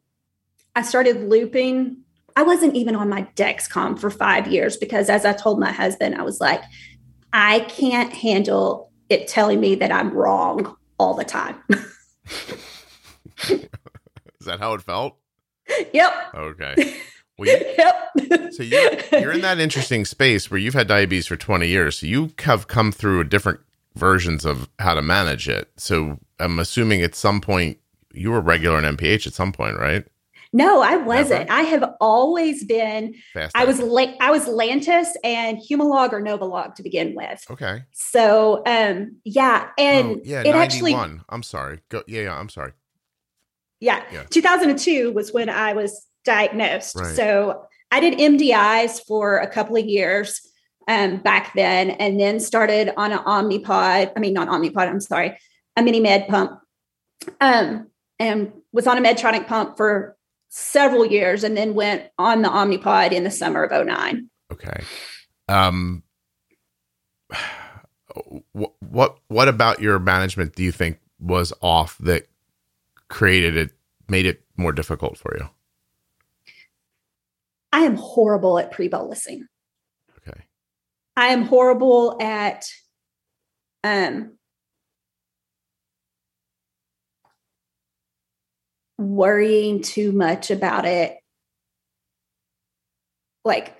I 0.79 0.83
started 0.83 1.29
looping. 1.29 1.97
I 2.37 2.45
wasn't 2.45 2.77
even 2.77 2.95
on 2.95 3.09
my 3.09 3.23
Dexcom 3.35 3.99
for 3.99 4.11
five 4.11 4.47
years 4.47 4.77
because, 4.77 5.11
as 5.11 5.25
I 5.25 5.33
told 5.33 5.59
my 5.59 5.73
husband, 5.73 6.15
I 6.15 6.23
was 6.23 6.41
like, 6.41 6.63
I 7.33 7.61
can't 7.69 8.13
handle 8.13 8.93
it 9.09 9.27
telling 9.27 9.59
me 9.59 9.75
that 9.75 9.91
I'm 9.91 10.11
wrong 10.15 10.77
all 10.97 11.15
the 11.15 11.25
time. 11.25 11.57
Is 13.49 13.67
that 14.43 14.61
how 14.61 14.75
it 14.75 14.83
felt? 14.83 15.17
Yep. 15.93 16.13
Okay. 16.35 16.97
Well, 17.41 17.49
you, 17.49 17.75
yep. 17.79 18.53
so 18.53 18.65
you're, 18.65 19.21
you're 19.21 19.31
in 19.31 19.43
that 19.43 19.61
interesting 19.61 20.05
space 20.05 20.51
where 20.51 20.59
you've 20.59 20.75
had 20.75 20.89
diabetes 20.89 21.29
for 21.29 21.37
20 21.37 21.69
years. 21.69 22.01
So 22.01 22.07
you 22.09 22.33
have 22.41 22.67
come 22.67 22.91
through 22.91 23.23
different 23.25 23.61
versions 23.95 24.45
of 24.45 24.69
how 24.81 24.95
to 24.95 25.03
manage 25.03 25.49
it. 25.49 25.71
So 25.77 26.19
I'm 26.41 26.59
assuming 26.59 27.01
at 27.01 27.15
some 27.15 27.41
point 27.41 27.79
you 28.13 28.33
were 28.33 28.41
regular 28.41 28.77
in 28.81 28.97
NPH 28.97 29.29
at 29.29 29.35
some 29.35 29.53
point, 29.53 29.79
right? 29.79 30.05
No, 30.53 30.81
I 30.81 30.97
wasn't. 30.97 31.49
Never? 31.49 31.53
I 31.53 31.63
have 31.63 31.95
always 32.01 32.65
been. 32.65 33.15
Fast 33.35 33.57
I 33.57 33.65
was 33.65 33.81
late. 33.81 34.17
I 34.21 34.31
was 34.31 34.47
Lantus 34.47 35.09
and 35.23 35.59
Humalog 35.59 36.13
or 36.13 36.23
Novolog 36.23 36.75
to 36.77 36.83
begin 36.83 37.15
with. 37.15 37.45
Okay. 37.51 37.83
So, 37.93 38.63
um, 38.67 39.17
yeah, 39.25 39.69
and 39.77 40.09
oh, 40.09 40.21
yeah, 40.25 40.41
it 40.41 40.53
91. 40.53 40.57
actually. 40.57 41.25
I'm 41.29 41.43
sorry. 41.43 41.81
Go. 41.89 42.03
Yeah, 42.07 42.23
yeah. 42.23 42.39
I'm 42.39 42.49
sorry. 42.49 42.73
Yeah. 43.81 44.03
yeah. 44.13 44.25
2002 44.31 45.13
was 45.13 45.33
when 45.33 45.49
I 45.49 45.73
was 45.73 46.07
diagnosed. 46.25 46.97
Right. 46.97 47.15
So 47.15 47.67
I 47.91 48.01
did 48.01 48.19
MDIs 48.19 49.07
for 49.07 49.39
a 49.39 49.47
couple 49.47 49.77
of 49.77 49.85
years 49.85 50.41
um, 50.89 51.19
back 51.19 51.53
then, 51.55 51.91
and 51.91 52.19
then 52.19 52.41
started 52.41 52.93
on 52.97 53.13
an 53.13 53.19
Omnipod. 53.19 54.13
I 54.17 54.21
mean, 54.21 54.33
not 54.33 54.49
Omnipod. 54.49 54.89
I'm 54.89 55.01
sorry, 55.01 55.39
a 55.77 55.83
MiniMed 55.83 56.29
pump. 56.29 56.61
Um, 57.41 57.89
and 58.19 58.53
was 58.73 58.87
on 58.87 58.99
a 58.99 59.01
Medtronic 59.01 59.47
pump 59.47 59.77
for 59.77 60.17
several 60.49 61.07
years 61.07 61.45
and 61.45 61.57
then 61.57 61.75
went 61.75 62.05
on 62.19 62.43
the 62.43 62.49
Omnipod 62.49 63.13
in 63.13 63.25
the 63.25 63.31
summer 63.31 63.65
of 63.65 63.87
09. 63.87 64.29
Okay. 64.53 64.83
Um, 65.49 66.03
what, 68.53 68.73
what, 68.81 69.19
what 69.29 69.49
about 69.49 69.81
your 69.81 69.99
management 69.99 70.55
do 70.55 70.63
you 70.63 70.73
think 70.73 70.99
was 71.21 71.53
off 71.61 71.99
that 71.99 72.27
created 73.09 73.57
it, 73.57 73.73
made 74.09 74.27
it 74.27 74.43
more 74.57 74.73
difficult 74.73 75.19
for 75.19 75.37
you? 75.39 75.49
I 77.73 77.81
am 77.81 77.97
horrible 77.97 78.59
at 78.59 78.73
pre-bolusing. 78.73 79.43
Okay. 80.19 80.41
I 81.17 81.29
am 81.29 81.43
horrible 81.43 82.17
at 82.21 82.65
um 83.85 84.38
worrying 88.99 89.81
too 89.81 90.13
much 90.13 90.51
about 90.51 90.85
it. 90.85 91.17
Like 93.45 93.75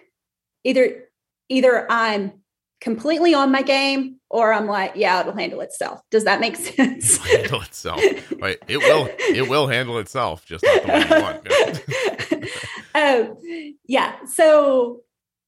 either 0.65 1.05
either 1.49 1.91
i'm 1.91 2.33
completely 2.81 3.35
on 3.35 3.51
my 3.51 3.63
game 3.63 4.21
or 4.31 4.53
i'm 4.53 4.67
like 4.67 4.93
yeah 4.95 5.21
it'll 5.21 5.35
handle 5.35 5.61
itself. 5.61 6.01
Does 6.11 6.25
that 6.25 6.41
make 6.41 6.57
sense? 6.77 7.17
handle 7.19 7.63
itself. 7.63 8.01
Right. 8.41 8.59
It 8.69 8.79
will 8.79 9.09
it 9.19 9.49
will 9.49 9.67
handle 9.67 9.99
itself 9.99 10.45
just 10.47 10.65
not 10.65 10.83
the 10.83 10.89
way 10.89 11.01
you 11.01 11.23
want 11.23 12.49
um, 12.95 13.77
yeah 13.87 14.15
so 14.27 15.01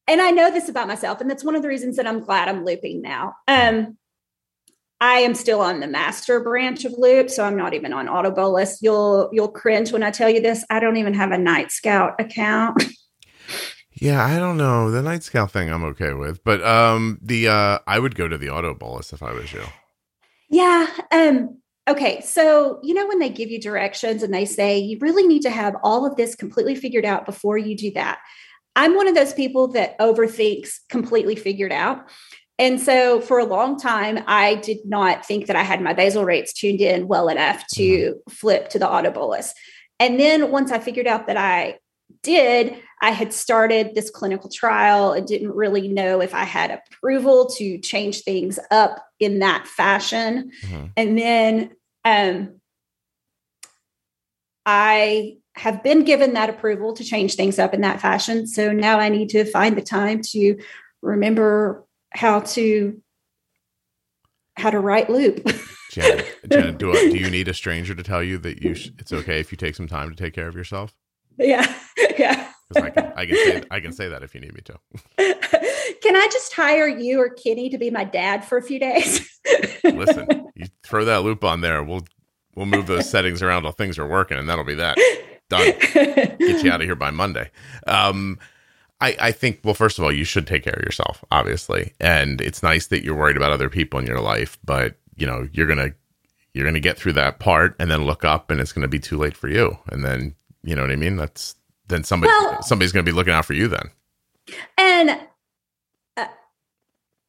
and 0.09 0.21
i 0.21 0.31
know 0.31 0.51
this 0.51 0.69
about 0.69 0.89
myself 0.89 1.21
and 1.21 1.31
that's 1.31 1.45
one 1.45 1.55
of 1.55 1.63
the 1.63 1.69
reasons 1.69 1.97
that 1.97 2.07
i'm 2.07 2.21
glad 2.21 2.49
i'm 2.49 2.65
looping 2.65 3.03
now. 3.03 3.35
Um 3.47 3.97
I 5.01 5.21
am 5.21 5.35
still 5.35 5.61
on 5.63 5.81
the 5.81 5.87
master 5.87 6.41
branch 6.41 6.85
of 6.85 6.93
Loop, 6.93 7.31
so 7.31 7.45
I'm 7.45 7.57
not 7.57 7.73
even 7.73 7.93
on 7.93 8.07
Autobolus. 8.07 8.79
You'll 8.83 9.31
you'll 9.33 9.49
cringe 9.49 9.93
when 9.93 10.03
I 10.03 10.11
tell 10.11 10.29
you 10.29 10.41
this. 10.41 10.65
I 10.69 10.79
don't 10.79 10.99
even 10.99 11.15
have 11.15 11.33
a 11.33 11.37
Nightscout 11.37 12.17
account. 12.19 12.85
yeah, 13.95 14.25
I 14.25 14.39
don't 14.39 14.59
know 14.59 14.91
the 14.91 15.01
Nightscout 15.01 15.51
thing. 15.51 15.71
I'm 15.71 15.85
okay 15.85 16.13
with, 16.13 16.45
but 16.45 16.63
um, 16.63 17.19
the 17.23 17.49
uh, 17.49 17.79
I 17.87 17.99
would 17.99 18.15
go 18.15 18.29
to 18.29 18.37
the 18.37 18.49
Autobolus 18.49 19.15
if 19.15 19.23
I 19.23 19.33
was 19.33 19.53
you. 19.53 19.63
Yeah. 20.51 20.87
Um. 21.11 21.57
Okay. 21.89 22.21
So 22.21 22.79
you 22.83 22.93
know 22.93 23.07
when 23.07 23.21
they 23.21 23.31
give 23.31 23.51
you 23.51 23.59
directions 23.59 24.23
and 24.23 24.35
they 24.35 24.45
say 24.45 24.79
you 24.79 24.99
really 25.01 25.27
need 25.27 25.43
to 25.43 25.51
have 25.51 25.77
all 25.83 26.05
of 26.05 26.17
this 26.17 26.35
completely 26.35 26.75
figured 26.75 27.07
out 27.07 27.25
before 27.25 27.57
you 27.57 27.75
do 27.75 27.91
that. 27.93 28.21
I'm 28.77 28.95
one 28.95 29.09
of 29.09 29.15
those 29.15 29.33
people 29.33 29.69
that 29.69 29.99
overthinks 29.99 30.79
completely 30.89 31.37
figured 31.37 31.73
out. 31.73 32.09
And 32.61 32.79
so 32.79 33.23
for 33.23 33.39
a 33.39 33.45
long 33.45 33.81
time, 33.81 34.23
I 34.27 34.57
did 34.57 34.85
not 34.85 35.25
think 35.25 35.47
that 35.47 35.57
I 35.57 35.63
had 35.63 35.81
my 35.81 35.95
basal 35.95 36.27
rates 36.27 36.53
tuned 36.53 36.83
in 36.83 37.09
well 37.09 37.29
enough 37.29 37.67
to 37.69 37.83
mm-hmm. 37.83 38.31
flip 38.31 38.69
to 38.69 38.79
the 38.79 38.87
autobolus. 38.87 39.53
And 39.99 40.21
then 40.21 40.51
once 40.51 40.71
I 40.71 40.79
figured 40.79 41.07
out 41.07 41.27
that 41.27 41.39
I 41.39 41.79
did, 42.23 42.77
I 43.01 43.13
had 43.13 43.33
started 43.33 43.95
this 43.95 44.11
clinical 44.11 44.51
trial 44.51 45.13
and 45.13 45.27
didn't 45.27 45.53
really 45.53 45.89
know 45.89 46.21
if 46.21 46.35
I 46.35 46.45
had 46.45 46.71
approval 46.71 47.47
to 47.57 47.79
change 47.79 48.25
things 48.25 48.59
up 48.71 49.03
in 49.19 49.39
that 49.39 49.67
fashion. 49.67 50.51
Mm-hmm. 50.63 50.85
And 50.99 51.19
then 51.19 51.71
um, 52.05 52.61
I 54.67 55.39
have 55.55 55.83
been 55.83 56.05
given 56.05 56.35
that 56.35 56.51
approval 56.51 56.93
to 56.93 57.05
change 57.05 57.37
things 57.37 57.59
up 57.59 57.73
in 57.73 57.81
that 57.81 58.03
fashion. 58.03 58.47
So 58.47 58.71
now 58.71 58.99
I 58.99 59.09
need 59.09 59.31
to 59.31 59.47
find 59.47 59.79
the 59.79 59.83
time 59.83 60.21
to 60.33 60.59
remember 61.01 61.87
how 62.11 62.41
to 62.41 63.01
how 64.57 64.71
to 64.71 64.81
write 64.81 65.11
loop. 65.11 65.47
Jenna, 65.91 66.23
Jenna 66.49 66.73
do, 66.73 66.93
do 66.93 67.17
you 67.17 67.31
need 67.31 67.49
a 67.49 67.55
stranger 67.55 67.95
to 67.95 68.03
tell 68.03 68.23
you 68.23 68.39
that 68.39 68.63
you 68.63 68.75
sh- 68.75 68.91
it's 68.99 69.13
okay 69.13 69.41
if 69.41 69.51
you 69.51 69.57
take 69.57 69.75
some 69.75 69.89
time 69.89 70.09
to 70.11 70.17
take 70.17 70.35
care 70.35 70.47
of 70.47 70.55
yourself? 70.55 70.95
Yeah, 71.37 71.67
yeah. 72.19 72.49
I 72.77 72.91
can, 72.91 73.13
I 73.17 73.27
can 73.27 73.37
say 73.37 73.63
I 73.73 73.81
can 73.81 73.93
say 73.93 74.09
that 74.09 74.23
if 74.23 74.33
you 74.35 74.41
need 74.41 74.55
me 74.55 74.61
to. 74.63 74.79
can 76.03 76.17
I 76.17 76.29
just 76.31 76.53
hire 76.53 76.87
you 76.87 77.21
or 77.21 77.31
Kenny 77.31 77.69
to 77.71 77.79
be 77.79 77.91
my 77.91 78.05
dad 78.05 78.45
for 78.45 78.59
a 78.59 78.63
few 78.63 78.79
days? 78.79 79.29
Listen, 79.83 80.53
you 80.55 80.67
throw 80.85 81.05
that 81.05 81.25
loop 81.25 81.43
on 81.43 81.63
there. 81.63 81.83
We'll 81.83 82.07
we'll 82.55 82.67
move 82.67 82.87
those 82.87 83.11
settings 83.11 83.43
around 83.43 83.65
while 83.65 83.73
things 83.73 83.99
are 83.99 84.07
working, 84.07 84.39
and 84.39 84.49
that'll 84.49 84.65
be 84.65 84.77
that 84.77 84.97
done. 85.49 85.73
Get 85.93 86.63
you 86.63 86.71
out 86.71 86.81
of 86.81 86.87
here 86.87 86.95
by 86.95 87.11
Monday. 87.11 87.51
Um, 87.89 88.39
I, 89.01 89.17
I 89.19 89.33
think 89.33 89.61
well 89.65 89.75
first 89.75 89.99
of 89.99 90.05
all 90.05 90.13
you 90.13 90.25
should 90.25 90.47
take 90.47 90.65
care 90.65 90.75
of 90.75 90.83
yourself 90.83 91.25
obviously. 91.31 91.95
And 92.01 92.41
it's 92.41 92.63
nice 92.63 92.87
that 92.89 93.05
you're 93.05 93.17
worried 93.17 93.37
about 93.37 93.53
other 93.53 93.69
people 93.69 93.99
in 93.99 94.07
your 94.07 94.21
life 94.21 94.59
but 94.65 94.97
you 95.17 95.27
know 95.27 95.49
you're 95.53 95.67
gonna 95.67 95.93
you're 96.53 96.65
gonna 96.65 96.81
get 96.81 96.97
through 96.97 97.13
that 97.15 97.39
part 97.39 97.77
and 97.79 97.91
then 97.91 98.05
look 98.05 98.25
up 98.25 98.51
and 98.51 98.61
it's 98.61 98.73
gonna 98.73 98.89
be 98.89 98.99
too 98.99 99.17
late 99.17 99.37
for 99.37 99.49
you. 99.49 99.79
And 99.91 100.05
then 100.05 100.35
you 100.63 100.75
know 100.75 100.83
what 100.83 100.91
I 100.91 100.97
mean? 100.97 101.17
That's 101.17 101.55
then 101.89 102.05
somebody 102.05 102.31
well, 102.31 102.63
somebody's 102.63 102.93
gonna 102.93 103.05
be 103.05 103.13
looking 103.13 103.33
out 103.33 103.45
for 103.45 103.55
you 103.55 103.69
then. 103.69 103.91
And 104.77 105.21
uh, 106.17 106.27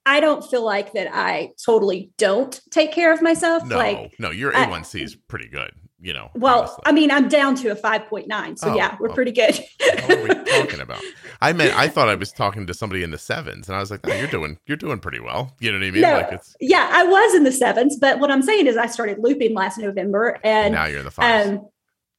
I 0.06 0.20
don't 0.20 0.44
feel 0.44 0.66
like 0.66 0.94
that 0.94 1.10
I 1.14 1.52
totally 1.64 2.12
don't 2.18 2.60
take 2.72 2.92
care 2.92 3.14
of 3.14 3.22
myself 3.22 3.66
no 3.66 3.78
like 3.78 4.16
no 4.20 4.32
your 4.32 4.52
A1C 4.54 5.02
is 5.02 5.16
pretty 5.16 5.48
good 5.48 5.72
you 6.02 6.14
know. 6.14 6.32
Well, 6.36 6.62
honestly. 6.62 6.84
I 6.86 6.92
mean, 6.92 7.12
I'm 7.12 7.30
down 7.30 7.56
to 7.56 7.70
a 7.70 7.76
5.9. 7.76 8.58
So 8.58 8.72
oh, 8.72 8.76
yeah, 8.76 8.98
we're 9.00 9.10
pretty 9.10 9.32
good. 9.32 9.60
what 9.80 10.12
are 10.12 10.24
we 10.24 10.28
talking 10.52 10.80
about? 10.80 11.02
I 11.42 11.54
meant 11.54 11.78
I 11.78 11.88
thought 11.88 12.10
I 12.10 12.16
was 12.16 12.32
talking 12.32 12.68
to 12.68 12.74
somebody 12.74 13.04
in 13.04 13.12
the 13.12 13.18
sevens, 13.18 13.68
and 13.68 13.76
I 13.76 13.80
was 13.80 13.92
like, 13.92 14.02
oh, 14.04 14.14
"You're 14.14 14.28
doing, 14.28 14.58
you're 14.66 14.78
doing 14.78 15.00
pretty 15.00 15.20
well." 15.20 15.56
You 15.60 15.72
know 15.72 15.78
what 15.78 15.88
I 15.88 15.92
mean? 15.92 16.02
No, 16.02 16.14
like 16.14 16.32
it's 16.32 16.56
yeah, 16.60 16.90
I 16.92 17.04
was 17.04 17.36
in 17.36 17.44
the 17.44 17.52
sevens, 17.52 17.98
but 17.98 18.20
what 18.20 18.32
I'm 18.32 18.42
saying 18.42 18.68
is, 18.68 18.78
I 18.78 18.88
started 18.88 19.20
looping 19.20 19.54
last 19.54 19.78
November, 19.78 20.40
and 20.44 20.74
now 20.74 20.86
you're 20.86 21.00
in 21.00 21.06
the 21.06 21.12
fives. 21.12 21.50
Um, 21.50 21.68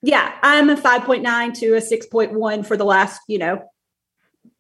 yeah, 0.03 0.37
I'm 0.43 0.69
a 0.69 0.77
5.9 0.77 1.55
to 1.61 1.75
a 1.75 1.81
6.1 1.81 2.67
for 2.67 2.77
the 2.77 2.85
last, 2.85 3.21
you 3.29 3.39
know, 3.39 3.63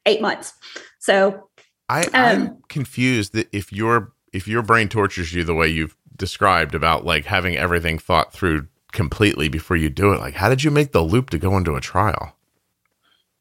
eight 0.07 0.23
months. 0.23 0.55
So 1.01 1.49
I, 1.89 2.07
I'm 2.14 2.43
um, 2.43 2.59
confused 2.68 3.33
that 3.35 3.49
if 3.53 3.73
your 3.73 4.12
if 4.33 4.47
your 4.47 4.62
brain 4.62 4.89
tortures 4.89 5.35
you 5.35 5.45
the 5.45 5.55
way 5.55 5.68
you've 5.68 5.97
described 6.16 6.75
about 6.75 7.05
like 7.05 7.25
having 7.25 7.57
everything 7.57 7.99
thought 7.99 8.33
through 8.33 8.68
completely 8.93 9.49
before 9.49 9.76
you 9.76 9.90
do 9.90 10.12
it. 10.12 10.20
Like, 10.20 10.34
how 10.34 10.49
did 10.49 10.62
you 10.62 10.70
make 10.70 10.93
the 10.93 11.03
loop 11.03 11.30
to 11.30 11.38
go 11.38 11.57
into 11.57 11.74
a 11.74 11.80
trial? 11.80 12.36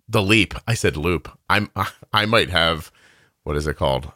The 0.07 0.21
leap. 0.21 0.55
I 0.67 0.73
said 0.73 0.97
loop. 0.97 1.29
I'm. 1.49 1.69
I 2.13 2.25
might 2.25 2.49
have. 2.49 2.91
What 3.43 3.55
is 3.55 3.67
it 3.67 3.77
called? 3.77 4.11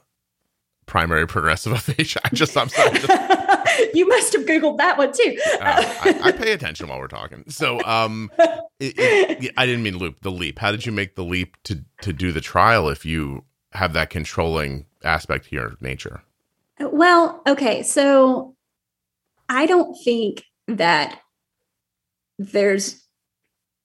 Primary 0.85 1.27
progressive 1.27 1.71
aphasia. 1.73 2.19
I 2.23 2.29
just. 2.29 2.57
I'm 2.57 2.69
sorry. 2.69 2.99
Just, 2.99 3.93
you 3.93 4.07
must 4.07 4.33
have 4.33 4.45
googled 4.45 4.77
that 4.77 4.97
one 4.97 5.13
too. 5.13 5.37
uh, 5.61 5.83
I, 6.01 6.19
I, 6.23 6.31
pay 6.31 6.51
attention 6.51 6.87
while 6.87 6.99
we're 6.99 7.07
talking. 7.07 7.45
So, 7.49 7.81
um, 7.85 8.31
it, 8.79 8.93
it, 8.97 9.53
I 9.57 9.65
didn't 9.65 9.83
mean 9.83 9.97
loop. 9.97 10.21
The 10.21 10.31
leap. 10.31 10.59
How 10.59 10.71
did 10.71 10.85
you 10.85 10.91
make 10.91 11.15
the 11.15 11.23
leap 11.23 11.55
to 11.63 11.83
to 12.01 12.11
do 12.11 12.31
the 12.31 12.41
trial 12.41 12.89
if 12.89 13.05
you 13.05 13.45
have 13.71 13.93
that 13.93 14.09
controlling 14.09 14.85
aspect 15.03 15.49
to 15.49 15.55
your 15.55 15.75
nature? 15.79 16.23
Well, 16.79 17.41
okay. 17.47 17.83
So, 17.83 18.55
I 19.47 19.65
don't 19.65 19.95
think 20.03 20.43
that 20.67 21.21
there's 22.37 23.03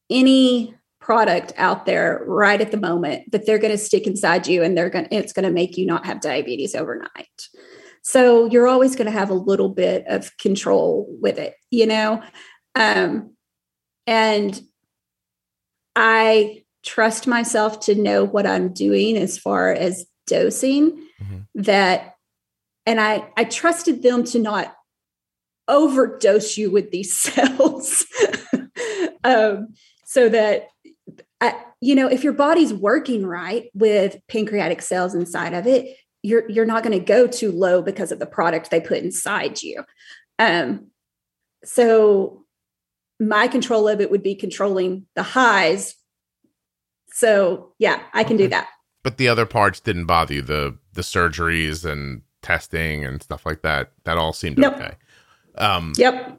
any 0.09 0.74
product 1.01 1.53
out 1.57 1.86
there 1.86 2.22
right 2.26 2.61
at 2.61 2.70
the 2.70 2.76
moment 2.76 3.30
that 3.32 3.46
they're 3.46 3.59
going 3.59 3.72
to 3.72 3.78
stick 3.78 4.07
inside 4.07 4.46
you 4.46 4.62
and 4.62 4.76
they're 4.76 4.90
going 4.90 5.07
to 5.07 5.14
it's 5.14 5.32
going 5.32 5.46
to 5.46 5.53
make 5.53 5.76
you 5.76 5.86
not 5.86 6.05
have 6.05 6.20
diabetes 6.20 6.74
overnight. 6.74 7.48
So 8.03 8.46
you're 8.46 8.68
always 8.68 8.96
going 8.96 9.07
to 9.07 9.18
have 9.18 9.30
a 9.30 9.34
little 9.34 9.68
bit 9.68 10.05
of 10.07 10.36
control 10.38 11.07
with 11.20 11.38
it 11.38 11.55
you 11.70 11.86
know? 11.86 12.22
Um 12.74 13.34
and 14.07 14.61
i 15.96 16.62
trust 16.84 17.26
myself 17.26 17.80
to 17.80 17.94
know 17.94 18.24
what 18.24 18.46
i'm 18.46 18.72
doing 18.72 19.16
as 19.16 19.36
far 19.36 19.72
as 19.72 20.07
dosing 20.26 20.92
mm-hmm. 21.20 21.38
that 21.55 22.14
and 22.86 23.01
I 23.01 23.28
I 23.36 23.44
trusted 23.44 24.03
them 24.03 24.24
to 24.24 24.38
not 24.38 24.74
overdose 25.68 26.57
you 26.57 26.70
with 26.70 26.90
these 26.90 27.16
cells, 27.16 28.07
um, 29.25 29.75
so 30.05 30.29
that 30.29 30.68
I, 31.41 31.55
you 31.81 31.95
know 31.95 32.09
if 32.09 32.25
your 32.25 32.33
body's 32.33 32.73
working 32.73 33.27
right 33.27 33.71
with 33.75 34.21
pancreatic 34.29 34.83
cells 34.83 35.14
inside 35.14 35.55
of 35.55 35.66
it, 35.66 35.97
you're 36.23 36.49
you're 36.51 36.66
not 36.66 36.83
going 36.83 36.99
to 36.99 37.05
go 37.05 37.27
too 37.27 37.53
low 37.53 37.83
because 37.83 38.12
of 38.12 38.18
the 38.18 38.27
product 38.27 38.71
they 38.71 38.81
put 38.81 38.99
inside 38.99 39.62
you. 39.62 39.85
Um, 40.39 40.89
so 41.64 42.45
my 43.18 43.49
control 43.49 43.89
of 43.89 44.01
it 44.01 44.11
would 44.11 44.23
be 44.23 44.35
controlling 44.35 45.07
the 45.14 45.23
highs. 45.23 45.95
So 47.12 47.73
yeah, 47.79 48.03
I 48.14 48.25
can 48.25 48.37
okay. 48.37 48.45
do 48.45 48.49
that. 48.51 48.68
But 49.03 49.18
the 49.18 49.29
other 49.29 49.47
parts 49.47 49.81
didn't 49.81 50.07
bother 50.07 50.35
you 50.35 50.43
the 50.43 50.79
the 50.93 51.03
surgeries 51.03 51.85
and 51.85 52.23
testing 52.43 53.05
and 53.05 53.23
stuff 53.23 53.47
like 53.47 53.62
that. 53.62 53.93
That 54.05 54.18
all 54.18 54.33
seemed 54.33 54.59
nope. 54.59 54.75
okay. 54.75 54.95
Um, 55.57 55.93
yep. 55.97 56.39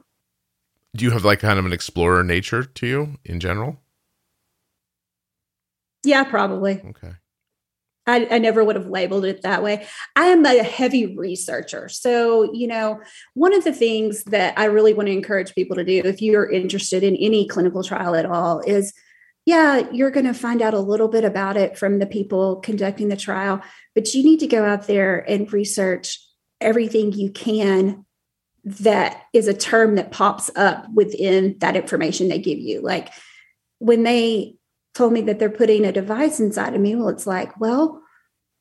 Do 0.94 1.04
you 1.04 1.10
have 1.12 1.24
like 1.24 1.40
kind 1.40 1.58
of 1.58 1.64
an 1.64 1.72
explorer 1.72 2.22
nature 2.22 2.64
to 2.64 2.86
you 2.86 3.18
in 3.24 3.40
general? 3.40 3.80
Yeah, 6.04 6.24
probably. 6.24 6.82
Okay. 6.84 7.12
I, 8.06 8.26
I, 8.32 8.38
never 8.38 8.64
would 8.64 8.74
have 8.74 8.88
labeled 8.88 9.24
it 9.24 9.42
that 9.42 9.62
way. 9.62 9.86
I 10.16 10.26
am 10.26 10.44
a 10.44 10.64
heavy 10.64 11.14
researcher. 11.16 11.88
So, 11.88 12.52
you 12.52 12.66
know, 12.66 13.00
one 13.34 13.54
of 13.54 13.62
the 13.62 13.72
things 13.72 14.24
that 14.24 14.58
I 14.58 14.64
really 14.64 14.92
want 14.92 15.06
to 15.06 15.12
encourage 15.12 15.54
people 15.54 15.76
to 15.76 15.84
do 15.84 16.02
if 16.04 16.20
you're 16.20 16.50
interested 16.50 17.04
in 17.04 17.14
any 17.14 17.46
clinical 17.46 17.84
trial 17.84 18.16
at 18.16 18.26
all 18.26 18.58
is 18.60 18.92
yeah, 19.44 19.88
you're 19.90 20.10
going 20.10 20.26
to 20.26 20.34
find 20.34 20.62
out 20.62 20.74
a 20.74 20.80
little 20.80 21.08
bit 21.08 21.24
about 21.24 21.56
it 21.56 21.76
from 21.76 21.98
the 21.98 22.06
people 22.06 22.56
conducting 22.56 23.08
the 23.08 23.16
trial, 23.16 23.60
but 23.94 24.14
you 24.14 24.22
need 24.22 24.38
to 24.38 24.46
go 24.46 24.64
out 24.64 24.86
there 24.86 25.18
and 25.28 25.52
research 25.52 26.20
everything 26.60 27.12
you 27.12 27.30
can 27.30 28.04
that 28.64 29.22
is 29.32 29.48
a 29.48 29.54
term 29.54 29.96
that 29.96 30.12
pops 30.12 30.50
up 30.56 30.86
within 30.94 31.56
that 31.58 31.76
information 31.76 32.28
they 32.28 32.38
give 32.38 32.58
you. 32.58 32.80
Like 32.80 33.12
when 33.78 34.04
they 34.04 34.56
told 34.94 35.12
me 35.12 35.22
that 35.22 35.38
they're 35.38 35.50
putting 35.50 35.84
a 35.84 35.92
device 35.92 36.38
inside 36.38 36.74
of 36.74 36.80
me, 36.80 36.94
well, 36.94 37.08
it's 37.08 37.26
like, 37.26 37.58
well, 37.58 38.02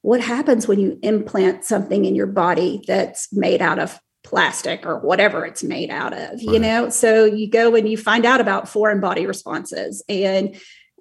what 0.01 0.21
happens 0.21 0.67
when 0.67 0.79
you 0.79 0.97
implant 1.03 1.63
something 1.63 2.05
in 2.05 2.15
your 2.15 2.27
body 2.27 2.83
that's 2.87 3.31
made 3.31 3.61
out 3.61 3.79
of 3.79 3.99
plastic 4.23 4.85
or 4.85 4.99
whatever 4.99 5.45
it's 5.45 5.63
made 5.63 5.89
out 5.89 6.13
of 6.13 6.29
right. 6.29 6.41
you 6.41 6.59
know 6.59 6.89
so 6.91 7.25
you 7.25 7.49
go 7.49 7.75
and 7.75 7.89
you 7.89 7.97
find 7.97 8.23
out 8.23 8.39
about 8.39 8.69
foreign 8.69 8.99
body 8.99 9.25
responses 9.25 10.03
and 10.07 10.55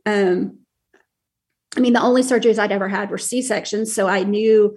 um 0.07 0.59
i 1.77 1.81
mean 1.81 1.93
the 1.93 2.01
only 2.01 2.23
surgeries 2.23 2.59
i'd 2.59 2.73
ever 2.73 2.89
had 2.89 3.11
were 3.11 3.19
c-sections 3.19 3.93
so 3.93 4.09
i 4.09 4.23
knew 4.23 4.75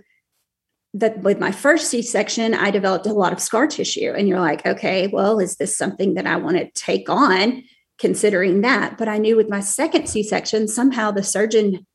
that 0.94 1.18
with 1.20 1.39
my 1.39 1.52
first 1.52 1.89
c-section 1.89 2.54
i 2.54 2.70
developed 2.70 3.08
a 3.08 3.14
lot 3.14 3.34
of 3.34 3.39
scar 3.39 3.68
tissue 3.68 4.14
and 4.16 4.28
you're 4.28 4.39
like 4.39 4.66
okay 4.66 5.08
well 5.08 5.39
is 5.39 5.56
this 5.58 5.76
something 5.78 6.14
that 6.14 6.28
i 6.28 6.36
want 6.36 6.58
to 6.58 6.70
take 6.72 7.10
on 7.10 7.64
considering 7.98 8.62
that 8.62 8.98
but 8.98 9.08
i 9.08 9.18
knew 9.18 9.36
with 9.36 9.50
my 9.50 9.60
second 9.60 10.08
c-section 10.08 10.68
somehow 10.68 11.10
the 11.12 11.24
surgeon 11.24 11.86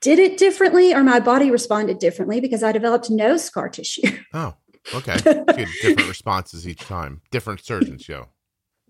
did 0.00 0.18
it 0.18 0.38
differently 0.38 0.94
or 0.94 1.02
my 1.02 1.20
body 1.20 1.50
responded 1.50 1.98
differently 1.98 2.40
because 2.40 2.62
i 2.62 2.72
developed 2.72 3.10
no 3.10 3.36
scar 3.36 3.68
tissue 3.68 4.08
oh 4.34 4.54
Okay. 4.94 5.16
different 5.16 6.08
responses 6.08 6.68
each 6.68 6.80
time. 6.80 7.20
Different 7.30 7.64
surgeons 7.64 8.02
show. 8.02 8.28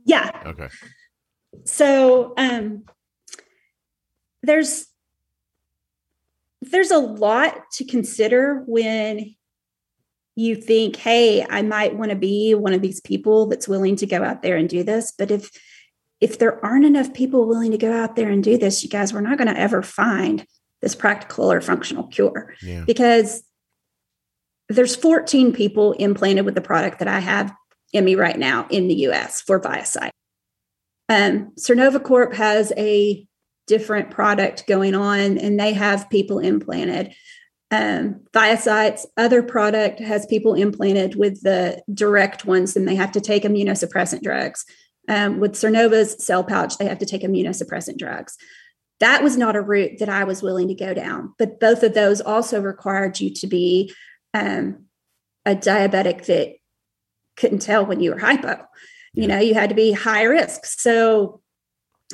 Yeah. 0.05 0.31
Okay. 0.45 0.69
So 1.65 2.35
um 2.37 2.85
there's 4.43 4.87
there's 6.71 6.91
a 6.91 6.99
lot 6.99 7.71
to 7.73 7.85
consider 7.85 8.63
when 8.67 9.35
you 10.37 10.55
think, 10.55 10.97
hey, 10.97 11.45
I 11.49 11.63
might 11.63 11.97
want 11.97 12.11
to 12.11 12.17
be 12.17 12.55
one 12.55 12.75
of 12.75 12.83
these 12.83 13.01
people 13.01 13.47
that's 13.47 13.69
willing 13.69 13.97
to 13.97 14.07
go 14.07 14.23
out 14.23 14.43
there 14.43 14.57
and 14.57 14.69
do 14.69 14.83
this. 14.83 15.13
But 15.17 15.31
if 15.31 15.51
if 16.21 16.39
there 16.39 16.65
aren't 16.65 16.87
enough 16.87 17.13
people 17.13 17.47
willing 17.47 17.73
to 17.73 17.79
go 17.79 17.93
out 17.93 18.17
there 18.17 18.31
and 18.31 18.43
do 18.43 18.57
this, 18.57 18.83
you 18.83 18.89
guys, 18.89 19.13
we're 19.13 19.21
not 19.21 19.37
going 19.37 19.53
to 19.53 19.61
ever 19.61 19.83
find 19.83 20.47
this 20.81 20.95
practical 20.95 21.53
or 21.53 21.61
functional 21.61 22.05
cure 22.05 22.55
yeah. 22.63 22.85
because 22.87 23.43
there's 24.69 24.97
14 24.97 25.53
people 25.53 25.93
implanted 25.93 26.45
with 26.45 26.55
the 26.55 26.61
product 26.61 26.99
that 27.01 27.09
I 27.09 27.21
have 27.21 27.55
in 27.93 28.05
me 28.05 28.15
right 28.15 28.39
now 28.39 28.67
in 28.71 28.89
the 28.89 28.95
US 29.09 29.43
for 29.43 29.61
ViaCyte. 29.61 30.11
Um, 31.09 31.53
Sernova 31.59 32.03
Corp 32.03 32.35
has 32.35 32.73
a 32.77 33.26
different 33.67 34.11
product 34.11 34.67
going 34.67 34.95
on 34.95 35.39
and 35.39 35.59
they 35.59 35.73
have 35.73 36.11
people 36.11 36.39
implanted. 36.39 37.15
Um, 37.71 38.21
other 39.17 39.43
product 39.43 39.99
has 39.99 40.25
people 40.27 40.55
implanted 40.55 41.17
with 41.17 41.43
the 41.43 41.83
direct 41.93 42.45
ones 42.45 42.77
and 42.77 42.87
they 42.87 42.95
have 42.95 43.13
to 43.13 43.21
take 43.21 43.43
immunosuppressant 43.43 44.23
drugs. 44.23 44.65
Um, 45.09 45.39
with 45.41 45.53
Sernova's 45.53 46.25
cell 46.25 46.45
pouch, 46.45 46.79
they 46.79 46.87
have 46.87 46.99
to 46.99 47.07
take 47.07 47.23
immunosuppressant 47.23 47.99
drugs. 47.99 48.37
That 49.01 49.23
was 49.23 49.37
not 49.37 49.57
a 49.57 49.61
route 49.61 49.99
that 49.99 50.09
I 50.09 50.25
was 50.25 50.43
willing 50.43 50.69
to 50.69 50.75
go 50.75 50.95
down, 50.95 51.35
but 51.39 51.61
both 51.61 51.83
of 51.83 51.95
those 51.95 52.21
also 52.21 52.61
required 52.61 53.21
you 53.21 53.33
to 53.35 53.47
be 53.47 53.93
um, 54.33 54.87
a 55.45 55.55
diabetic 55.55 56.27
that 56.27 56.55
couldn't 57.37 57.61
tell 57.61 57.85
when 57.85 58.01
you 58.01 58.13
were 58.13 58.19
hypo. 58.19 58.65
You 59.13 59.29
know, 59.29 59.39
you 59.39 59.55
had 59.55 59.71
to 59.71 59.75
be 59.75 59.93
high 59.93 60.25
risk. 60.25 60.65
So 60.67 61.41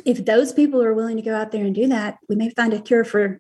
if 0.05 0.25
those 0.25 0.53
people 0.53 0.83
are 0.83 0.95
willing 0.95 1.17
to 1.17 1.23
go 1.23 1.35
out 1.35 1.53
there 1.53 1.65
and 1.65 1.75
do 1.75 1.89
that, 1.89 2.19
we 2.29 2.37
may 2.37 2.51
find 2.51 2.73
a 2.73 2.81
cure 2.81 3.05
for 3.05 3.39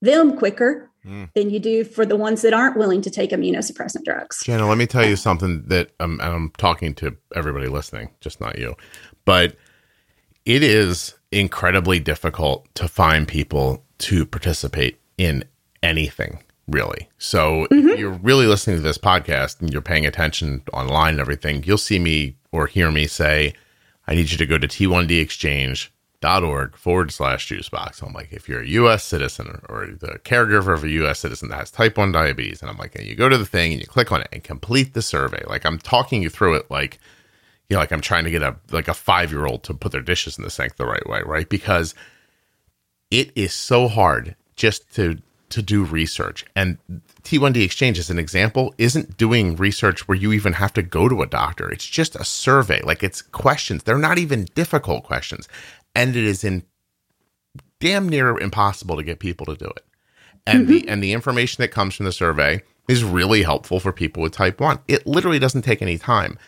them 0.00 0.36
quicker 0.36 0.90
mm. 1.04 1.28
than 1.34 1.50
you 1.50 1.58
do 1.58 1.84
for 1.84 2.06
the 2.06 2.16
ones 2.16 2.42
that 2.42 2.52
aren't 2.52 2.76
willing 2.76 3.02
to 3.02 3.10
take 3.10 3.30
immunosuppressant 3.30 4.04
drugs. 4.04 4.40
Jenna, 4.44 4.68
let 4.68 4.78
me 4.78 4.86
tell 4.86 5.06
you 5.06 5.16
something 5.16 5.64
that 5.66 5.90
um, 6.00 6.20
I'm 6.22 6.52
talking 6.58 6.94
to 6.96 7.16
everybody 7.34 7.68
listening, 7.68 8.10
just 8.20 8.40
not 8.40 8.58
you, 8.58 8.76
but 9.24 9.56
it 10.44 10.62
is 10.62 11.14
incredibly 11.30 12.00
difficult 12.00 12.66
to 12.74 12.88
find 12.88 13.26
people 13.26 13.84
to 13.98 14.24
participate 14.24 15.00
in 15.18 15.44
anything 15.82 16.42
really. 16.68 17.08
So 17.18 17.66
mm-hmm. 17.70 17.88
if 17.88 17.98
you're 17.98 18.10
really 18.10 18.46
listening 18.46 18.76
to 18.76 18.82
this 18.82 18.98
podcast 18.98 19.60
and 19.60 19.72
you're 19.72 19.82
paying 19.82 20.06
attention 20.06 20.62
online 20.72 21.14
and 21.14 21.20
everything, 21.20 21.64
you'll 21.64 21.78
see 21.78 21.98
me 21.98 22.36
or 22.52 22.66
hear 22.66 22.90
me 22.90 23.06
say, 23.06 23.54
I 24.08 24.14
need 24.14 24.32
you 24.32 24.38
to 24.38 24.46
go 24.46 24.56
to 24.56 24.66
t1dexchange.org 24.66 26.76
forward 26.76 27.12
slash 27.12 27.46
juicebox. 27.46 28.02
I'm 28.02 28.14
like, 28.14 28.32
if 28.32 28.48
you're 28.48 28.62
a 28.62 28.68
US 28.68 29.04
citizen 29.04 29.60
or 29.68 29.86
the 29.86 30.18
caregiver 30.24 30.72
of 30.72 30.82
a 30.82 30.88
US 30.88 31.18
citizen 31.20 31.50
that 31.50 31.58
has 31.58 31.70
type 31.70 31.98
1 31.98 32.10
diabetes, 32.10 32.62
and 32.62 32.70
I'm 32.70 32.78
like, 32.78 32.96
and 32.96 33.06
you 33.06 33.14
go 33.14 33.28
to 33.28 33.36
the 33.36 33.44
thing 33.44 33.72
and 33.72 33.82
you 33.82 33.86
click 33.86 34.10
on 34.10 34.22
it 34.22 34.28
and 34.32 34.42
complete 34.42 34.94
the 34.94 35.02
survey. 35.02 35.44
Like 35.46 35.66
I'm 35.66 35.78
talking 35.78 36.22
you 36.22 36.30
through 36.30 36.54
it 36.54 36.70
like, 36.70 36.98
you 37.68 37.76
know, 37.76 37.80
like 37.80 37.92
I'm 37.92 38.00
trying 38.00 38.24
to 38.24 38.30
get 38.30 38.42
a 38.42 38.56
like 38.70 38.88
a 38.88 38.94
five 38.94 39.30
year 39.30 39.44
old 39.44 39.62
to 39.64 39.74
put 39.74 39.92
their 39.92 40.00
dishes 40.00 40.38
in 40.38 40.44
the 40.44 40.50
sink 40.50 40.76
the 40.76 40.86
right 40.86 41.06
way, 41.06 41.20
right? 41.26 41.46
Because 41.46 41.94
it 43.10 43.30
is 43.36 43.52
so 43.52 43.88
hard 43.88 44.36
just 44.56 44.90
to 44.94 45.18
to 45.50 45.60
do 45.60 45.84
research. 45.84 46.46
And 46.56 46.78
T1D 47.24 47.64
Exchange, 47.64 47.98
as 47.98 48.10
an 48.10 48.18
example, 48.18 48.74
isn't 48.78 49.16
doing 49.16 49.56
research 49.56 50.06
where 50.06 50.16
you 50.16 50.32
even 50.32 50.52
have 50.54 50.72
to 50.74 50.82
go 50.82 51.08
to 51.08 51.22
a 51.22 51.26
doctor. 51.26 51.70
It's 51.70 51.86
just 51.86 52.16
a 52.16 52.24
survey. 52.24 52.80
Like 52.82 53.02
it's 53.02 53.22
questions. 53.22 53.82
They're 53.82 53.98
not 53.98 54.18
even 54.18 54.46
difficult 54.54 55.04
questions. 55.04 55.48
And 55.94 56.16
it 56.16 56.24
is 56.24 56.44
in 56.44 56.62
damn 57.80 58.08
near 58.08 58.38
impossible 58.38 58.96
to 58.96 59.02
get 59.02 59.18
people 59.18 59.46
to 59.46 59.56
do 59.56 59.66
it. 59.66 59.84
And 60.46 60.60
mm-hmm. 60.60 60.72
the 60.72 60.88
and 60.88 61.02
the 61.02 61.12
information 61.12 61.62
that 61.62 61.68
comes 61.68 61.94
from 61.94 62.06
the 62.06 62.12
survey 62.12 62.62
is 62.88 63.04
really 63.04 63.42
helpful 63.42 63.80
for 63.80 63.92
people 63.92 64.22
with 64.22 64.32
type 64.32 64.60
1. 64.60 64.78
It 64.88 65.06
literally 65.06 65.38
doesn't 65.38 65.62
take 65.62 65.82
any 65.82 65.98
time. 65.98 66.38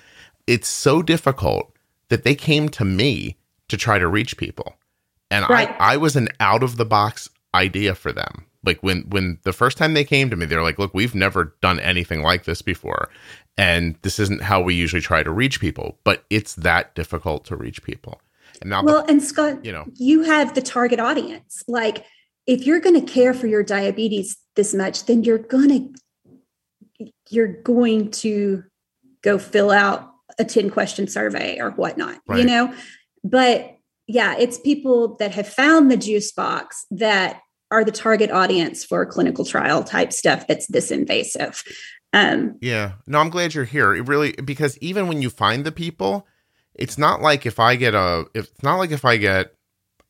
It's 0.46 0.68
so 0.68 1.02
difficult 1.02 1.76
that 2.08 2.24
they 2.24 2.34
came 2.34 2.68
to 2.70 2.84
me 2.84 3.36
to 3.68 3.76
try 3.76 3.98
to 3.98 4.08
reach 4.08 4.36
people. 4.36 4.76
And 5.30 5.48
right. 5.48 5.70
I, 5.78 5.94
I 5.94 5.96
was 5.98 6.16
an 6.16 6.28
out 6.40 6.62
of 6.62 6.76
the 6.76 6.84
box 6.84 7.28
idea 7.54 7.94
for 7.94 8.12
them 8.12 8.46
like 8.64 8.82
when 8.82 9.02
when 9.08 9.38
the 9.44 9.52
first 9.52 9.78
time 9.78 9.94
they 9.94 10.04
came 10.04 10.30
to 10.30 10.36
me 10.36 10.46
they're 10.46 10.62
like 10.62 10.78
look 10.78 10.92
we've 10.94 11.14
never 11.14 11.56
done 11.60 11.80
anything 11.80 12.22
like 12.22 12.44
this 12.44 12.62
before 12.62 13.08
and 13.56 13.96
this 14.02 14.18
isn't 14.18 14.42
how 14.42 14.60
we 14.60 14.74
usually 14.74 15.02
try 15.02 15.22
to 15.22 15.30
reach 15.30 15.60
people 15.60 15.98
but 16.04 16.24
it's 16.30 16.54
that 16.54 16.94
difficult 16.94 17.44
to 17.46 17.56
reach 17.56 17.82
people. 17.82 18.20
And 18.60 18.70
now 18.70 18.82
well 18.82 19.04
the, 19.04 19.12
and 19.12 19.22
scott 19.22 19.64
you 19.64 19.72
know. 19.72 19.86
you 19.94 20.22
have 20.22 20.54
the 20.54 20.62
target 20.62 21.00
audience. 21.00 21.62
Like 21.68 22.04
if 22.46 22.66
you're 22.66 22.80
going 22.80 22.98
to 23.00 23.12
care 23.12 23.32
for 23.32 23.46
your 23.46 23.62
diabetes 23.62 24.36
this 24.56 24.74
much 24.74 25.06
then 25.06 25.24
you're 25.24 25.38
going 25.38 25.68
to 26.98 27.10
you're 27.28 27.62
going 27.62 28.10
to 28.10 28.64
go 29.22 29.38
fill 29.38 29.70
out 29.70 30.10
a 30.38 30.44
10 30.44 30.70
question 30.70 31.06
survey 31.06 31.58
or 31.58 31.70
whatnot 31.70 32.18
right. 32.26 32.40
you 32.40 32.44
know? 32.44 32.74
But 33.24 33.76
yeah 34.06 34.36
it's 34.38 34.58
people 34.58 35.16
that 35.16 35.32
have 35.32 35.48
found 35.48 35.90
the 35.90 35.96
juice 35.96 36.32
box 36.32 36.84
that 36.90 37.40
are 37.70 37.84
the 37.84 37.92
target 37.92 38.30
audience 38.30 38.84
for 38.84 39.04
clinical 39.06 39.44
trial 39.44 39.84
type 39.84 40.12
stuff 40.12 40.46
that's 40.46 40.66
this 40.66 40.90
invasive. 40.90 41.62
Um, 42.12 42.56
yeah, 42.60 42.92
no, 43.06 43.18
I'm 43.18 43.30
glad 43.30 43.54
you're 43.54 43.64
here. 43.64 43.94
It 43.94 44.08
really 44.08 44.32
because 44.32 44.76
even 44.78 45.06
when 45.06 45.22
you 45.22 45.30
find 45.30 45.64
the 45.64 45.72
people, 45.72 46.26
it's 46.74 46.98
not 46.98 47.22
like 47.22 47.46
if 47.46 47.60
I 47.60 47.76
get 47.76 47.94
a, 47.94 48.26
it's 48.34 48.62
not 48.62 48.76
like 48.76 48.90
if 48.90 49.04
I 49.04 49.16
get 49.16 49.54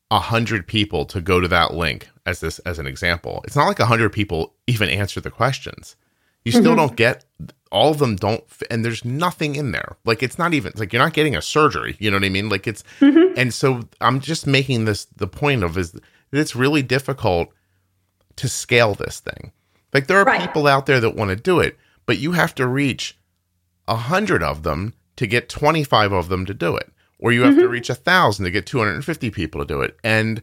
a 0.09 0.19
hundred 0.19 0.67
people 0.67 1.05
to 1.05 1.21
go 1.21 1.39
to 1.39 1.47
that 1.47 1.73
link 1.73 2.09
as 2.25 2.39
this 2.39 2.59
as 2.59 2.79
an 2.79 2.87
example. 2.87 3.41
It's 3.45 3.55
not 3.55 3.67
like 3.67 3.79
a 3.79 3.85
hundred 3.85 4.11
people 4.11 4.53
even 4.67 4.89
answer 4.89 5.21
the 5.21 5.31
questions. 5.31 5.95
You 6.43 6.51
still 6.51 6.71
mm-hmm. 6.71 6.77
don't 6.77 6.95
get 6.95 7.25
all 7.71 7.91
of 7.91 7.99
them 7.99 8.15
don't 8.15 8.43
and 8.69 8.83
there's 8.83 9.05
nothing 9.05 9.55
in 9.55 9.71
there 9.71 9.95
like 10.03 10.21
it's 10.21 10.37
not 10.37 10.53
even 10.53 10.73
like 10.75 10.91
you're 10.91 11.01
not 11.01 11.13
getting 11.13 11.35
a 11.35 11.41
surgery 11.41 11.95
you 11.99 12.11
know 12.11 12.17
what 12.17 12.25
i 12.25 12.29
mean 12.29 12.49
like 12.49 12.67
it's 12.67 12.83
mm-hmm. 12.99 13.33
and 13.37 13.53
so 13.53 13.81
i'm 14.01 14.19
just 14.19 14.45
making 14.45 14.85
this 14.85 15.05
the 15.15 15.27
point 15.27 15.63
of 15.63 15.77
is 15.77 15.97
that 16.31 16.39
it's 16.39 16.55
really 16.55 16.81
difficult 16.81 17.49
to 18.35 18.47
scale 18.47 18.93
this 18.93 19.19
thing 19.19 19.51
like 19.93 20.07
there 20.07 20.19
are 20.19 20.25
right. 20.25 20.41
people 20.41 20.67
out 20.67 20.85
there 20.85 20.99
that 20.99 21.15
want 21.15 21.29
to 21.29 21.35
do 21.35 21.59
it 21.59 21.77
but 22.05 22.17
you 22.17 22.31
have 22.31 22.55
to 22.55 22.67
reach 22.67 23.17
a 23.87 23.95
hundred 23.95 24.41
of 24.41 24.63
them 24.63 24.93
to 25.15 25.27
get 25.27 25.49
25 25.49 26.11
of 26.11 26.29
them 26.29 26.45
to 26.45 26.53
do 26.53 26.75
it 26.75 26.91
or 27.19 27.31
you 27.31 27.43
have 27.43 27.53
mm-hmm. 27.53 27.61
to 27.61 27.69
reach 27.69 27.89
a 27.89 27.95
thousand 27.95 28.45
to 28.45 28.51
get 28.51 28.65
250 28.65 29.29
people 29.31 29.61
to 29.61 29.67
do 29.67 29.81
it 29.81 29.97
and 30.03 30.41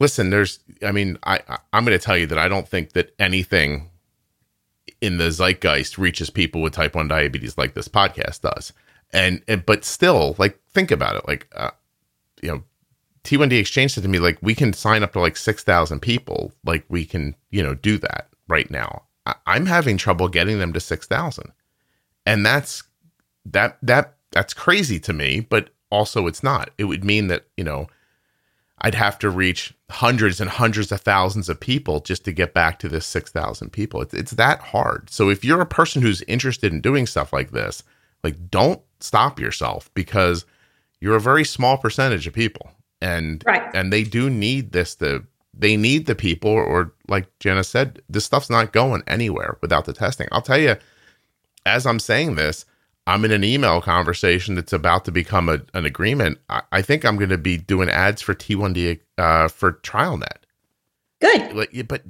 listen 0.00 0.30
there's 0.30 0.60
i 0.84 0.92
mean 0.92 1.18
i 1.24 1.40
i'm 1.72 1.84
going 1.84 1.98
to 1.98 2.04
tell 2.04 2.16
you 2.16 2.26
that 2.26 2.38
i 2.38 2.48
don't 2.48 2.68
think 2.68 2.92
that 2.92 3.14
anything 3.18 3.90
in 5.00 5.18
the 5.18 5.30
zeitgeist 5.30 5.98
reaches 5.98 6.30
people 6.30 6.62
with 6.62 6.72
type 6.72 6.94
1 6.94 7.08
diabetes 7.08 7.56
like 7.56 7.74
this 7.74 7.88
podcast 7.88 8.42
does 8.42 8.72
and, 9.12 9.42
and 9.46 9.64
but 9.64 9.84
still 9.84 10.34
like 10.38 10.58
think 10.72 10.90
about 10.90 11.16
it 11.16 11.26
like 11.26 11.46
uh, 11.54 11.70
you 12.42 12.50
know 12.50 12.62
t1d 13.26 13.58
exchange 13.58 13.92
said 13.92 14.02
to 14.02 14.08
me 14.08 14.18
like 14.18 14.38
we 14.40 14.54
can 14.54 14.72
sign 14.72 15.02
up 15.02 15.12
to 15.12 15.20
like 15.20 15.36
6000 15.36 16.00
people. 16.00 16.52
Like 16.64 16.84
we 16.88 17.04
can 17.04 17.34
you 17.50 17.62
know 17.62 17.74
do 17.74 17.98
that 17.98 18.28
right 18.48 18.70
now. 18.70 19.02
I, 19.26 19.34
i'm 19.46 19.66
having 19.66 19.96
trouble 19.96 20.28
getting 20.28 20.58
them 20.58 20.72
to 20.72 20.80
6000 20.80 21.52
and 22.24 22.46
that's 22.46 22.84
that 23.44 23.78
that 23.82 24.14
that's 24.30 24.54
crazy 24.54 25.00
to 25.00 25.12
me 25.12 25.40
but 25.40 25.70
also 25.90 26.26
it's 26.26 26.42
not. 26.42 26.70
It 26.78 26.84
would 26.84 27.04
mean 27.04 27.26
that 27.28 27.46
you 27.56 27.64
know 27.64 27.88
I'd 28.82 28.94
have 28.94 29.18
to 29.20 29.30
reach 29.30 29.74
hundreds 29.90 30.40
and 30.40 30.50
hundreds 30.50 30.92
of 30.92 31.00
thousands 31.00 31.48
of 31.48 31.58
people 31.58 32.00
just 32.00 32.24
to 32.24 32.32
get 32.32 32.52
back 32.52 32.78
to 32.80 32.90
this 32.90 33.06
6,000 33.06 33.70
people. 33.70 34.02
It's, 34.02 34.12
it's 34.12 34.32
that 34.32 34.60
hard. 34.60 35.08
So 35.08 35.30
if 35.30 35.42
you're 35.44 35.62
a 35.62 35.66
person 35.66 36.02
who's 36.02 36.20
interested 36.22 36.72
in 36.72 36.82
doing 36.82 37.06
stuff 37.06 37.32
like 37.32 37.52
this, 37.52 37.82
like 38.22 38.50
don't 38.50 38.82
stop 39.00 39.40
yourself 39.40 39.90
because 39.94 40.44
you're 41.00 41.16
a 41.16 41.20
very 41.20 41.44
small 41.44 41.78
percentage 41.78 42.26
of 42.26 42.34
people 42.34 42.70
and 43.00 43.42
right. 43.46 43.68
and 43.74 43.92
they 43.92 44.02
do 44.02 44.30
need 44.30 44.72
this 44.72 44.94
to 44.96 45.24
they 45.52 45.76
need 45.76 46.06
the 46.06 46.14
people 46.14 46.50
or 46.50 46.92
like 47.08 47.26
Jenna 47.40 47.64
said 47.64 48.00
this 48.08 48.24
stuff's 48.24 48.50
not 48.50 48.72
going 48.72 49.02
anywhere 49.06 49.58
without 49.60 49.84
the 49.84 49.92
testing. 49.92 50.28
I'll 50.32 50.42
tell 50.42 50.58
you 50.58 50.76
as 51.64 51.84
I'm 51.86 51.98
saying 51.98 52.36
this, 52.36 52.64
I'm 53.06 53.24
in 53.24 53.32
an 53.32 53.44
email 53.44 53.80
conversation 53.80 54.54
that's 54.54 54.72
about 54.72 55.04
to 55.04 55.12
become 55.12 55.48
a, 55.48 55.60
an 55.74 55.84
agreement. 55.84 56.38
I, 56.48 56.62
I 56.72 56.82
think 56.82 57.04
I'm 57.04 57.16
going 57.16 57.30
to 57.30 57.38
be 57.38 57.56
doing 57.56 57.88
ads 57.88 58.22
for 58.22 58.34
T1D 58.34 59.00
uh, 59.18 59.48
for 59.48 59.72
TrialNet. 59.72 60.38
Good, 61.20 61.54
like, 61.54 61.88
but 61.88 62.02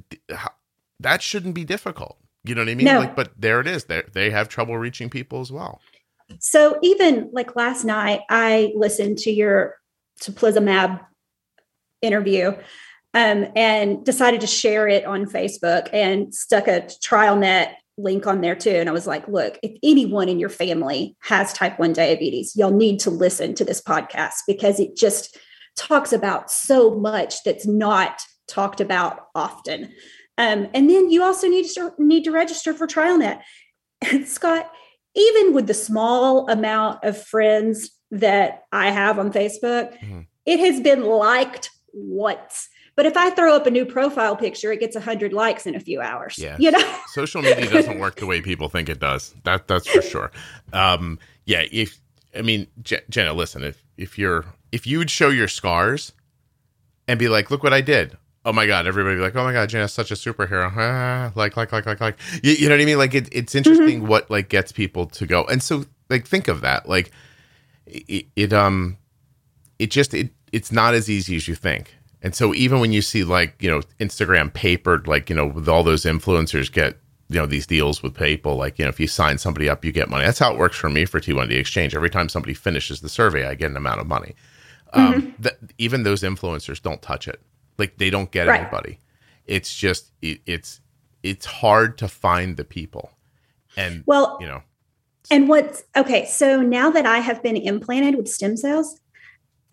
that 0.99 1.21
shouldn't 1.21 1.55
be 1.55 1.63
difficult. 1.63 2.17
You 2.43 2.55
know 2.55 2.61
what 2.61 2.69
I 2.69 2.75
mean? 2.75 2.85
No. 2.85 2.99
Like, 2.99 3.15
but 3.15 3.31
there 3.37 3.59
it 3.59 3.67
is. 3.67 3.85
They 3.85 4.03
they 4.13 4.29
have 4.29 4.49
trouble 4.49 4.77
reaching 4.77 5.09
people 5.09 5.41
as 5.41 5.51
well. 5.51 5.81
So 6.39 6.77
even 6.81 7.29
like 7.31 7.55
last 7.55 7.83
night, 7.85 8.21
I 8.29 8.73
listened 8.75 9.17
to 9.19 9.31
your 9.31 9.75
teplizumab 10.21 11.05
interview 12.01 12.53
um, 13.13 13.47
and 13.55 14.05
decided 14.05 14.41
to 14.41 14.47
share 14.47 14.87
it 14.87 15.05
on 15.05 15.25
Facebook 15.25 15.89
and 15.93 16.33
stuck 16.33 16.67
a 16.67 16.81
TrialNet 16.81 17.73
link 17.97 18.27
on 18.27 18.41
there 18.41 18.55
too. 18.55 18.69
And 18.69 18.87
I 18.87 18.91
was 18.91 19.07
like, 19.07 19.27
look, 19.27 19.57
if 19.63 19.77
anyone 19.81 20.29
in 20.29 20.39
your 20.39 20.49
family 20.49 21.15
has 21.21 21.51
type 21.51 21.79
1 21.79 21.93
diabetes, 21.93 22.55
y'all 22.55 22.71
need 22.71 22.99
to 23.01 23.09
listen 23.09 23.55
to 23.55 23.65
this 23.65 23.81
podcast 23.81 24.41
because 24.45 24.79
it 24.79 24.95
just 24.95 25.37
talks 25.75 26.13
about 26.13 26.51
so 26.51 26.95
much 26.95 27.43
that's 27.43 27.65
not 27.65 28.21
talked 28.47 28.81
about 28.81 29.27
often. 29.33 29.91
Um, 30.37 30.67
and 30.73 30.89
then 30.89 31.09
you 31.09 31.23
also 31.23 31.47
need 31.47 31.65
to 31.69 31.93
need 31.97 32.23
to 32.25 32.31
register 32.31 32.73
for 32.73 32.87
TrialNet. 32.87 33.41
And 34.11 34.27
Scott, 34.27 34.71
even 35.15 35.53
with 35.53 35.65
the 35.65 35.73
small 35.73 36.47
amount 36.49 37.03
of 37.03 37.21
friends 37.21 37.89
that 38.11 38.65
I 38.71 38.91
have 38.91 39.19
on 39.19 39.31
Facebook, 39.31 39.97
mm-hmm. 39.99 40.21
it 40.45 40.59
has 40.59 40.79
been 40.79 41.03
liked 41.03 41.71
once. 41.93 42.69
But 42.95 43.05
if 43.05 43.15
I 43.15 43.29
throw 43.29 43.55
up 43.55 43.67
a 43.67 43.71
new 43.71 43.85
profile 43.85 44.35
picture, 44.35 44.71
it 44.71 44.79
gets 44.79 44.95
100 44.95 45.31
likes 45.31 45.67
in 45.67 45.75
a 45.75 45.79
few 45.79 46.01
hours. 46.01 46.39
Yeah. 46.39 46.57
You 46.59 46.71
know? 46.71 46.97
Social 47.07 47.43
media 47.43 47.69
doesn't 47.69 47.99
work 47.99 48.15
the 48.15 48.25
way 48.25 48.41
people 48.51 48.69
think 48.69 48.89
it 48.89 48.99
does. 48.99 49.35
That 49.43 49.67
that's 49.67 49.87
for 49.87 50.01
sure. 50.01 50.31
Um, 50.73 51.19
yeah, 51.45 51.63
if 51.71 51.99
I 52.35 52.41
mean 52.41 52.67
Jenna, 52.81 53.33
listen, 53.33 53.63
if 53.63 53.83
if 53.97 54.17
you're 54.17 54.45
if 54.71 54.87
you 54.87 54.97
would 54.97 55.11
show 55.11 55.29
your 55.29 55.47
scars 55.47 56.11
and 57.07 57.19
be 57.19 57.29
like, 57.29 57.51
"Look 57.51 57.63
what 57.63 57.73
I 57.73 57.81
did." 57.81 58.17
Oh 58.45 58.53
my 58.53 58.65
god, 58.65 58.87
everybody 58.87 59.15
be 59.15 59.21
like, 59.21 59.35
"Oh 59.35 59.43
my 59.43 59.53
god, 59.53 59.69
Jenna's 59.69 59.93
such 59.93 60.09
a 60.09 60.15
superhero." 60.15 60.71
Ah, 60.75 61.31
like 61.35 61.55
like 61.55 61.71
like 61.71 61.85
like 61.85 62.01
like. 62.01 62.17
You, 62.43 62.53
you, 62.53 62.69
know 62.69 62.75
what 62.75 62.81
I 62.81 62.85
mean? 62.85 62.97
Like 62.97 63.13
it, 63.13 63.29
it's 63.31 63.53
interesting 63.53 63.99
mm-hmm. 63.99 64.07
what 64.07 64.31
like 64.31 64.49
gets 64.49 64.71
people 64.71 65.05
to 65.07 65.27
go. 65.27 65.43
And 65.43 65.61
so 65.61 65.85
like 66.09 66.25
think 66.27 66.47
of 66.47 66.61
that. 66.61 66.89
Like 66.89 67.11
it, 67.87 68.25
it 68.35 68.53
um 68.53 68.97
it 69.79 69.91
just 69.91 70.13
it 70.13 70.31
it's 70.51 70.71
not 70.71 70.93
as 70.93 71.09
easy 71.09 71.35
as 71.35 71.47
you 71.47 71.55
think 71.55 71.97
and 72.21 72.35
so 72.35 72.53
even 72.53 72.79
when 72.79 72.91
you 72.91 73.01
see 73.01 73.23
like, 73.23 73.61
you 73.61 73.69
know, 73.69 73.81
Instagram 73.99 74.51
papered, 74.53 75.07
like, 75.07 75.29
you 75.29 75.35
know, 75.35 75.47
with 75.47 75.69
all 75.69 75.83
those 75.83 76.03
influencers 76.03 76.71
get, 76.71 76.97
you 77.29 77.39
know, 77.39 77.45
these 77.45 77.67
deals 77.67 78.01
with 78.01 78.15
people, 78.15 78.55
like, 78.55 78.79
you 78.79 78.85
know, 78.85 78.89
if 78.89 78.99
you 78.99 79.07
sign 79.07 79.37
somebody 79.37 79.69
up, 79.69 79.85
you 79.85 79.91
get 79.91 80.09
money. 80.09 80.25
That's 80.25 80.39
how 80.39 80.51
it 80.51 80.57
works 80.57 80.77
for 80.77 80.89
me 80.89 81.05
for 81.05 81.19
T1D 81.19 81.51
Exchange. 81.51 81.95
Every 81.95 82.09
time 82.09 82.29
somebody 82.29 82.53
finishes 82.53 83.01
the 83.01 83.09
survey, 83.09 83.45
I 83.45 83.55
get 83.55 83.69
an 83.69 83.77
amount 83.77 84.01
of 84.01 84.07
money. 84.07 84.35
Um, 84.93 85.13
mm-hmm. 85.13 85.41
Th- 85.43 85.55
even 85.77 86.03
those 86.03 86.23
influencers 86.23 86.81
don't 86.81 87.01
touch 87.01 87.27
it. 87.27 87.41
Like 87.77 87.97
they 87.97 88.09
don't 88.09 88.31
get 88.31 88.47
right. 88.47 88.61
anybody. 88.61 88.99
It's 89.45 89.75
just, 89.75 90.11
it, 90.21 90.41
it's, 90.45 90.81
it's 91.21 91.45
hard 91.45 91.97
to 91.99 92.07
find 92.07 92.57
the 92.57 92.63
people. 92.63 93.11
And, 93.75 94.03
well, 94.07 94.37
you 94.41 94.47
know, 94.47 94.63
and 95.29 95.49
what's 95.49 95.83
okay. 95.95 96.25
So 96.25 96.61
now 96.61 96.89
that 96.91 97.05
I 97.05 97.19
have 97.19 97.43
been 97.43 97.57
implanted 97.57 98.15
with 98.15 98.27
stem 98.27 98.57
cells, 98.57 98.99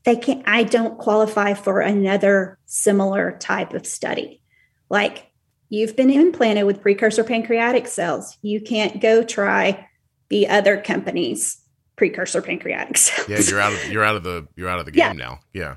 they 0.05 0.17
can't 0.17 0.43
i 0.47 0.63
don't 0.63 0.99
qualify 0.99 1.55
for 1.55 1.81
another 1.81 2.59
similar 2.67 3.37
type 3.39 3.75
of 3.75 3.87
study. 3.87 4.43
Like 4.91 5.31
you've 5.69 5.97
been 5.97 6.11
implanted 6.11 6.65
with 6.65 6.83
precursor 6.83 7.25
pancreatic 7.25 7.87
cells. 7.87 8.37
You 8.43 8.61
can't 8.61 9.01
go 9.01 9.23
try 9.23 9.89
the 10.29 10.49
other 10.49 10.81
company's 10.81 11.61
precursor 11.97 12.43
pancreatic 12.43 12.97
cells. 12.99 13.29
Yeah 13.29 13.41
you're 13.41 13.61
out 13.61 13.73
of 13.73 13.91
you're 13.91 14.05
out 14.05 14.17
of 14.17 14.25
the 14.25 14.47
you're 14.57 14.69
out 14.69 14.81
of 14.81 14.87
the 14.87 14.93
game 14.93 15.01
yeah. 15.01 15.13
now. 15.13 15.41
Yeah. 15.53 15.75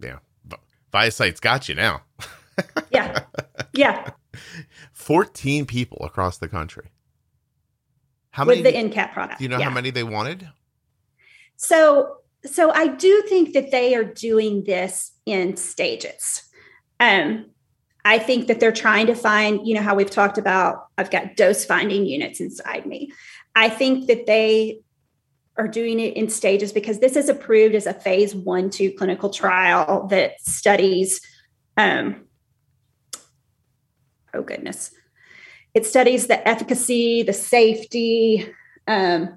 Yeah. 0.00 0.18
ViaCyte's 0.92 1.40
got 1.40 1.68
you 1.68 1.74
now. 1.74 2.02
Yeah. 2.90 3.24
Yeah. 3.74 4.10
14 4.92 5.66
people 5.66 5.98
across 6.04 6.38
the 6.38 6.48
country 6.48 6.90
how 8.36 8.44
with 8.44 8.62
many 8.62 8.70
the 8.70 8.78
Encap 8.78 9.12
product 9.12 9.38
do 9.38 9.44
you 9.44 9.48
know 9.48 9.58
yeah. 9.58 9.64
how 9.64 9.70
many 9.70 9.90
they 9.90 10.04
wanted 10.04 10.48
so 11.56 12.18
so 12.46 12.70
I 12.70 12.86
do 12.86 13.22
think 13.28 13.52
that 13.54 13.70
they 13.70 13.94
are 13.94 14.04
doing 14.04 14.64
this 14.64 15.12
in 15.24 15.56
stages. 15.56 16.42
Um, 17.00 17.50
I 18.04 18.18
think 18.18 18.46
that 18.46 18.60
they're 18.60 18.72
trying 18.72 19.06
to 19.08 19.14
find, 19.14 19.66
you 19.66 19.74
know, 19.74 19.82
how 19.82 19.94
we've 19.94 20.10
talked 20.10 20.38
about, 20.38 20.86
I've 20.96 21.10
got 21.10 21.36
dose 21.36 21.64
finding 21.64 22.06
units 22.06 22.40
inside 22.40 22.86
me. 22.86 23.12
I 23.54 23.68
think 23.68 24.06
that 24.06 24.26
they 24.26 24.80
are 25.56 25.66
doing 25.66 25.98
it 25.98 26.16
in 26.16 26.28
stages 26.28 26.72
because 26.72 27.00
this 27.00 27.16
is 27.16 27.28
approved 27.28 27.74
as 27.74 27.86
a 27.86 27.94
phase 27.94 28.34
one, 28.34 28.70
two 28.70 28.92
clinical 28.92 29.30
trial 29.30 30.06
that 30.08 30.40
studies, 30.40 31.20
um, 31.76 32.26
oh 34.32 34.42
goodness, 34.42 34.92
it 35.76 35.84
studies 35.84 36.26
the 36.26 36.48
efficacy, 36.48 37.22
the 37.22 37.34
safety, 37.34 38.50
um, 38.86 39.36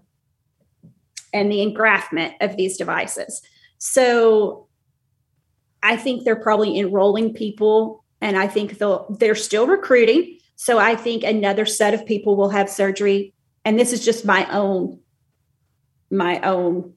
and 1.33 1.51
the 1.51 1.57
engraftment 1.57 2.33
of 2.39 2.55
these 2.55 2.77
devices. 2.77 3.41
So 3.77 4.69
I 5.83 5.97
think 5.97 6.23
they're 6.23 6.37
probably 6.37 6.79
enrolling 6.79 7.33
people 7.33 8.05
and 8.21 8.37
I 8.37 8.47
think 8.47 8.77
they'll 8.77 9.05
they're 9.19 9.35
still 9.35 9.67
recruiting. 9.67 10.39
So 10.55 10.79
I 10.79 10.95
think 10.95 11.25
another 11.25 11.65
set 11.65 11.93
of 11.93 12.05
people 12.05 12.37
will 12.37 12.49
have 12.49 12.69
surgery. 12.69 13.33
And 13.65 13.77
this 13.77 13.91
is 13.91 14.05
just 14.05 14.23
my 14.23 14.49
own, 14.49 15.01
my 16.09 16.39
own, 16.39 16.93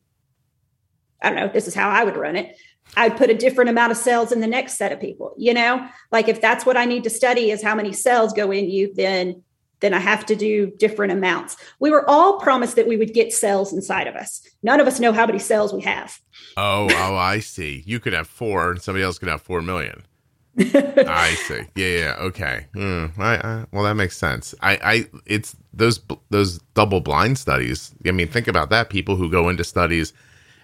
I 1.20 1.30
don't 1.30 1.36
know, 1.36 1.53
this 1.53 1.66
is 1.66 1.74
how 1.74 1.90
I 1.90 2.05
would 2.05 2.16
run 2.16 2.36
it. 2.36 2.57
I'd 2.97 3.16
put 3.16 3.30
a 3.30 3.34
different 3.34 3.70
amount 3.70 3.93
of 3.93 3.99
cells 3.99 4.32
in 4.32 4.40
the 4.40 4.47
next 4.47 4.76
set 4.76 4.93
of 4.93 5.01
people, 5.01 5.34
you 5.36 5.55
know? 5.55 5.86
Like 6.11 6.28
if 6.28 6.40
that's 6.40 6.66
what 6.66 6.76
I 6.76 6.84
need 6.84 7.05
to 7.05 7.11
study 7.11 7.51
is 7.51 7.62
how 7.62 7.74
many 7.74 7.93
cells 7.93 8.32
go 8.32 8.51
in 8.51 8.68
you, 8.70 8.93
then 8.95 9.43
then 9.80 9.93
I 9.93 9.99
have 9.99 10.24
to 10.26 10.36
do 10.36 10.70
different 10.78 11.12
amounts. 11.12 11.57
We 11.80 11.90
were 11.90 12.09
all 12.09 12.38
promised 12.38 12.76
that 12.76 12.86
we 12.86 12.97
would 12.97 13.12
get 13.12 13.32
cells 13.32 13.72
inside 13.72 14.07
of 14.07 14.14
us. 14.14 14.40
None 14.62 14.78
of 14.78 14.86
us 14.86 15.01
know 15.01 15.12
how 15.12 15.26
many 15.26 15.40
cells 15.40 15.74
we 15.74 15.82
have. 15.82 16.20
Oh, 16.57 16.88
oh, 16.88 17.16
I 17.16 17.40
see. 17.40 17.82
You 17.84 17.99
could 17.99 18.12
have 18.12 18.28
four, 18.28 18.70
and 18.70 18.80
somebody 18.80 19.03
else 19.03 19.18
could 19.18 19.28
have 19.28 19.43
four 19.43 19.61
million. 19.61 20.05
I 20.59 21.34
see. 21.47 21.62
Yeah, 21.74 21.99
yeah. 21.99 22.14
Okay. 22.20 22.66
Mm, 22.76 23.18
I, 23.18 23.34
I, 23.36 23.64
well, 23.72 23.82
that 23.82 23.95
makes 23.95 24.16
sense. 24.16 24.55
I, 24.61 24.78
I, 24.84 25.07
it's 25.26 25.57
those 25.72 26.01
those 26.30 26.59
double 26.74 27.01
blind 27.01 27.38
studies. 27.38 27.93
I 28.07 28.12
mean, 28.12 28.28
think 28.28 28.47
about 28.47 28.70
that. 28.70 28.88
People 28.88 29.16
who 29.16 29.30
go 29.30 29.49
into 29.49 29.64
studies 29.64 30.12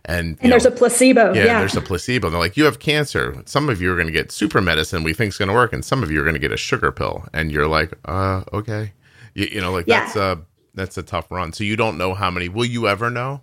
And, 0.09 0.39
and 0.41 0.51
there's 0.51 0.65
know, 0.65 0.71
a 0.71 0.75
placebo. 0.75 1.35
Yeah, 1.35 1.45
yeah. 1.45 1.59
there's 1.61 1.77
a 1.77 1.83
placebo. 1.83 2.31
They're 2.31 2.41
like, 2.41 2.57
you 2.57 2.65
have 2.65 2.79
cancer. 2.79 3.41
Some 3.45 3.69
of 3.69 3.81
you 3.81 3.93
are 3.93 3.95
going 3.95 4.07
to 4.07 4.13
get 4.13 4.33
super 4.33 4.61
medicine 4.61 5.05
we 5.05 5.13
think 5.13 5.35
is 5.35 5.39
going 5.39 5.51
to 5.51 5.55
work, 5.55 5.73
and 5.73 5.85
some 5.85 6.03
of 6.03 6.11
you 6.11 6.19
are 6.21 6.25
going 6.25 6.35
to 6.35 6.41
get 6.41 6.51
a 6.51 6.57
sugar 6.57 6.91
pill. 6.91 7.27
And 7.35 7.53
you're 7.53 7.69
like, 7.69 7.93
uh, 8.07 8.43
okay. 8.53 8.95
You, 9.35 9.47
you 9.53 9.61
know, 9.61 9.71
like 9.71 9.87
yeah. 9.87 10.01
that's 10.01 10.17
a 10.17 10.41
that's 10.75 10.97
a 10.97 11.03
tough 11.03 11.31
run. 11.31 11.53
So 11.53 11.63
you 11.63 11.77
don't 11.77 11.99
know 11.99 12.15
how 12.15 12.31
many. 12.31 12.49
Will 12.49 12.65
you 12.65 12.89
ever 12.89 13.11
know? 13.11 13.43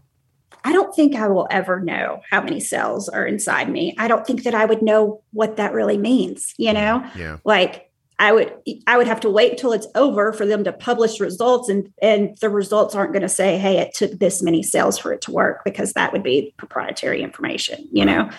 I 0.63 0.71
don't 0.71 0.95
think 0.95 1.15
I 1.15 1.27
will 1.27 1.47
ever 1.51 1.79
know 1.79 2.21
how 2.31 2.41
many 2.41 2.59
cells 2.59 3.07
are 3.07 3.25
inside 3.25 3.69
me. 3.69 3.93
I 3.99 4.07
don't 4.07 4.25
think 4.25 4.41
that 4.43 4.55
I 4.55 4.65
would 4.65 4.81
know 4.81 5.21
what 5.31 5.57
that 5.57 5.73
really 5.73 5.97
means, 5.97 6.55
you 6.57 6.73
know? 6.73 7.07
Yeah. 7.15 7.37
Like 7.43 7.91
I 8.17 8.31
would 8.31 8.53
I 8.87 8.97
would 8.97 9.07
have 9.07 9.19
to 9.21 9.29
wait 9.29 9.57
till 9.57 9.73
it's 9.73 9.87
over 9.95 10.31
for 10.31 10.45
them 10.45 10.63
to 10.63 10.71
publish 10.71 11.19
results 11.19 11.67
and 11.67 11.91
and 12.01 12.37
the 12.37 12.49
results 12.49 12.95
aren't 12.95 13.11
going 13.11 13.23
to 13.23 13.29
say 13.29 13.57
hey 13.57 13.79
it 13.79 13.93
took 13.93 14.11
this 14.19 14.41
many 14.41 14.63
sales 14.63 14.97
for 14.97 15.11
it 15.11 15.21
to 15.21 15.31
work 15.31 15.63
because 15.65 15.93
that 15.93 16.13
would 16.13 16.23
be 16.23 16.53
proprietary 16.57 17.21
information, 17.21 17.87
you 17.91 18.05
know. 18.05 18.29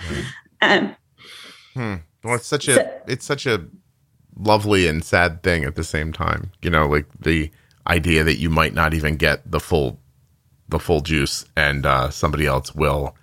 Um, 0.63 0.97
hmm. 1.75 1.95
Well, 2.25 2.35
it's 2.35 2.47
such 2.47 2.69
a 2.69 2.75
so, 2.75 3.01
it's 3.07 3.25
such 3.25 3.47
a 3.47 3.67
lovely 4.39 4.87
and 4.87 5.05
sad 5.05 5.43
thing 5.43 5.65
at 5.65 5.75
the 5.75 5.85
same 5.85 6.13
time. 6.13 6.53
You 6.63 6.71
know, 6.71 6.87
like 6.87 7.07
the 7.21 7.51
idea 7.87 8.25
that 8.25 8.39
you 8.39 8.51
might 8.51 8.75
not 8.75 8.95
even 8.95 9.17
get 9.17 9.51
the 9.51 9.61
full 9.61 10.01
the 10.69 10.79
full 10.79 11.01
juice, 11.01 11.45
and 11.57 11.87
uh, 11.87 12.11
somebody 12.11 12.47
else 12.47 12.75
will. 12.75 13.15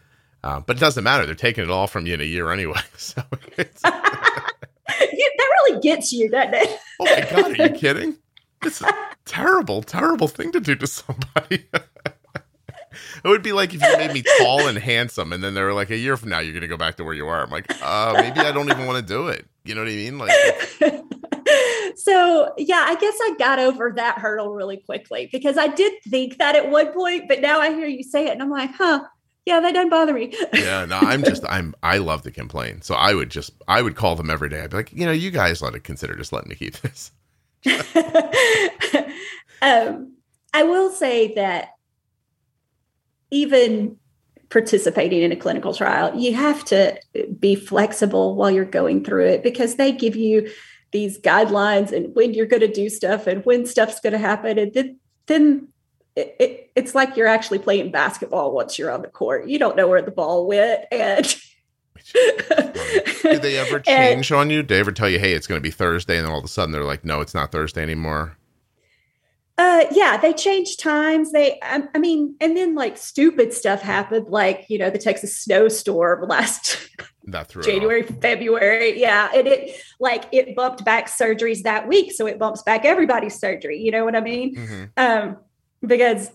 Uh, 0.44 0.60
but 0.60 0.78
it 0.78 0.80
doesn't 0.80 1.04
matter; 1.04 1.26
they're 1.26 1.36
taking 1.36 1.64
it 1.64 1.70
all 1.70 1.88
from 1.88 2.06
you 2.06 2.14
in 2.14 2.22
a 2.22 2.26
year 2.26 2.52
anyway. 2.52 2.80
So 2.98 3.22
that 5.00 5.50
really 5.68 5.82
gets 5.82 6.12
you, 6.12 6.30
doesn't 6.30 6.54
it? 6.54 6.80
oh 7.00 7.06
my 7.06 7.28
god, 7.30 7.60
are 7.60 7.68
you 7.68 7.74
kidding? 7.80 8.18
It's 8.64 8.82
a 8.82 8.94
terrible, 9.26 9.82
terrible 9.82 10.28
thing 10.28 10.52
to 10.54 10.60
do 10.60 10.76
to 10.76 10.88
somebody. 10.88 11.66
It 13.24 13.28
would 13.28 13.44
be 13.44 13.52
like 13.52 13.74
if 13.74 13.82
you 13.82 13.98
made 13.98 14.14
me 14.14 14.24
tall 14.38 14.68
and 14.68 14.78
handsome, 14.78 15.34
and 15.34 15.44
then 15.44 15.54
they 15.54 15.62
were 15.62 15.74
like, 15.74 15.90
a 15.90 15.98
year 15.98 16.16
from 16.16 16.30
now, 16.30 16.40
you're 16.40 16.54
going 16.54 16.62
to 16.62 16.68
go 16.68 16.78
back 16.78 16.98
to 16.98 17.04
where 17.04 17.14
you 17.14 17.28
are. 17.28 17.44
I'm 17.44 17.50
like, 17.50 17.66
uh, 17.82 18.14
maybe 18.16 18.40
I 18.40 18.52
don't 18.52 18.70
even 18.70 18.86
want 18.86 19.06
to 19.06 19.14
do 19.14 19.28
it. 19.28 19.46
You 19.66 19.76
know 19.76 19.82
what 19.82 19.90
I 19.90 19.96
mean? 19.96 20.18
Like, 20.18 20.32
so 21.96 22.54
yeah, 22.58 22.86
I 22.88 22.96
guess 22.96 23.16
I 23.22 23.36
got 23.38 23.60
over 23.60 23.94
that 23.96 24.18
hurdle 24.18 24.54
really 24.54 24.78
quickly 24.78 25.30
because 25.32 25.58
I 25.58 25.68
did 25.68 25.94
think 26.04 26.38
that 26.38 26.56
at 26.56 26.70
one 26.70 26.92
point, 26.94 27.26
but 27.28 27.42
now 27.42 27.60
I 27.60 27.74
hear 27.74 27.88
you 27.88 28.04
say 28.04 28.28
it 28.28 28.32
and 28.32 28.42
I'm 28.42 28.50
like, 28.50 28.72
huh, 28.74 29.04
yeah, 29.46 29.60
that 29.60 29.74
doesn't 29.74 29.90
bother 29.90 30.14
me. 30.14 30.34
yeah, 30.54 30.86
no, 30.86 30.98
I'm 31.00 31.24
just 31.24 31.44
I'm 31.48 31.76
I 31.84 31.98
love 31.98 32.22
to 32.24 32.32
complain. 32.32 32.82
So 32.82 32.96
I 32.96 33.14
would 33.14 33.30
just 33.30 33.52
I 33.68 33.82
would 33.82 33.96
call 33.96 34.16
them 34.16 34.30
every 34.30 34.50
day. 34.50 34.62
I'd 34.62 34.70
be 34.70 34.78
like, 34.78 34.94
you 34.94 35.06
know, 35.06 35.12
you 35.12 35.32
guys 35.32 35.62
let 35.62 35.76
it 35.76 35.84
consider 35.84 36.16
just 36.16 36.32
letting 36.32 36.50
me 36.50 36.56
keep 36.56 36.78
this. 36.80 37.12
um, 39.62 40.14
I 40.54 40.64
will 40.64 40.92
say 40.92 41.34
that 41.36 41.70
even 43.32 43.98
participating 44.50 45.24
in 45.24 45.32
a 45.32 45.36
clinical 45.36 45.74
trial, 45.74 46.16
you 46.16 46.36
have 46.36 46.64
to 46.66 46.98
be 47.40 47.56
flexible 47.56 48.36
while 48.36 48.52
you're 48.52 48.64
going 48.64 49.04
through 49.04 49.26
it 49.26 49.44
because 49.44 49.76
they 49.76 49.92
give 49.92 50.16
you 50.16 50.50
these 50.92 51.20
guidelines 51.20 51.92
and 51.92 52.16
when 52.16 52.36
you're 52.36 52.46
going 52.46 52.62
to 52.62 52.72
do 52.72 52.88
stuff 52.88 53.26
and 53.26 53.44
when 53.46 53.66
stuff's 53.66 54.00
going 54.00 54.14
to 54.14 54.20
happen. 54.20 54.60
And 54.60 54.72
then, 54.74 55.00
then 55.26 55.68
it, 56.16 56.36
it, 56.40 56.72
it's 56.76 56.94
like 56.94 57.18
you're 57.18 57.28
actually 57.28 57.60
playing 57.60 57.92
basketball 57.92 58.54
once 58.54 58.78
you're 58.78 58.92
on 58.92 59.02
the 59.02 59.08
court. 59.08 59.48
You 59.48 59.58
don't 59.58 59.76
know 59.76 59.88
where 59.88 60.02
the 60.02 60.12
ball 60.12 60.48
went. 60.48 60.86
And 60.92 61.26
do 62.14 63.40
they 63.40 63.58
ever 63.58 63.80
change 63.86 64.32
and, 64.32 64.40
on 64.40 64.50
you? 64.50 64.62
Do 64.62 64.76
they 64.76 64.80
ever 64.80 64.92
tell 64.92 65.10
you, 65.10 65.20
hey, 65.20 65.34
it's 65.34 65.48
going 65.48 65.60
to 65.60 65.64
be 65.64 65.72
Thursday? 65.72 66.18
And 66.18 66.26
then 66.26 66.32
all 66.32 66.40
of 66.40 66.46
a 66.46 66.50
sudden 66.50 66.72
they're 66.72 66.84
like, 66.84 67.04
no, 67.04 67.22
it's 67.22 67.34
not 67.34 67.52
Thursday 67.52 67.82
anymore. 67.82 68.38
Uh, 69.56 69.86
yeah, 69.92 70.18
they 70.18 70.34
change 70.34 70.78
times. 70.78 71.32
They, 71.32 71.60
I, 71.62 71.84
I, 71.94 72.00
mean, 72.00 72.36
and 72.42 72.58
then 72.58 72.74
like 72.74 72.98
stupid 72.98 73.54
stuff 73.54 73.82
happened, 73.82 74.28
like 74.30 74.66
you 74.68 74.80
know 74.80 74.90
the 74.90 74.98
Texas 74.98 75.38
snowstorm 75.38 76.28
last 76.28 76.90
January, 77.62 78.02
February. 78.02 79.00
Yeah, 79.00 79.30
and 79.34 79.46
it 79.46 79.80
like 80.00 80.26
it 80.32 80.56
bumped 80.56 80.84
back 80.84 81.08
surgeries 81.08 81.62
that 81.64 81.88
week, 81.88 82.14
so 82.14 82.26
it 82.26 82.40
bumps 82.40 82.64
back 82.64 82.84
everybody's 82.84 83.36
surgery. 83.36 83.80
You 83.80 83.92
know 83.92 84.06
what 84.06 84.16
I 84.16 84.22
mean? 84.22 84.56
Mm-hmm. 84.56 84.84
Um, 84.98 85.38
because 85.86 86.32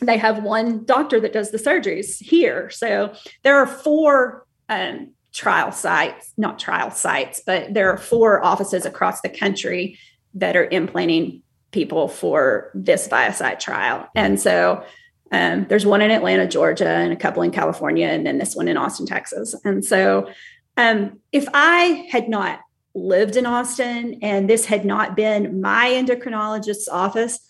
they 0.00 0.16
have 0.16 0.42
one 0.42 0.84
doctor 0.84 1.20
that 1.20 1.32
does 1.32 1.50
the 1.50 1.58
surgeries 1.58 2.22
here, 2.22 2.70
so 2.70 3.12
there 3.42 3.56
are 3.56 3.66
four 3.66 4.46
um, 4.68 5.12
trial 5.32 5.72
sites, 5.72 6.32
not 6.36 6.58
trial 6.58 6.90
sites, 6.90 7.42
but 7.44 7.74
there 7.74 7.90
are 7.90 7.98
four 7.98 8.44
offices 8.44 8.86
across 8.86 9.20
the 9.20 9.28
country 9.28 9.98
that 10.34 10.56
are 10.56 10.68
implanting 10.70 11.42
people 11.70 12.08
for 12.08 12.70
this 12.74 13.08
ViaCyte 13.08 13.58
trial. 13.58 14.08
And 14.14 14.40
so 14.40 14.84
um, 15.32 15.66
there's 15.68 15.84
one 15.84 16.00
in 16.00 16.10
Atlanta, 16.10 16.46
Georgia, 16.46 16.88
and 16.88 17.12
a 17.12 17.16
couple 17.16 17.42
in 17.42 17.50
California, 17.50 18.06
and 18.06 18.26
then 18.26 18.38
this 18.38 18.56
one 18.56 18.68
in 18.68 18.76
Austin, 18.76 19.06
Texas. 19.06 19.54
And 19.64 19.84
so 19.84 20.28
um, 20.76 21.20
if 21.32 21.46
I 21.52 22.08
had 22.10 22.28
not 22.28 22.60
lived 22.94 23.36
in 23.36 23.46
Austin 23.46 24.18
and 24.22 24.48
this 24.48 24.64
had 24.64 24.84
not 24.84 25.14
been 25.14 25.60
my 25.60 25.90
endocrinologist's 25.90 26.88
office, 26.88 27.40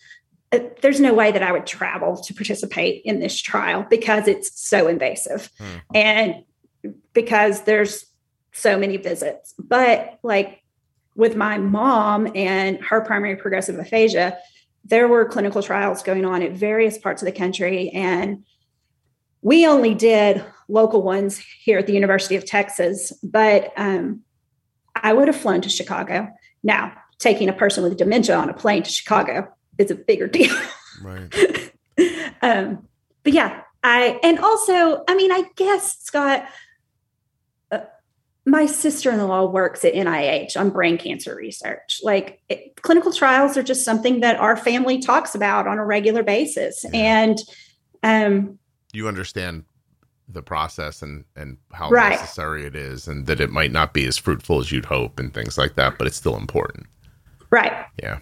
there's 0.50 1.00
no 1.00 1.12
way 1.12 1.30
that 1.30 1.42
I 1.42 1.52
would 1.52 1.66
travel 1.66 2.16
to 2.16 2.34
participate 2.34 3.02
in 3.04 3.20
this 3.20 3.38
trial 3.40 3.86
because 3.88 4.26
it's 4.26 4.58
so 4.58 4.88
invasive 4.88 5.50
hmm. 5.58 5.76
and 5.94 6.44
because 7.12 7.62
there's 7.62 8.06
so 8.52 8.78
many 8.78 8.96
visits. 8.96 9.54
But 9.58 10.18
like 10.22 10.62
with 11.14 11.36
my 11.36 11.58
mom 11.58 12.30
and 12.34 12.82
her 12.84 13.00
primary 13.00 13.36
progressive 13.36 13.78
aphasia, 13.78 14.38
there 14.84 15.08
were 15.08 15.26
clinical 15.26 15.62
trials 15.62 16.02
going 16.02 16.24
on 16.24 16.42
at 16.42 16.52
various 16.52 16.96
parts 16.96 17.20
of 17.20 17.26
the 17.26 17.32
country. 17.32 17.90
And 17.90 18.44
we 19.42 19.66
only 19.66 19.94
did 19.94 20.44
local 20.68 21.02
ones 21.02 21.38
here 21.38 21.78
at 21.78 21.86
the 21.86 21.92
University 21.92 22.36
of 22.36 22.46
Texas, 22.46 23.12
but 23.22 23.72
um, 23.76 24.22
I 24.94 25.12
would 25.12 25.28
have 25.28 25.36
flown 25.36 25.60
to 25.62 25.68
Chicago. 25.68 26.28
Now, 26.62 26.92
taking 27.18 27.48
a 27.48 27.52
person 27.52 27.82
with 27.82 27.96
dementia 27.96 28.36
on 28.36 28.48
a 28.48 28.54
plane 28.54 28.82
to 28.82 28.90
Chicago 28.90 29.52
is 29.78 29.90
a 29.90 29.94
bigger 29.94 30.26
deal. 30.26 30.54
Right. 31.02 31.72
um, 32.42 32.86
but 33.22 33.32
yeah, 33.32 33.62
I, 33.82 34.18
and 34.22 34.38
also, 34.38 35.04
I 35.08 35.14
mean, 35.14 35.32
I 35.32 35.44
guess, 35.56 35.98
Scott, 36.02 36.46
my 38.48 38.66
sister-in-law 38.66 39.46
works 39.46 39.84
at 39.84 39.94
NIH 39.94 40.58
on 40.58 40.70
brain 40.70 40.96
cancer 40.96 41.36
research. 41.36 42.00
Like 42.02 42.40
it, 42.48 42.80
clinical 42.82 43.12
trials 43.12 43.56
are 43.56 43.62
just 43.62 43.84
something 43.84 44.20
that 44.20 44.36
our 44.36 44.56
family 44.56 45.00
talks 45.00 45.34
about 45.34 45.66
on 45.66 45.78
a 45.78 45.84
regular 45.84 46.22
basis, 46.22 46.84
yeah. 46.84 46.90
and 46.98 47.38
um, 48.02 48.58
you 48.92 49.06
understand 49.06 49.64
the 50.30 50.42
process 50.42 51.02
and 51.02 51.24
and 51.36 51.58
how 51.72 51.90
right. 51.90 52.18
necessary 52.20 52.64
it 52.64 52.74
is, 52.74 53.06
and 53.06 53.26
that 53.26 53.40
it 53.40 53.50
might 53.50 53.72
not 53.72 53.92
be 53.92 54.06
as 54.06 54.16
fruitful 54.16 54.58
as 54.60 54.72
you'd 54.72 54.86
hope, 54.86 55.18
and 55.18 55.34
things 55.34 55.58
like 55.58 55.74
that, 55.74 55.98
but 55.98 56.06
it's 56.06 56.16
still 56.16 56.36
important. 56.36 56.86
Right. 57.50 57.84
Yeah. 58.02 58.18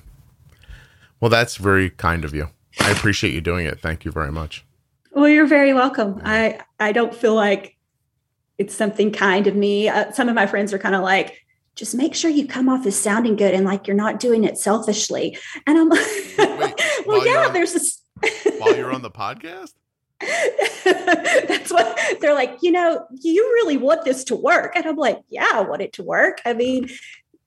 Well, 1.21 1.31
that's 1.31 1.57
very 1.57 1.91
kind 1.91 2.25
of 2.25 2.35
you. 2.35 2.51
I 2.81 2.91
appreciate 2.91 3.33
you 3.33 3.41
doing 3.41 3.67
it. 3.67 3.81
Thank 3.81 4.05
you 4.05 4.13
very 4.13 4.33
much. 4.33 4.65
Well, 5.13 5.29
you're 5.29 5.47
very 5.47 5.73
welcome. 5.73 6.21
I 6.25 6.61
I 6.79 6.93
don't 6.93 7.15
feel 7.15 7.35
like 7.35 7.77
it's 8.59 8.75
something 8.75 9.13
kind 9.13 9.47
of 9.47 9.57
me. 9.57 9.89
Uh, 9.89 10.13
some 10.13 10.29
of 10.29 10.35
my 10.35 10.47
friends 10.47 10.73
are 10.73 10.79
kind 10.79 10.95
of 10.95 11.03
like, 11.03 11.43
just 11.75 11.95
make 11.95 12.15
sure 12.15 12.31
you 12.31 12.47
come 12.47 12.69
off 12.69 12.87
as 12.87 12.99
sounding 12.99 13.37
good 13.37 13.55
and 13.55 13.65
like 13.65 13.87
you're 13.87 13.97
not 13.97 14.19
doing 14.19 14.45
it 14.45 14.59
selfishly. 14.59 15.39
And 15.67 15.79
I'm 15.79 15.89
like, 15.89 16.07
Wait, 16.39 16.81
well, 17.07 17.27
yeah, 17.27 17.47
on, 17.47 17.53
there's 17.53 17.75
this. 17.75 18.03
while 18.59 18.75
you're 18.77 18.93
on 18.93 19.03
the 19.03 19.11
podcast? 19.11 19.73
That's 20.85 21.71
what 21.71 21.99
they're 22.21 22.35
like, 22.35 22.59
you 22.63 22.73
know, 22.73 23.07
you 23.21 23.43
really 23.55 23.77
want 23.77 24.05
this 24.05 24.25
to 24.25 24.37
work. 24.37 24.73
And 24.75 24.87
I'm 24.87 24.97
like, 24.97 25.21
yeah, 25.29 25.51
I 25.53 25.61
want 25.61 25.83
it 25.83 25.93
to 25.95 26.03
work. 26.03 26.41
I 26.47 26.55
mean, 26.55 26.89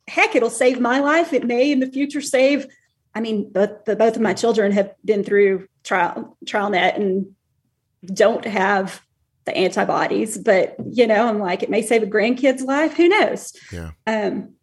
heck, 0.08 0.36
it'll 0.36 0.52
save 0.52 0.80
my 0.80 1.00
life. 1.00 1.34
It 1.34 1.46
may 1.46 1.72
in 1.72 1.80
the 1.80 1.88
future 1.88 2.22
save. 2.22 2.68
I 3.16 3.22
mean, 3.22 3.52
both 3.52 3.86
the, 3.86 3.96
both 3.96 4.16
of 4.16 4.22
my 4.22 4.34
children 4.34 4.72
have 4.72 4.94
been 5.04 5.24
through 5.24 5.68
trial 5.84 6.38
TrialNet 6.46 6.96
and 6.96 7.34
don't 8.14 8.46
have 8.46 9.02
the 9.46 9.56
antibodies, 9.58 10.38
but 10.38 10.76
you 10.92 11.08
know, 11.08 11.28
I'm 11.28 11.40
like, 11.40 11.64
it 11.64 11.70
may 11.70 11.82
save 11.82 12.04
a 12.04 12.08
grandkid's 12.08 12.62
life. 12.62 12.94
Who 12.94 13.10
knows? 13.10 13.54
Yeah. 13.72 13.92
Um, 14.06 14.54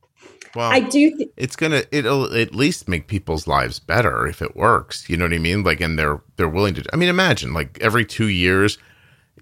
well, 0.55 0.73
I 0.73 0.81
do. 0.81 1.15
Th- 1.15 1.31
it's 1.37 1.55
gonna. 1.55 1.83
It'll 1.93 2.33
at 2.35 2.55
least 2.55 2.89
make 2.89 3.09
people's 3.09 3.47
lives 3.47 3.79
better 3.79 4.27
if 4.27 4.41
it 4.41 4.57
works. 4.57 5.09
You 5.09 5.17
know 5.17 5.27
what 5.27 5.35
I 5.35 5.39
mean? 5.39 5.63
Like, 5.63 5.81
and 5.81 5.99
they're 5.99 6.23
they're 6.37 6.49
willing 6.49 6.75
to. 6.75 6.85
I 6.93 6.97
mean, 6.97 7.11
imagine 7.11 7.53
like 7.53 7.79
every 7.83 8.07
two 8.07 8.29
years, 8.29 8.79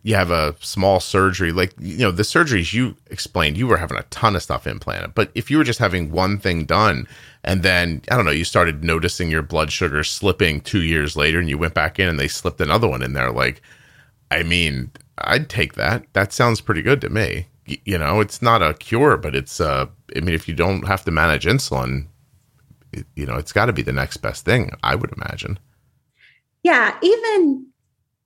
you 0.03 0.17
have 0.17 0.33
a 0.33 0.57
small 0.61 0.99
surgery. 0.99 1.53
Like 1.53 1.73
you 1.79 1.99
know, 1.99 2.11
the 2.11 2.25
surgeries 2.25 2.73
you 2.73 2.97
explained, 3.11 3.57
you 3.57 3.69
were 3.69 3.77
having 3.77 3.99
a 3.99 4.03
ton 4.05 4.35
of 4.35 4.43
stuff 4.43 4.67
implanted. 4.67 5.15
But 5.15 5.31
if 5.37 5.51
you 5.51 5.59
were 5.59 5.65
just 5.65 5.79
having 5.79 6.11
one 6.11 6.39
thing 6.39 6.65
done, 6.65 7.07
and 7.45 7.63
then 7.63 8.03
I 8.11 8.17
don't 8.17 8.25
know, 8.25 8.31
you 8.31 8.45
started 8.45 8.85
noticing 8.85 9.31
your 9.31 9.43
blood 9.43 9.71
sugar 9.73 10.03
slipping 10.05 10.61
two 10.61 10.83
years 10.83 11.17
later, 11.17 11.39
and 11.39 11.49
you 11.49 11.59
went 11.59 11.75
back 11.75 11.99
in 11.99 12.09
and 12.09 12.19
they 12.19 12.29
slipped 12.29 12.61
another 12.61 12.89
one 12.89 13.03
in 13.03 13.13
there, 13.13 13.31
like. 13.33 13.63
I 14.31 14.43
mean, 14.43 14.91
I'd 15.19 15.49
take 15.49 15.75
that. 15.75 16.07
That 16.13 16.33
sounds 16.33 16.61
pretty 16.61 16.83
good 16.83 17.01
to 17.03 17.09
me. 17.11 17.47
Y- 17.69 17.79
you 17.85 17.99
know, 17.99 18.21
it's 18.21 18.43
not 18.43 18.63
a 18.63 18.75
cure, 18.75 19.17
but 19.17 19.37
it's 19.37 19.61
uh 19.61 19.87
I 20.17 20.21
mean 20.21 20.35
if 20.35 20.49
you 20.49 20.55
don't 20.55 20.87
have 20.87 21.05
to 21.05 21.11
manage 21.11 21.45
insulin, 21.45 22.09
it, 22.93 23.07
you 23.15 23.27
know, 23.27 23.37
it's 23.37 23.53
got 23.53 23.67
to 23.67 23.73
be 23.73 23.83
the 23.83 23.93
next 23.93 24.19
best 24.19 24.45
thing, 24.45 24.71
I 24.83 24.95
would 24.95 25.13
imagine. 25.13 25.59
Yeah, 26.63 26.97
even 27.03 27.67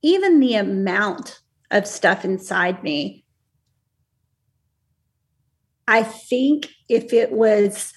even 0.03 0.41
the 0.41 0.55
amount 0.55 1.41
of 1.71 1.87
stuff 1.87 2.25
inside 2.25 2.83
me. 2.83 3.25
I 5.87 6.03
think 6.03 6.69
if 6.89 7.12
it 7.12 7.33
was 7.33 7.93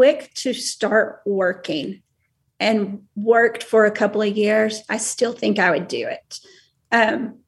quick 0.00 0.32
to 0.32 0.54
start 0.54 1.20
working 1.26 2.00
and 2.58 3.02
worked 3.16 3.62
for 3.62 3.84
a 3.84 3.90
couple 3.90 4.22
of 4.22 4.34
years, 4.34 4.82
I 4.88 4.96
still 4.96 5.34
think 5.34 5.58
I 5.58 5.70
would 5.70 5.88
do 5.88 6.06
it. 6.08 6.38
Um, 6.90 7.40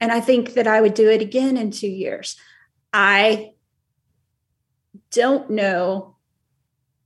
and 0.00 0.10
I 0.10 0.20
think 0.20 0.54
that 0.54 0.66
I 0.66 0.80
would 0.80 0.94
do 0.94 1.10
it 1.10 1.20
again 1.20 1.58
in 1.58 1.70
two 1.70 1.86
years. 1.86 2.34
I 2.94 3.50
don't 5.10 5.50
know 5.50 6.16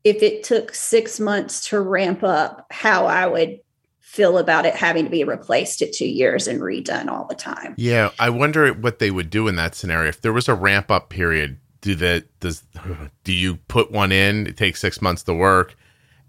if 0.05 0.23
it 0.23 0.45
took 0.45 0.73
six 0.73 1.19
months 1.19 1.71
to 1.71 1.81
ramp 1.81 2.23
up 2.23 2.69
how 2.71 3.07
I 3.07 3.27
would 3.27 3.59
feel 3.99 4.39
about 4.39 4.67
it 4.67 4.77
having 4.77 5.03
to 5.07 5.11
be 5.11 5.25
replaced 5.25 5.83
at 5.83 5.93
two 5.93 6.07
years 6.07 6.47
and 6.47 6.61
redone 6.61 7.09
all 7.09 7.27
the 7.27 7.35
time. 7.35 7.75
Yeah, 7.77 8.11
I 8.21 8.31
wonder 8.31 8.73
what 8.73 9.01
they 9.01 9.11
would 9.11 9.31
do 9.31 9.49
in 9.49 9.57
that 9.57 9.75
scenario. 9.75 10.11
If 10.11 10.21
there 10.21 10.33
was 10.33 10.49
a 10.49 10.55
ramp 10.55 10.93
up 10.93 11.11
period, 11.11 11.59
do 11.83 11.95
that 11.97 12.25
does 12.41 12.65
do 13.25 13.33
you 13.33 13.57
put 13.69 13.93
one 13.93 14.11
in? 14.11 14.47
It 14.47 14.57
takes 14.57 14.81
six 14.81 15.03
months 15.03 15.23
to 15.25 15.35
work, 15.35 15.77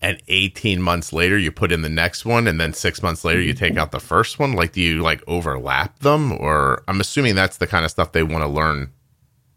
and 0.01 0.22
eighteen 0.28 0.82
months 0.82 1.14
later 1.14 1.38
you 1.38 1.51
put 1.51 1.72
in 1.72 1.82
the 1.82 1.89
next 1.89 2.26
one, 2.26 2.45
and 2.47 2.60
then 2.60 2.74
six 2.74 3.01
months 3.01 3.24
later 3.24 3.39
you 3.39 3.54
take 3.54 3.78
out 3.78 3.91
the 3.91 3.99
first 4.01 4.38
one. 4.38 4.54
Like, 4.54 4.74
do 4.74 4.82
you 4.82 5.01
like 5.01 5.24
overlap 5.26 5.99
them, 5.99 6.34
or 6.34 6.84
I'm 6.89 6.99
assuming 6.99 7.36
that's 7.36 7.58
the 7.58 7.68
kind 7.68 7.86
of 7.86 7.91
stuff 7.91 8.12
they 8.12 8.24
want 8.24 8.43
to 8.43 8.47
learn 8.49 8.91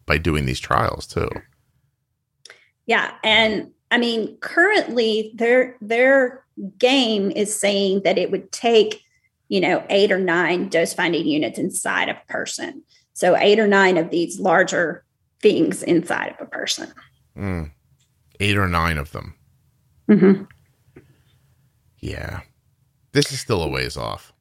by 0.06 0.18
doing 0.18 0.46
these 0.46 0.60
trials 0.60 1.06
too. 1.06 1.28
Yeah, 2.86 3.12
and 3.24 3.72
I 3.90 3.98
mean, 3.98 4.36
currently 4.38 5.32
their 5.34 5.76
their 5.80 6.44
game 6.78 7.30
is 7.32 7.58
saying 7.58 8.02
that 8.04 8.16
it 8.16 8.30
would 8.30 8.52
take, 8.52 9.02
you 9.48 9.60
know, 9.60 9.84
eight 9.90 10.12
or 10.12 10.18
nine 10.20 10.68
dose 10.68 10.94
finding 10.94 11.26
units 11.26 11.58
inside 11.58 12.08
of 12.08 12.16
a 12.16 12.32
person. 12.32 12.82
So 13.12 13.36
eight 13.36 13.58
or 13.58 13.66
nine 13.66 13.96
of 13.96 14.10
these 14.10 14.38
larger 14.38 15.04
things 15.40 15.82
inside 15.82 16.34
of 16.38 16.46
a 16.46 16.50
person. 16.50 16.92
Mm. 17.36 17.70
Eight 18.40 18.56
or 18.56 18.68
nine 18.68 18.98
of 18.98 19.12
them. 19.12 19.34
Mm-hmm. 20.08 20.44
Yeah, 21.98 22.40
this 23.12 23.32
is 23.32 23.40
still 23.40 23.62
a 23.62 23.68
ways 23.68 23.96
off. 23.96 24.32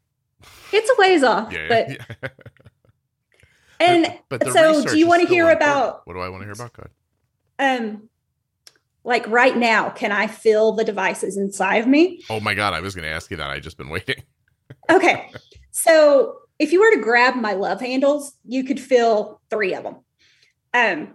It's 0.72 0.89
a 0.89 0.96
ways 1.00 1.24
off, 1.24 1.52
yeah, 1.52 1.68
but. 1.68 1.89
Yeah. 1.89 2.30
And 3.80 4.06
but, 4.30 4.39
but 4.39 4.54
so, 4.54 4.86
do 4.86 4.98
you 4.98 5.06
want 5.06 5.22
to 5.22 5.28
hear 5.28 5.50
about? 5.50 6.02
What 6.06 6.14
do 6.14 6.22
I 6.22 6.30
want 6.30 6.43
to 6.43 6.46
hear 6.46 6.54
about? 6.54 6.72
God. 6.72 6.89
Um, 7.60 8.10
like 9.04 9.28
right 9.28 9.56
now, 9.56 9.89
can 9.89 10.12
I 10.12 10.28
feel 10.28 10.72
the 10.74 10.84
devices 10.84 11.38
inside 11.38 11.78
of 11.78 11.88
me? 11.88 12.24
Oh 12.30 12.39
my 12.39 12.54
God, 12.54 12.74
I 12.74 12.82
was 12.82 12.96
going 12.96 13.08
to 13.08 13.14
ask 13.14 13.30
you 13.32 13.38
that. 13.38 13.50
I 13.50 13.60
just 13.60 13.78
been 13.78 13.89
waiting. 13.89 14.24
okay. 14.89 15.32
So 15.72 16.38
if 16.58 16.72
you 16.72 16.80
were 16.80 16.91
to 16.96 17.02
grab 17.02 17.36
my 17.36 17.54
love 17.54 17.82
handles, 17.82 18.34
you 18.46 18.64
could 18.64 18.80
feel 18.80 19.41
three 19.50 19.74
of 19.74 19.84
them. 19.84 19.98
Um, 20.76 21.13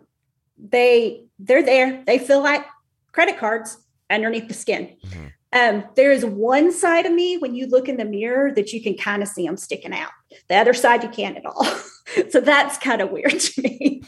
they 0.59 1.25
they're 1.39 1.63
there. 1.63 2.03
They 2.07 2.19
feel 2.19 2.43
like 2.43 2.65
credit 3.13 3.39
cards 3.39 3.79
underneath 4.09 4.49
the 4.49 4.55
skin. 4.55 4.97
Mm-hmm. 5.07 5.27
Um, 5.53 5.85
there 5.97 6.13
is 6.13 6.25
one 6.25 6.73
side 6.73 7.07
of 7.07 7.13
me 7.13 7.37
when 7.37 7.55
you 7.55 7.67
look 7.67 7.89
in 7.89 7.97
the 7.97 8.05
mirror 8.05 8.53
that 8.55 8.73
you 8.73 8.81
can 8.83 8.97
kind 8.97 9.23
of 9.23 9.29
see 9.29 9.47
them 9.47 9.57
sticking 9.57 9.93
out. 9.93 10.13
The 10.49 10.57
other 10.57 10.75
side 10.75 11.03
you 11.03 11.09
can't 11.09 11.37
at 11.37 11.45
all. 11.45 11.65
so 12.31 12.41
that's 12.41 12.79
kind 12.79 13.03
of 13.03 13.11
weird 13.11 13.39
to 13.41 13.63
me. 13.63 14.03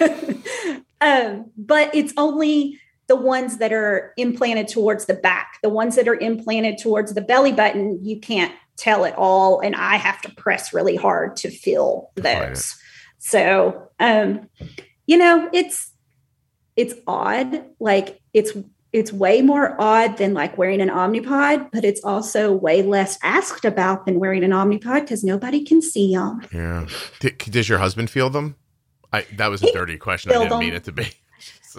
um, 1.00 1.50
but 1.56 1.94
it's 1.94 2.12
only 2.18 2.78
the 3.06 3.16
ones 3.16 3.56
that 3.56 3.72
are 3.72 4.12
implanted 4.16 4.68
towards 4.68 5.06
the 5.06 5.14
back, 5.14 5.58
the 5.62 5.68
ones 5.70 5.96
that 5.96 6.08
are 6.08 6.18
implanted 6.18 6.78
towards 6.78 7.14
the 7.14 7.22
belly 7.22 7.52
button, 7.52 7.98
you 8.04 8.20
can't 8.20 8.54
tell 8.76 9.04
at 9.04 9.14
all. 9.16 9.60
And 9.60 9.74
I 9.74 9.96
have 9.96 10.20
to 10.22 10.34
press 10.34 10.74
really 10.74 10.96
hard 10.96 11.36
to 11.36 11.50
feel 11.50 12.10
those. 12.16 12.76
So, 13.18 13.88
um, 13.98 14.48
you 15.06 15.16
know, 15.16 15.48
it's, 15.52 15.90
it's 16.76 16.94
odd. 17.06 17.64
Like 17.78 18.20
it's, 18.32 18.52
it's 18.92 19.12
way 19.12 19.40
more 19.40 19.80
odd 19.80 20.18
than 20.18 20.34
like 20.34 20.58
wearing 20.58 20.80
an 20.80 20.90
omnipod, 20.90 21.70
but 21.72 21.84
it's 21.84 22.02
also 22.04 22.52
way 22.52 22.82
less 22.82 23.18
asked 23.22 23.64
about 23.64 24.04
than 24.04 24.20
wearing 24.20 24.44
an 24.44 24.50
omnipod 24.50 25.02
because 25.02 25.24
nobody 25.24 25.64
can 25.64 25.80
see 25.80 26.14
them. 26.14 26.42
Yeah. 26.52 26.86
does 27.50 27.68
your 27.68 27.78
husband 27.78 28.10
feel 28.10 28.28
them? 28.28 28.56
I, 29.12 29.26
that 29.36 29.48
was 29.48 29.62
a 29.62 29.66
he 29.66 29.72
dirty 29.72 29.98
question. 29.98 30.32
I 30.32 30.34
didn't 30.34 30.50
them. 30.50 30.60
mean 30.60 30.74
it 30.74 30.84
to 30.84 30.92
be. 30.92 31.08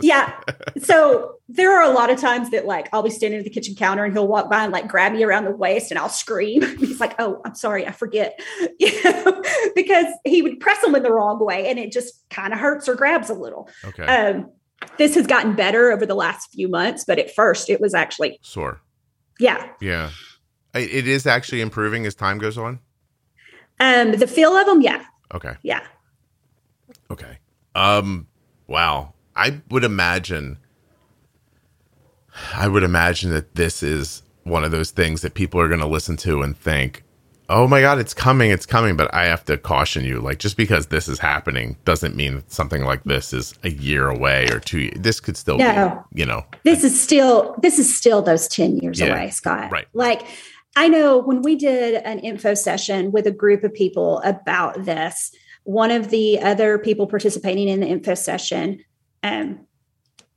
Yeah. 0.02 0.34
So 0.82 1.36
there 1.50 1.78
are 1.78 1.84
a 1.84 1.94
lot 1.94 2.10
of 2.10 2.20
times 2.20 2.52
that 2.52 2.66
like 2.66 2.90
I'll 2.94 3.04
be 3.04 3.10
standing 3.10 3.40
at 3.40 3.44
the 3.44 3.52
kitchen 3.52 3.76
counter 3.76 4.04
and 4.04 4.14
he'll 4.14 4.28
walk 4.28 4.50
by 4.50 4.64
and 4.64 4.74
like 4.74 4.88
grab 4.88 5.14
me 5.14 5.24
around 5.24 5.46
the 5.46 5.52
waist 5.52 5.92
and 5.92 6.00
I'll 6.00 6.10
scream. 6.10 6.62
He's 6.78 7.00
like, 7.00 7.16
"Oh, 7.20 7.42
I'm 7.46 7.56
sorry, 7.56 7.86
I 7.88 7.92
forget," 7.92 8.40
you 8.80 9.04
know, 9.04 9.42
because 9.76 10.06
he 10.26 10.42
would 10.42 10.60
press 10.60 10.82
them 10.82 10.96
in 10.96 11.04
the 11.04 11.12
wrong 11.12 11.44
way 11.44 11.70
and 11.70 11.78
it 11.80 11.92
just 11.92 12.28
kind 12.30 12.54
of 12.54 12.60
hurts 12.60 12.88
or 12.88 12.96
grabs 12.96 13.30
a 13.30 13.34
little. 13.34 13.70
Okay. 13.86 14.06
Um, 14.06 14.50
this 14.98 15.16
has 15.16 15.28
gotten 15.28 15.56
better 15.56 15.92
over 15.92 16.06
the 16.06 16.16
last 16.16 16.52
few 16.52 16.68
months, 16.68 17.06
but 17.06 17.20
at 17.20 17.34
first 17.34 17.70
it 17.70 17.80
was 17.80 17.94
actually 17.94 18.40
sore. 18.42 18.82
Yeah. 19.40 19.70
Yeah. 19.80 20.10
It 20.74 21.08
is 21.08 21.28
actually 21.28 21.62
improving 21.62 22.06
as 22.06 22.16
time 22.16 22.40
goes 22.40 22.58
on. 22.58 22.80
Um, 23.80 24.14
the 24.14 24.28
feel 24.28 24.56
of 24.56 24.66
them, 24.66 24.82
yeah. 24.82 25.04
Okay. 25.34 25.56
Yeah. 25.62 25.86
Okay. 27.12 27.38
Um. 27.76 28.28
Wow. 28.68 29.13
I 29.36 29.62
would 29.70 29.84
imagine 29.84 30.58
I 32.56 32.68
would 32.68 32.84
imagine 32.84 33.32
that 33.32 33.56
this 33.56 33.84
is 33.84 34.24
one 34.44 34.64
of 34.64 34.72
those 34.72 34.92
things 34.92 35.22
that 35.22 35.34
people 35.34 35.60
are 35.60 35.68
going 35.68 35.80
to 35.80 35.88
listen 35.88 36.18
to 36.18 36.42
and 36.42 36.58
think, 36.58 37.04
"Oh 37.50 37.68
my 37.68 37.82
god, 37.82 38.00
it's 38.00 38.14
coming, 38.14 38.52
it's 38.52 38.66
coming." 38.66 38.96
But 38.98 39.14
I 39.14 39.26
have 39.26 39.46
to 39.46 39.58
caution 39.58 40.04
you, 40.04 40.20
like 40.20 40.40
just 40.40 40.58
because 40.58 40.88
this 40.88 41.08
is 41.08 41.20
happening 41.20 41.78
doesn't 41.86 42.16
mean 42.16 42.44
something 42.48 42.84
like 42.84 43.04
this 43.04 43.34
is 43.34 43.54
a 43.64 43.70
year 43.70 44.08
away 44.08 44.48
or 44.52 44.60
two. 44.60 44.80
years. 44.80 44.98
This 44.98 45.20
could 45.20 45.38
still 45.38 45.58
no. 45.58 46.04
be, 46.12 46.22
you 46.22 46.26
know. 46.26 46.46
This 46.64 46.84
is 46.84 47.00
still 47.00 47.56
this 47.62 47.80
is 47.80 47.96
still 47.96 48.22
those 48.22 48.48
10 48.48 48.78
years 48.78 49.00
yeah, 49.00 49.08
away, 49.08 49.30
Scott. 49.30 49.72
Right. 49.72 49.88
Like 49.94 50.24
I 50.76 50.88
know 50.88 51.20
when 51.20 51.42
we 51.42 51.56
did 51.56 52.02
an 52.04 52.20
info 52.20 52.56
session 52.56 53.12
with 53.12 53.28
a 53.28 53.32
group 53.32 53.64
of 53.64 53.74
people 53.74 54.20
about 54.26 54.86
this, 54.86 55.32
one 55.66 55.92
of 55.92 56.10
the 56.10 56.40
other 56.40 56.80
people 56.80 57.06
participating 57.08 57.70
in 57.70 57.80
the 57.80 57.88
info 57.88 58.16
session 58.16 58.84
um, 59.24 59.66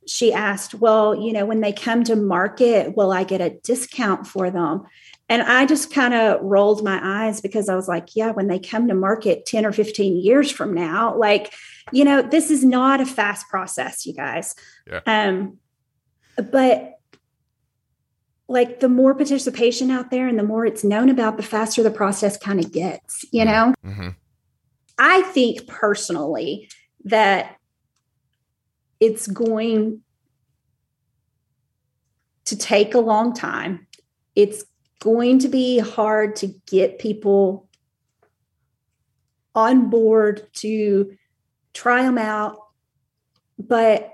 she 0.07 0.33
asked, 0.33 0.73
Well, 0.73 1.15
you 1.15 1.33
know, 1.33 1.45
when 1.45 1.61
they 1.61 1.73
come 1.73 2.03
to 2.05 2.15
market, 2.15 2.95
will 2.95 3.11
I 3.11 3.23
get 3.23 3.41
a 3.41 3.57
discount 3.63 4.25
for 4.25 4.49
them? 4.49 4.83
And 5.29 5.41
I 5.41 5.65
just 5.65 5.93
kind 5.93 6.13
of 6.13 6.41
rolled 6.41 6.83
my 6.83 6.99
eyes 7.03 7.41
because 7.41 7.67
I 7.67 7.75
was 7.75 7.87
like, 7.87 8.15
Yeah, 8.15 8.31
when 8.31 8.47
they 8.47 8.59
come 8.59 8.87
to 8.87 8.95
market 8.95 9.45
10 9.45 9.65
or 9.65 9.71
15 9.71 10.17
years 10.17 10.49
from 10.49 10.73
now, 10.73 11.15
like, 11.15 11.53
you 11.91 12.03
know, 12.03 12.21
this 12.21 12.49
is 12.49 12.63
not 12.63 13.01
a 13.01 13.05
fast 13.05 13.47
process, 13.49 14.05
you 14.05 14.13
guys. 14.13 14.55
Yeah. 14.89 15.01
Um, 15.05 15.57
but 16.51 16.93
like 18.47 18.79
the 18.79 18.89
more 18.89 19.13
participation 19.13 19.91
out 19.91 20.09
there 20.09 20.27
and 20.27 20.39
the 20.39 20.43
more 20.43 20.65
it's 20.65 20.83
known 20.83 21.09
about, 21.09 21.35
the 21.35 21.43
faster 21.43 21.83
the 21.83 21.91
process 21.91 22.37
kind 22.37 22.63
of 22.63 22.71
gets, 22.71 23.25
you 23.31 23.43
know? 23.43 23.73
Mm-hmm. 23.85 24.09
I 24.97 25.21
think 25.23 25.67
personally 25.67 26.69
that 27.03 27.56
it's 28.99 29.27
going 29.27 30.01
to 32.45 32.57
take 32.57 32.93
a 32.93 32.99
long 32.99 33.33
time. 33.33 33.87
It's 34.35 34.63
going 34.99 35.39
to 35.39 35.49
be 35.49 35.79
hard 35.79 36.35
to 36.37 36.47
get 36.65 36.99
people 36.99 37.67
on 39.53 39.89
board 39.89 40.47
to 40.53 41.17
try 41.73 42.03
them 42.03 42.17
out, 42.17 42.57
but 43.57 44.13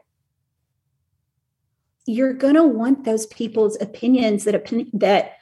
you're 2.05 2.33
going 2.33 2.55
to 2.55 2.63
want 2.63 3.03
those 3.03 3.25
people's 3.27 3.79
opinions 3.81 4.43
that 4.43 4.55
opinion 4.55 4.89
that 4.93 5.37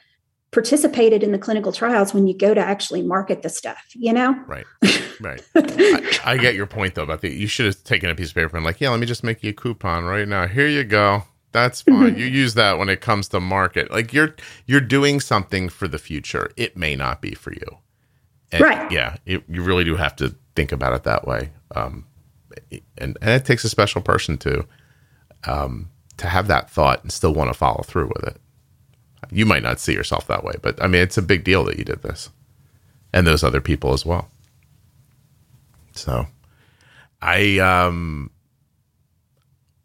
participated 0.52 1.22
in 1.22 1.32
the 1.32 1.38
clinical 1.38 1.72
trials 1.72 2.12
when 2.12 2.28
you 2.28 2.36
go 2.36 2.52
to 2.52 2.60
actually 2.60 3.02
market 3.02 3.42
the 3.42 3.48
stuff, 3.48 3.84
you 3.94 4.12
know? 4.12 4.38
Right. 4.46 4.66
Right. 5.20 5.40
I, 5.54 6.18
I, 6.24 6.36
get 6.36 6.56
your 6.56 6.66
point 6.66 6.96
though 6.96 7.04
about 7.04 7.20
the 7.20 7.30
you 7.30 7.46
should 7.46 7.66
have 7.66 7.84
taken 7.84 8.10
a 8.10 8.14
piece 8.16 8.30
of 8.30 8.34
paper 8.34 8.56
and 8.56 8.66
like, 8.66 8.80
yeah, 8.80 8.90
let 8.90 8.98
me 8.98 9.06
just 9.06 9.22
make 9.22 9.44
you 9.44 9.50
a 9.50 9.52
coupon 9.52 10.04
right 10.04 10.26
now. 10.26 10.48
Here 10.48 10.66
you 10.66 10.82
go. 10.82 11.22
That's 11.52 11.82
fine. 11.82 11.94
Mm-hmm. 11.94 12.18
You 12.18 12.24
use 12.24 12.54
that 12.54 12.76
when 12.76 12.88
it 12.88 13.00
comes 13.00 13.28
to 13.28 13.38
market. 13.38 13.92
Like 13.92 14.12
you're 14.12 14.34
you're 14.66 14.80
doing 14.80 15.20
something 15.20 15.68
for 15.68 15.86
the 15.86 15.98
future. 15.98 16.50
It 16.56 16.76
may 16.76 16.96
not 16.96 17.22
be 17.22 17.34
for 17.34 17.52
you. 17.52 17.78
And 18.50 18.62
right. 18.62 18.90
Yeah. 18.90 19.16
It, 19.24 19.44
you 19.48 19.62
really 19.62 19.84
do 19.84 19.94
have 19.94 20.16
to 20.16 20.34
think 20.56 20.72
about 20.72 20.94
it 20.94 21.04
that 21.04 21.24
way. 21.24 21.50
Um, 21.76 22.06
and, 22.98 23.16
and 23.20 23.30
it 23.30 23.44
takes 23.44 23.62
a 23.62 23.68
special 23.68 24.02
person 24.02 24.38
to 24.38 24.66
um, 25.44 25.88
to 26.16 26.26
have 26.26 26.48
that 26.48 26.68
thought 26.68 27.04
and 27.04 27.12
still 27.12 27.34
want 27.34 27.48
to 27.48 27.54
follow 27.54 27.84
through 27.86 28.08
with 28.08 28.26
it 28.26 28.41
you 29.30 29.46
might 29.46 29.62
not 29.62 29.80
see 29.80 29.92
yourself 29.92 30.26
that 30.26 30.44
way, 30.44 30.54
but 30.62 30.82
I 30.82 30.86
mean, 30.86 31.02
it's 31.02 31.18
a 31.18 31.22
big 31.22 31.44
deal 31.44 31.64
that 31.64 31.78
you 31.78 31.84
did 31.84 32.02
this 32.02 32.30
and 33.12 33.26
those 33.26 33.44
other 33.44 33.60
people 33.60 33.92
as 33.92 34.04
well. 34.04 34.28
So 35.92 36.26
I, 37.20 37.58
um, 37.58 38.30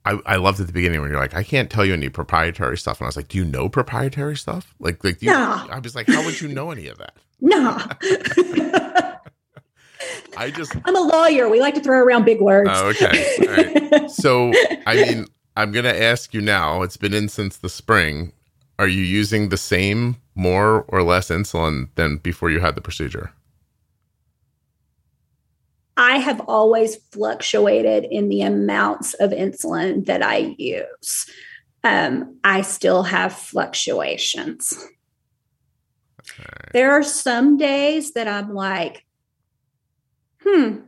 I, 0.05 0.19
I 0.25 0.35
loved 0.38 0.59
at 0.61 0.67
the 0.67 0.73
beginning 0.73 1.01
when 1.01 1.09
you're 1.09 1.19
like, 1.19 1.35
I 1.35 1.43
can't 1.43 1.69
tell 1.69 1.83
you 1.85 1.93
any 1.93 2.07
proprietary 2.07 2.77
stuff. 2.77 2.99
And 2.99 3.05
I 3.05 3.09
was 3.09 3.17
like, 3.17 3.27
do 3.27 3.38
you 3.38 3.45
know 3.45 3.67
proprietary 3.67 4.38
stuff? 4.38 4.73
Like, 4.79 5.03
like, 5.03 5.21
you, 5.21 5.29
no. 5.31 5.67
I 5.69 5.79
was 5.79 5.95
like, 5.95 6.07
how 6.07 6.23
would 6.23 6.39
you 6.39 6.47
know 6.47 6.71
any 6.71 6.88
of 6.88 6.97
that? 6.97 7.13
No. 7.39 7.77
I 10.38 10.49
just 10.49 10.75
I'm 10.85 10.95
a 10.95 10.99
lawyer. 11.01 11.49
We 11.49 11.59
like 11.59 11.75
to 11.75 11.81
throw 11.81 11.99
around 11.99 12.25
big 12.25 12.41
words. 12.41 12.69
Oh, 12.71 12.88
okay. 12.89 13.35
All 13.41 13.47
right. 13.47 14.09
So, 14.09 14.51
I 14.88 14.95
mean, 14.95 15.27
I'm 15.55 15.71
going 15.71 15.85
to 15.85 16.01
ask 16.01 16.33
you 16.33 16.41
now. 16.41 16.81
It's 16.81 16.97
been 16.97 17.13
in 17.13 17.29
since 17.29 17.57
the 17.57 17.69
spring. 17.69 18.31
Are 18.80 18.88
you 18.88 19.01
using 19.01 19.49
the 19.49 19.57
same, 19.57 20.17
more 20.36 20.86
or 20.89 21.01
less 21.01 21.30
insulin 21.30 21.89
than 21.95 22.17
before 22.17 22.51
you 22.51 22.59
had 22.59 22.75
the 22.75 22.82
procedure? 22.82 23.32
I 25.97 26.17
have 26.17 26.41
always 26.41 26.95
fluctuated 27.11 28.05
in 28.05 28.30
the 28.30 28.43
amounts 28.43 29.15
of 29.15 29.32
insulin 29.32 30.05
that 30.05 30.21
I 30.21 30.55
use. 30.59 31.25
Um, 31.84 32.38
I 32.43 32.61
still 32.61 33.01
have 33.01 33.34
fluctuations. 33.34 34.73
Okay. 36.19 36.69
There 36.73 36.91
are 36.91 37.03
some 37.03 37.57
days 37.57 38.11
that 38.13 38.28
I'm 38.28 38.53
like, 38.53 39.05
hmm, 40.43 40.82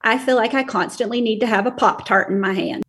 I 0.00 0.18
feel 0.18 0.36
like 0.36 0.54
I 0.54 0.64
constantly 0.64 1.20
need 1.20 1.38
to 1.40 1.46
have 1.46 1.66
a 1.66 1.70
Pop 1.70 2.04
Tart 2.04 2.30
in 2.30 2.40
my 2.40 2.52
hand. 2.52 2.83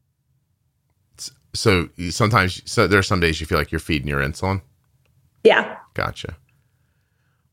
So 1.56 1.90
you- 1.96 2.12
sometimes, 2.12 2.62
so 2.70 2.88
there 2.88 3.00
are 3.00 3.04
some 3.04 3.20
days 3.20 3.40
you 3.40 3.48
feel 3.48 3.58
like 3.58 3.72
you're 3.72 3.80
feeding 3.80 4.08
your 4.08 4.20
insulin. 4.22 4.62
Yeah. 5.44 5.78
Gotcha. 5.94 6.38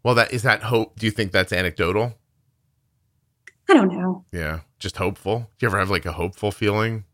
Well, 0.03 0.15
that 0.17 0.33
is 0.33 0.43
that 0.43 0.63
hope. 0.65 0.99
Do 0.99 1.07
you 1.07 1.13
think 1.13 1.31
that's 1.33 1.53
anecdotal? 1.53 2.15
I 3.71 3.75
don't 3.75 3.93
know. 3.93 4.25
Yeah, 4.33 4.61
just 4.79 4.97
hopeful. 4.97 5.51
Do 5.59 5.65
you 5.65 5.69
ever 5.69 5.79
have 5.79 5.91
like 5.91 6.05
a 6.07 6.13
hopeful 6.13 6.51
feeling? 6.51 7.05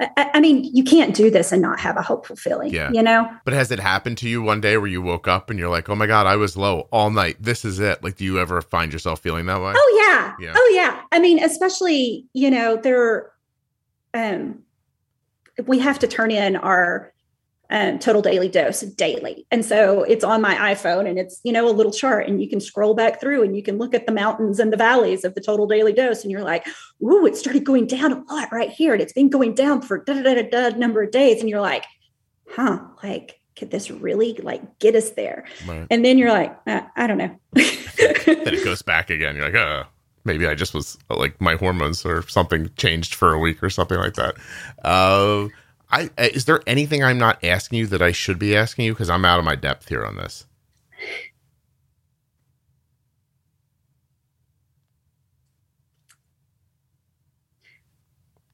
I- 0.00 0.10
I, 0.16 0.30
I 0.34 0.40
mean, 0.40 0.62
you 0.72 0.84
can't 0.84 1.14
do 1.16 1.30
this 1.30 1.50
and 1.52 1.60
not 1.62 1.80
have 1.80 1.96
a 1.96 2.02
hopeful 2.02 2.36
feeling, 2.36 2.72
Yeah. 2.72 2.90
you 2.92 3.02
know? 3.02 3.28
But 3.44 3.54
has 3.54 3.70
it 3.70 3.80
happened 3.80 4.18
to 4.18 4.28
you 4.28 4.42
one 4.42 4.60
day 4.60 4.76
where 4.76 4.86
you 4.86 5.00
woke 5.02 5.26
up 5.26 5.48
and 5.50 5.58
you're 5.58 5.70
like, 5.70 5.88
"Oh 5.88 5.94
my 5.96 6.06
god, 6.06 6.26
I 6.26 6.36
was 6.36 6.56
low 6.56 6.80
all 6.92 7.10
night. 7.10 7.36
This 7.40 7.64
is 7.64 7.80
it." 7.80 8.04
Like, 8.04 8.16
do 8.16 8.24
you 8.24 8.38
ever 8.38 8.60
find 8.62 8.92
yourself 8.92 9.20
feeling 9.20 9.46
that 9.46 9.60
way? 9.60 9.72
Oh 9.74 10.02
yeah. 10.06 10.34
Yeah. 10.46 10.52
Oh 10.56 10.72
yeah. 10.74 11.00
I 11.12 11.18
mean, 11.18 11.42
especially, 11.42 12.26
you 12.34 12.50
know, 12.50 12.76
there 12.76 13.32
um 14.14 14.60
we 15.64 15.78
have 15.78 15.98
to 16.00 16.06
turn 16.06 16.30
in 16.30 16.56
our 16.56 17.12
um, 17.70 17.98
total 17.98 18.22
daily 18.22 18.48
dose 18.48 18.80
daily. 18.80 19.46
And 19.50 19.64
so 19.64 20.02
it's 20.04 20.24
on 20.24 20.40
my 20.40 20.54
iPhone 20.72 21.08
and 21.08 21.18
it's, 21.18 21.40
you 21.42 21.52
know, 21.52 21.68
a 21.68 21.72
little 21.72 21.92
chart 21.92 22.28
and 22.28 22.40
you 22.40 22.48
can 22.48 22.60
scroll 22.60 22.94
back 22.94 23.20
through 23.20 23.42
and 23.42 23.56
you 23.56 23.62
can 23.62 23.78
look 23.78 23.94
at 23.94 24.06
the 24.06 24.12
mountains 24.12 24.60
and 24.60 24.72
the 24.72 24.76
valleys 24.76 25.24
of 25.24 25.34
the 25.34 25.40
total 25.40 25.66
daily 25.66 25.92
dose. 25.92 26.22
And 26.22 26.30
you're 26.30 26.44
like, 26.44 26.66
ooh, 27.02 27.26
it 27.26 27.36
started 27.36 27.64
going 27.64 27.86
down 27.86 28.12
a 28.12 28.32
lot 28.32 28.52
right 28.52 28.70
here. 28.70 28.92
And 28.92 29.02
it's 29.02 29.12
been 29.12 29.30
going 29.30 29.54
down 29.54 29.82
for 29.82 29.98
da 29.98 30.22
da 30.22 30.34
da 30.34 30.42
da 30.42 30.76
number 30.76 31.02
of 31.02 31.10
days. 31.10 31.40
And 31.40 31.50
you're 31.50 31.60
like, 31.60 31.84
huh, 32.48 32.80
like, 33.02 33.40
could 33.56 33.70
this 33.70 33.90
really 33.90 34.34
like 34.34 34.78
get 34.78 34.94
us 34.94 35.10
there? 35.10 35.46
Right. 35.66 35.86
And 35.90 36.04
then 36.04 36.18
you're 36.18 36.32
like, 36.32 36.56
uh, 36.66 36.82
I 36.94 37.06
don't 37.06 37.18
know. 37.18 37.36
then 37.52 37.66
it 38.26 38.64
goes 38.64 38.82
back 38.82 39.10
again. 39.10 39.34
You're 39.34 39.46
like, 39.46 39.54
uh, 39.54 39.84
maybe 40.26 40.46
I 40.46 40.54
just 40.54 40.74
was 40.74 40.98
like 41.08 41.40
my 41.40 41.54
hormones 41.54 42.04
or 42.04 42.26
something 42.28 42.70
changed 42.76 43.14
for 43.14 43.32
a 43.32 43.38
week 43.38 43.62
or 43.62 43.70
something 43.70 43.98
like 43.98 44.14
that. 44.14 44.34
Uh, 44.84 45.48
I 45.90 46.10
is 46.18 46.44
there 46.44 46.62
anything 46.66 47.02
I'm 47.02 47.18
not 47.18 47.42
asking 47.44 47.78
you 47.78 47.86
that 47.86 48.02
I 48.02 48.12
should 48.12 48.38
be 48.38 48.56
asking 48.56 48.84
you 48.86 48.92
because 48.92 49.08
I'm 49.08 49.24
out 49.24 49.38
of 49.38 49.44
my 49.44 49.54
depth 49.54 49.88
here 49.88 50.04
on 50.04 50.16
this. 50.16 50.46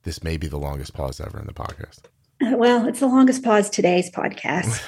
This 0.04 0.22
may 0.22 0.36
be 0.36 0.48
the 0.48 0.58
longest 0.58 0.94
pause 0.94 1.20
ever 1.20 1.38
in 1.38 1.46
the 1.46 1.52
podcast. 1.52 2.00
well, 2.40 2.86
it's 2.88 3.00
the 3.00 3.06
longest 3.06 3.42
pause 3.42 3.70
today's 3.70 4.10
podcast. 4.10 4.80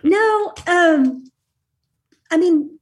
No, 0.04 0.54
um, 0.66 1.24
I 2.30 2.36
mean, 2.36 2.78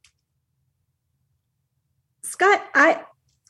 Scott, 2.23 2.63
I 2.75 3.03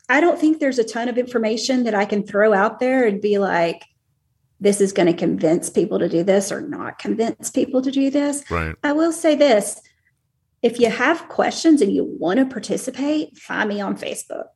I 0.08 0.20
don't 0.20 0.38
think 0.38 0.58
there's 0.58 0.78
a 0.78 0.84
ton 0.84 1.08
of 1.08 1.18
information 1.18 1.84
that 1.84 1.94
I 1.94 2.04
can 2.04 2.22
throw 2.26 2.54
out 2.54 2.80
there 2.80 3.06
and 3.06 3.20
be 3.20 3.38
like, 3.38 3.84
this 4.60 4.80
is 4.80 4.92
going 4.92 5.06
to 5.06 5.12
convince 5.12 5.70
people 5.70 5.98
to 5.98 6.08
do 6.08 6.22
this 6.24 6.50
or 6.50 6.60
not 6.62 6.98
convince 6.98 7.50
people 7.50 7.80
to 7.82 7.90
do 7.90 8.10
this. 8.10 8.50
right. 8.50 8.74
I 8.82 8.92
will 8.92 9.12
say 9.12 9.34
this. 9.36 9.80
If 10.62 10.80
you 10.80 10.90
have 10.90 11.28
questions 11.28 11.80
and 11.80 11.92
you 11.92 12.04
want 12.18 12.40
to 12.40 12.46
participate, 12.46 13.36
find 13.38 13.68
me 13.68 13.80
on 13.80 13.96
Facebook. 13.96 14.46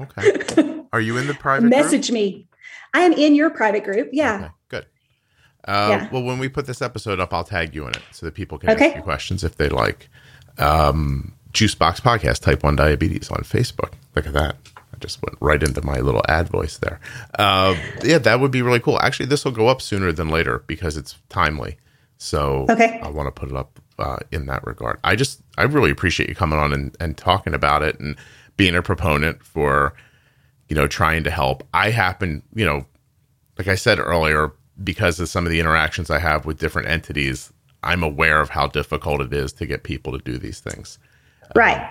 Okay. 0.00 0.82
Are 0.92 1.00
you 1.00 1.16
in 1.18 1.26
the 1.26 1.34
private 1.34 1.60
group? 1.62 1.70
Message 1.70 2.10
me. 2.10 2.46
I 2.92 3.00
am 3.00 3.12
in 3.12 3.34
your 3.34 3.50
private 3.50 3.84
group. 3.84 4.08
Yeah. 4.12 4.36
Okay, 4.36 4.48
good. 4.68 4.86
Uh, 5.64 5.86
Yeah. 5.90 6.08
Well, 6.10 6.22
when 6.22 6.38
we 6.38 6.48
put 6.48 6.66
this 6.66 6.82
episode 6.82 7.20
up, 7.20 7.32
I'll 7.32 7.44
tag 7.44 7.74
you 7.74 7.84
in 7.84 7.90
it 7.90 8.02
so 8.10 8.26
that 8.26 8.34
people 8.34 8.58
can 8.58 8.70
Okay. 8.70 8.88
ask 8.88 8.96
you 8.96 9.02
questions 9.02 9.44
if 9.44 9.56
they 9.56 9.68
like. 9.68 10.08
Um, 10.58 11.34
Juicebox 11.52 12.00
Podcast, 12.00 12.40
Type 12.42 12.62
1 12.62 12.76
Diabetes 12.76 13.30
on 13.30 13.38
Facebook. 13.42 13.92
Look 14.16 14.26
at 14.26 14.32
that. 14.34 14.56
Just 15.00 15.20
went 15.22 15.36
right 15.40 15.62
into 15.62 15.84
my 15.84 16.00
little 16.00 16.22
ad 16.28 16.48
voice 16.48 16.78
there. 16.78 17.00
Uh, 17.38 17.74
yeah, 18.04 18.18
that 18.18 18.40
would 18.40 18.50
be 18.50 18.62
really 18.62 18.80
cool. 18.80 18.98
Actually, 19.00 19.26
this 19.26 19.44
will 19.44 19.52
go 19.52 19.68
up 19.68 19.80
sooner 19.82 20.12
than 20.12 20.28
later 20.28 20.62
because 20.66 20.96
it's 20.96 21.16
timely. 21.28 21.76
So 22.18 22.66
Okay. 22.68 23.00
I 23.02 23.08
want 23.08 23.26
to 23.28 23.32
put 23.40 23.48
it 23.50 23.56
up 23.56 23.80
uh, 23.98 24.18
in 24.30 24.46
that 24.46 24.66
regard. 24.66 24.98
I 25.04 25.16
just, 25.16 25.40
I 25.56 25.62
really 25.62 25.90
appreciate 25.90 26.28
you 26.28 26.34
coming 26.34 26.58
on 26.58 26.72
and, 26.72 26.96
and 27.00 27.16
talking 27.16 27.54
about 27.54 27.82
it 27.82 27.98
and 27.98 28.16
being 28.56 28.74
a 28.74 28.82
proponent 28.82 29.42
for, 29.42 29.94
you 30.68 30.76
know, 30.76 30.86
trying 30.86 31.24
to 31.24 31.30
help. 31.30 31.66
I 31.72 31.90
happen, 31.90 32.42
you 32.54 32.64
know, 32.66 32.84
like 33.58 33.68
I 33.68 33.74
said 33.74 33.98
earlier, 33.98 34.52
because 34.84 35.18
of 35.20 35.28
some 35.28 35.46
of 35.46 35.50
the 35.52 35.60
interactions 35.60 36.10
I 36.10 36.18
have 36.18 36.44
with 36.46 36.58
different 36.58 36.88
entities, 36.88 37.52
I'm 37.82 38.02
aware 38.02 38.40
of 38.40 38.50
how 38.50 38.66
difficult 38.66 39.22
it 39.22 39.32
is 39.32 39.52
to 39.54 39.66
get 39.66 39.82
people 39.82 40.12
to 40.12 40.18
do 40.18 40.38
these 40.38 40.60
things. 40.60 40.98
Right. 41.54 41.90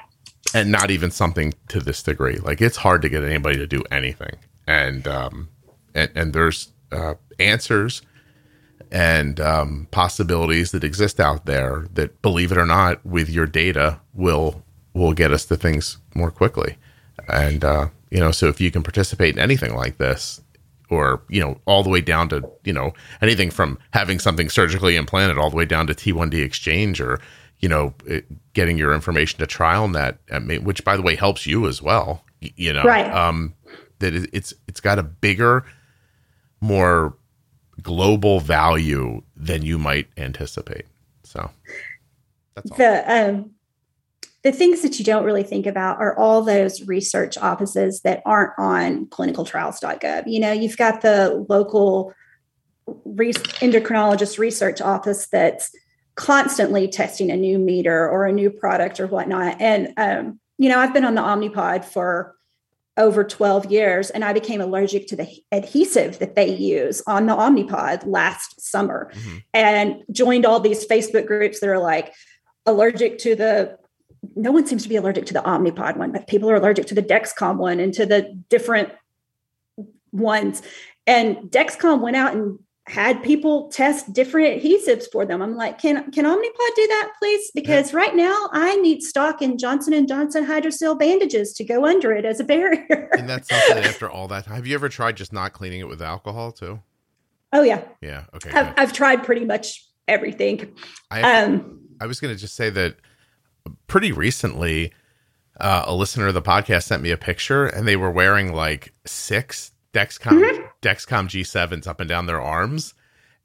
And 0.53 0.71
not 0.71 0.89
even 0.89 1.11
something 1.11 1.53
to 1.67 1.79
this 1.79 2.01
degree. 2.01 2.37
Like 2.37 2.61
it's 2.61 2.77
hard 2.77 3.01
to 3.03 3.09
get 3.09 3.23
anybody 3.23 3.57
to 3.57 3.67
do 3.67 3.83
anything. 3.91 4.37
And 4.65 5.07
um 5.07 5.49
and, 5.93 6.11
and 6.15 6.33
there's 6.33 6.69
uh 6.91 7.15
answers 7.39 8.01
and 8.91 9.39
um 9.39 9.87
possibilities 9.91 10.71
that 10.71 10.83
exist 10.83 11.19
out 11.19 11.45
there 11.45 11.87
that 11.93 12.21
believe 12.21 12.51
it 12.51 12.57
or 12.57 12.65
not, 12.65 13.05
with 13.05 13.29
your 13.29 13.45
data 13.45 13.99
will 14.13 14.63
will 14.93 15.13
get 15.13 15.31
us 15.31 15.45
to 15.45 15.55
things 15.55 15.97
more 16.15 16.31
quickly. 16.31 16.77
And 17.27 17.63
uh, 17.63 17.89
you 18.09 18.19
know, 18.19 18.31
so 18.31 18.47
if 18.47 18.59
you 18.59 18.71
can 18.71 18.83
participate 18.83 19.35
in 19.35 19.39
anything 19.39 19.75
like 19.75 19.97
this, 19.97 20.41
or 20.89 21.21
you 21.29 21.39
know 21.39 21.59
all 21.65 21.83
the 21.83 21.89
way 21.89 22.01
down 22.01 22.29
to 22.29 22.49
you 22.63 22.73
know 22.73 22.93
anything 23.21 23.51
from 23.51 23.77
having 23.91 24.19
something 24.19 24.49
surgically 24.49 24.95
implanted 24.95 25.37
all 25.37 25.49
the 25.49 25.55
way 25.55 25.65
down 25.65 25.87
to 25.87 25.93
T1D 25.93 26.43
exchange 26.43 26.99
or 26.99 27.19
you 27.59 27.69
know 27.69 27.93
it, 28.05 28.25
getting 28.53 28.77
your 28.77 28.93
information 28.93 29.39
to 29.39 29.45
TrialNet, 29.47 30.17
I 30.31 30.39
mean, 30.39 30.63
which 30.63 30.83
by 30.83 30.95
the 30.95 31.01
way 31.01 31.15
helps 31.15 31.45
you 31.45 31.67
as 31.67 31.81
well. 31.81 32.23
You 32.41 32.73
know, 32.73 32.83
Right. 32.83 33.11
um, 33.11 33.53
that 33.99 34.13
it, 34.13 34.29
it's 34.33 34.53
it's 34.67 34.79
got 34.79 34.97
a 34.99 35.03
bigger, 35.03 35.65
more 36.61 37.15
global 37.81 38.39
value 38.39 39.21
than 39.35 39.61
you 39.63 39.77
might 39.77 40.07
anticipate. 40.17 40.85
So 41.23 41.49
that's 42.55 42.71
all. 42.71 42.77
the 42.77 43.03
um 43.13 43.51
the 44.43 44.51
things 44.53 44.81
that 44.83 44.97
you 44.97 45.03
don't 45.05 45.25
really 45.25 45.43
think 45.43 45.65
about 45.65 45.99
are 45.99 46.17
all 46.17 46.41
those 46.41 46.87
research 46.87 47.37
offices 47.37 48.01
that 48.01 48.21
aren't 48.25 48.53
on 48.57 49.05
clinicaltrials.gov. 49.07 50.23
You 50.27 50.39
know, 50.39 50.53
you've 50.53 50.77
got 50.77 51.01
the 51.01 51.45
local 51.49 52.13
re- 53.03 53.33
endocrinologist 53.33 54.37
research 54.37 54.79
office 54.79 55.27
that's 55.27 55.71
constantly 56.15 56.87
testing 56.87 57.31
a 57.31 57.37
new 57.37 57.57
meter 57.57 58.09
or 58.09 58.25
a 58.25 58.31
new 58.31 58.49
product 58.49 58.99
or 58.99 59.07
whatnot. 59.07 59.57
And 59.59 59.93
um, 59.97 60.39
you 60.57 60.69
know, 60.69 60.79
I've 60.79 60.93
been 60.93 61.05
on 61.05 61.15
the 61.15 61.21
Omnipod 61.21 61.85
for 61.85 62.35
over 62.97 63.23
12 63.23 63.71
years 63.71 64.09
and 64.09 64.25
I 64.25 64.33
became 64.33 64.59
allergic 64.59 65.07
to 65.07 65.15
the 65.15 65.27
adhesive 65.53 66.19
that 66.19 66.35
they 66.35 66.53
use 66.53 67.01
on 67.07 67.27
the 67.27 67.33
Omnipod 67.33 68.05
last 68.05 68.59
summer 68.59 69.09
Mhm. 69.13 69.43
and 69.53 70.03
joined 70.11 70.45
all 70.45 70.59
these 70.59 70.85
Facebook 70.85 71.25
groups 71.25 71.61
that 71.61 71.69
are 71.69 71.79
like 71.79 72.13
allergic 72.65 73.17
to 73.19 73.35
the 73.35 73.77
no 74.35 74.51
one 74.51 74.67
seems 74.67 74.83
to 74.83 74.89
be 74.89 74.97
allergic 74.97 75.25
to 75.27 75.33
the 75.33 75.41
Omnipod 75.41 75.95
one, 75.95 76.11
but 76.11 76.27
people 76.27 76.51
are 76.51 76.55
allergic 76.55 76.87
to 76.87 76.95
the 76.95 77.01
Dexcom 77.01 77.55
one 77.57 77.79
and 77.79 77.93
to 77.93 78.05
the 78.05 78.37
different 78.49 78.89
ones. 80.11 80.61
And 81.07 81.37
Dexcom 81.49 82.01
went 82.01 82.17
out 82.17 82.33
and 82.35 82.59
had 82.89 83.21
people 83.21 83.69
test 83.69 84.11
different 84.13 84.61
adhesives 84.61 85.05
for 85.11 85.25
them. 85.25 85.41
I'm 85.41 85.55
like, 85.55 85.79
can 85.79 86.11
can 86.11 86.25
Omnipod 86.25 86.75
do 86.75 86.87
that, 86.87 87.11
please? 87.19 87.51
Because 87.53 87.93
right 87.93 88.15
now 88.15 88.49
I 88.51 88.75
need 88.77 89.03
stock 89.03 89.41
in 89.41 89.57
Johnson 89.57 89.93
and 89.93 90.07
Johnson 90.07 90.45
hydrocell 90.45 90.97
bandages 90.97 91.53
to 91.53 91.63
go 91.63 91.85
under 91.85 92.11
it 92.11 92.25
as 92.25 92.39
a 92.39 92.43
barrier. 92.43 93.09
And 93.13 93.29
that's 93.29 93.47
something 93.47 93.83
after 93.83 94.09
all 94.09 94.27
that, 94.29 94.45
have 94.47 94.65
you 94.65 94.73
ever 94.73 94.89
tried 94.89 95.17
just 95.17 95.31
not 95.31 95.53
cleaning 95.53 95.79
it 95.79 95.87
with 95.87 96.01
alcohol 96.01 96.51
too? 96.51 96.81
oh 97.53 97.63
yeah, 97.63 97.83
Yeah. 98.01 98.25
Okay. 98.35 98.51
I've. 98.51 98.73
I've 98.77 98.93
tried 98.93 99.23
pretty 99.23 99.45
much 99.45 99.85
everything. 100.07 100.75
I 101.11 101.21
Um, 101.21 101.79
I 102.01 102.05
was 102.05 102.19
going 102.19 102.33
to 102.33 102.39
just 102.39 102.55
say 102.55 102.69
that 102.71 102.95
pretty 103.87 104.11
recently, 104.11 104.93
uh, 105.59 105.83
a 105.85 105.93
listener 105.93 106.27
of 106.27 106.33
the 106.33 106.41
podcast 106.41 106.83
sent 106.83 107.03
me 107.03 107.11
a 107.11 107.17
picture, 107.17 107.65
and 107.65 107.87
they 107.87 107.95
were 107.95 108.11
wearing 108.11 108.53
like 108.53 108.93
six 109.05 109.71
Dexcom 109.93 110.68
Dexcom 110.81 111.27
G7s 111.27 111.87
up 111.87 111.99
and 111.99 112.09
down 112.09 112.25
their 112.25 112.41
arms, 112.41 112.93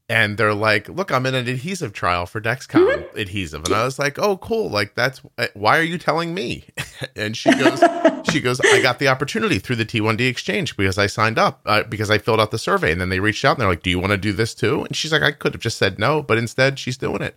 and 0.08 0.36
they're 0.36 0.54
like, 0.54 0.88
"Look, 0.88 1.10
I'm 1.10 1.26
in 1.26 1.34
an 1.34 1.48
adhesive 1.48 1.92
trial 1.92 2.26
for 2.26 2.40
Dexcom 2.40 3.14
adhesive," 3.16 3.64
and 3.64 3.74
I 3.74 3.84
was 3.84 3.98
like, 3.98 4.18
"Oh, 4.18 4.36
cool! 4.36 4.70
Like 4.70 4.94
that's 4.94 5.20
why 5.54 5.78
are 5.78 5.82
you 5.82 5.98
telling 5.98 6.34
me?" 6.34 6.64
and 7.16 7.36
she 7.36 7.50
goes, 7.50 7.82
she 8.30 8.40
goes, 8.40 8.60
I 8.60 8.80
got 8.80 8.98
the 8.98 9.08
opportunity 9.08 9.58
through 9.58 9.76
the 9.76 9.84
T1D 9.84 10.28
exchange 10.28 10.76
because 10.76 10.98
I 10.98 11.06
signed 11.06 11.38
up 11.38 11.60
uh, 11.66 11.82
because 11.84 12.10
I 12.10 12.18
filled 12.18 12.40
out 12.40 12.50
the 12.50 12.58
survey, 12.58 12.92
and 12.92 13.00
then 13.00 13.08
they 13.08 13.20
reached 13.20 13.44
out 13.44 13.52
and 13.52 13.60
they're 13.60 13.68
like, 13.68 13.82
"Do 13.82 13.90
you 13.90 13.98
want 13.98 14.12
to 14.12 14.16
do 14.18 14.32
this 14.32 14.54
too?" 14.54 14.84
And 14.84 14.94
she's 14.94 15.12
like, 15.12 15.22
"I 15.22 15.32
could 15.32 15.54
have 15.54 15.62
just 15.62 15.78
said 15.78 15.98
no, 15.98 16.22
but 16.22 16.38
instead 16.38 16.78
she's 16.78 16.96
doing 16.96 17.22
it." 17.22 17.34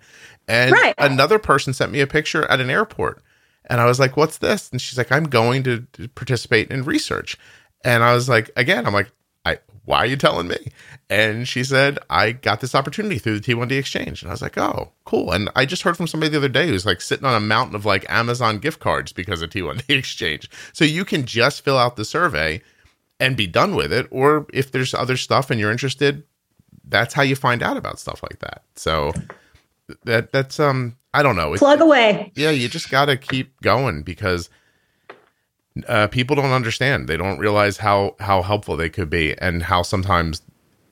And 0.48 0.72
Right. 0.72 0.96
another 0.98 1.40
person 1.40 1.74
sent 1.74 1.92
me 1.92 2.02
a 2.02 2.08
picture 2.08 2.46
at 2.46 2.60
an 2.62 2.70
airport, 2.70 3.22
and 3.66 3.82
I 3.82 3.86
was 3.86 4.00
like, 4.00 4.16
"What's 4.18 4.38
this?" 4.38 4.70
And 4.72 4.82
she's 4.82 4.98
like, 4.98 5.12
"I'm 5.12 5.26
going 5.26 5.64
to 5.64 5.88
participate 6.16 6.70
in 6.72 6.84
research," 6.84 7.38
and 7.84 8.04
I 8.04 8.14
was 8.14 8.30
like, 8.30 8.52
"Again, 8.56 8.86
I'm 8.86 8.94
like." 8.94 9.12
I, 9.48 9.60
why 9.86 10.00
are 10.00 10.06
you 10.06 10.18
telling 10.18 10.48
me? 10.48 10.58
And 11.10 11.48
she 11.48 11.64
said, 11.64 12.00
I 12.10 12.34
got 12.34 12.60
this 12.60 12.76
opportunity 12.76 13.18
through 13.18 13.40
the 13.40 13.54
T1D 13.54 13.72
exchange. 13.80 14.22
And 14.22 14.30
I 14.30 14.34
was 14.34 14.42
like, 14.42 14.58
oh, 14.58 14.92
cool. 15.06 15.32
And 15.32 15.50
I 15.56 15.66
just 15.66 15.84
heard 15.84 15.96
from 15.96 16.08
somebody 16.08 16.32
the 16.32 16.38
other 16.38 16.50
day 16.50 16.68
who's 16.68 16.86
like 16.86 17.00
sitting 17.00 17.26
on 17.26 17.34
a 17.34 17.40
mountain 17.40 17.76
of 17.76 17.86
like 17.86 18.06
Amazon 18.10 18.58
gift 18.60 18.80
cards 18.80 19.14
because 19.14 19.42
of 19.42 19.50
T1D 19.50 19.90
exchange. 19.98 20.50
So 20.74 20.84
you 20.84 21.06
can 21.06 21.26
just 21.26 21.64
fill 21.64 21.78
out 21.78 21.96
the 21.96 22.04
survey 22.04 22.62
and 23.20 23.38
be 23.38 23.48
done 23.48 23.76
with 23.76 23.94
it. 23.94 24.08
Or 24.12 24.46
if 24.54 24.72
there's 24.72 24.94
other 24.94 25.16
stuff 25.16 25.50
and 25.50 25.60
you're 25.60 25.72
interested, 25.72 26.24
that's 26.84 27.14
how 27.14 27.24
you 27.24 27.36
find 27.36 27.64
out 27.64 27.78
about 27.78 28.00
stuff 28.00 28.22
like 28.22 28.40
that. 28.40 28.64
So 28.76 29.14
that 30.04 30.32
that's 30.32 30.60
um 30.60 30.98
I 31.14 31.24
don't 31.24 31.36
know. 31.36 31.56
Plug 31.56 31.82
away. 31.82 32.32
yeah, 32.36 32.52
you 32.52 32.68
just 32.68 32.92
got 32.92 33.06
to 33.06 33.18
keep 33.18 33.62
going 33.62 34.04
because 34.04 34.50
uh, 35.88 36.08
people 36.08 36.36
don't 36.36 36.52
understand. 36.52 37.08
They 37.08 37.18
don't 37.18 37.40
realize 37.40 37.78
how 37.78 38.16
how 38.20 38.42
helpful 38.42 38.78
they 38.78 38.90
could 38.90 39.10
be, 39.10 39.38
and 39.40 39.64
how 39.64 39.82
sometimes 39.82 40.42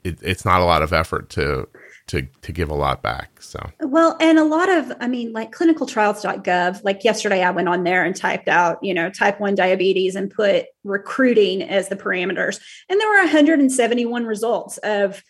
it, 0.03 0.19
it's 0.21 0.45
not 0.45 0.61
a 0.61 0.65
lot 0.65 0.81
of 0.81 0.93
effort 0.93 1.29
to 1.31 1.67
to 2.07 2.27
to 2.41 2.51
give 2.51 2.69
a 2.69 2.75
lot 2.75 3.01
back. 3.01 3.41
So 3.41 3.71
Well, 3.79 4.15
and 4.19 4.37
a 4.37 4.43
lot 4.43 4.69
of, 4.69 4.91
I 4.99 5.07
mean, 5.07 5.33
like 5.33 5.51
clinicaltrials.gov, 5.51 6.83
like 6.83 7.03
yesterday 7.03 7.41
I 7.41 7.51
went 7.51 7.67
on 7.67 7.83
there 7.83 8.03
and 8.03 8.15
typed 8.15 8.47
out, 8.47 8.83
you 8.83 8.93
know, 8.93 9.09
type 9.09 9.39
1 9.39 9.55
diabetes 9.55 10.15
and 10.15 10.29
put 10.29 10.65
recruiting 10.83 11.63
as 11.63 11.89
the 11.89 11.95
parameters. 11.95 12.61
And 12.89 12.99
there 12.99 13.09
were 13.09 13.19
171 13.19 14.25
results 14.25 14.77
of 14.79 15.23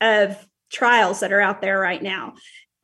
of 0.00 0.48
trials 0.70 1.20
that 1.20 1.32
are 1.32 1.40
out 1.40 1.60
there 1.60 1.78
right 1.78 2.02
now. 2.02 2.34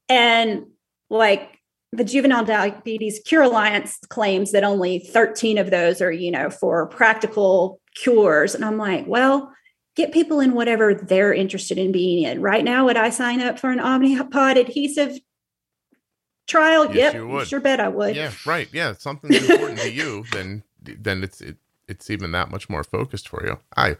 And 0.08 0.66
like 1.10 1.57
the 1.92 2.04
Juvenile 2.04 2.44
Diabetes 2.44 3.20
Cure 3.24 3.42
Alliance 3.42 3.98
claims 4.08 4.52
that 4.52 4.64
only 4.64 4.98
13 4.98 5.58
of 5.58 5.70
those 5.70 6.02
are, 6.02 6.12
you 6.12 6.30
know, 6.30 6.50
for 6.50 6.86
practical 6.86 7.80
cures. 7.94 8.54
And 8.54 8.64
I'm 8.64 8.76
like, 8.76 9.06
well, 9.06 9.52
get 9.96 10.12
people 10.12 10.40
in 10.40 10.52
whatever 10.52 10.94
they're 10.94 11.32
interested 11.32 11.78
in 11.78 11.90
being 11.90 12.24
in. 12.24 12.42
Right 12.42 12.64
now, 12.64 12.84
would 12.84 12.96
I 12.96 13.10
sign 13.10 13.40
up 13.40 13.58
for 13.58 13.70
an 13.70 13.78
Omnipod 13.78 14.56
adhesive 14.56 15.18
trial? 16.46 16.86
Yes, 16.86 16.96
yep, 16.96 17.14
you 17.14 17.28
would. 17.28 17.48
sure 17.48 17.60
bet 17.60 17.80
I 17.80 17.88
would. 17.88 18.14
yeah, 18.14 18.32
right. 18.44 18.68
Yeah, 18.72 18.90
if 18.90 19.00
something's 19.00 19.48
important 19.48 19.80
to 19.80 19.90
you, 19.90 20.24
then 20.32 20.62
then 20.82 21.24
it's 21.24 21.40
it, 21.40 21.56
it's 21.88 22.10
even 22.10 22.32
that 22.32 22.50
much 22.50 22.68
more 22.68 22.84
focused 22.84 23.28
for 23.28 23.44
you. 23.46 23.58
I. 23.76 23.96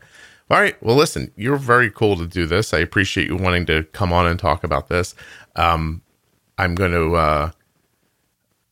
All 0.50 0.58
right. 0.58 0.82
Well, 0.82 0.96
listen, 0.96 1.30
you're 1.36 1.58
very 1.58 1.90
cool 1.90 2.16
to 2.16 2.26
do 2.26 2.46
this. 2.46 2.72
I 2.72 2.78
appreciate 2.78 3.28
you 3.28 3.36
wanting 3.36 3.66
to 3.66 3.82
come 3.92 4.14
on 4.14 4.26
and 4.26 4.40
talk 4.40 4.64
about 4.64 4.88
this. 4.88 5.14
Um, 5.56 6.00
I'm 6.56 6.74
going 6.74 6.92
to 6.92 7.16
uh, 7.16 7.50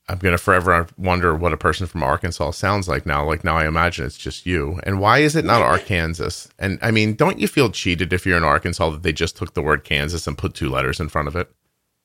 I'm 0.08 0.18
going 0.18 0.32
to 0.32 0.38
forever 0.38 0.86
wonder 0.96 1.34
what 1.34 1.52
a 1.52 1.56
person 1.56 1.86
from 1.88 2.02
Arkansas 2.04 2.52
sounds 2.52 2.86
like 2.86 3.06
now. 3.06 3.24
Like 3.24 3.42
now 3.42 3.56
I 3.56 3.66
imagine 3.66 4.06
it's 4.06 4.16
just 4.16 4.46
you. 4.46 4.78
And 4.84 5.00
why 5.00 5.18
is 5.18 5.34
it 5.34 5.44
not 5.44 5.62
Arkansas? 5.62 6.48
And 6.58 6.78
I 6.80 6.92
mean, 6.92 7.14
don't 7.14 7.40
you 7.40 7.48
feel 7.48 7.70
cheated 7.70 8.12
if 8.12 8.24
you're 8.24 8.36
in 8.36 8.44
Arkansas 8.44 8.90
that 8.90 9.02
they 9.02 9.12
just 9.12 9.36
took 9.36 9.54
the 9.54 9.62
word 9.62 9.82
Kansas 9.82 10.26
and 10.28 10.38
put 10.38 10.54
two 10.54 10.68
letters 10.68 11.00
in 11.00 11.08
front 11.08 11.26
of 11.28 11.34
it? 11.34 11.50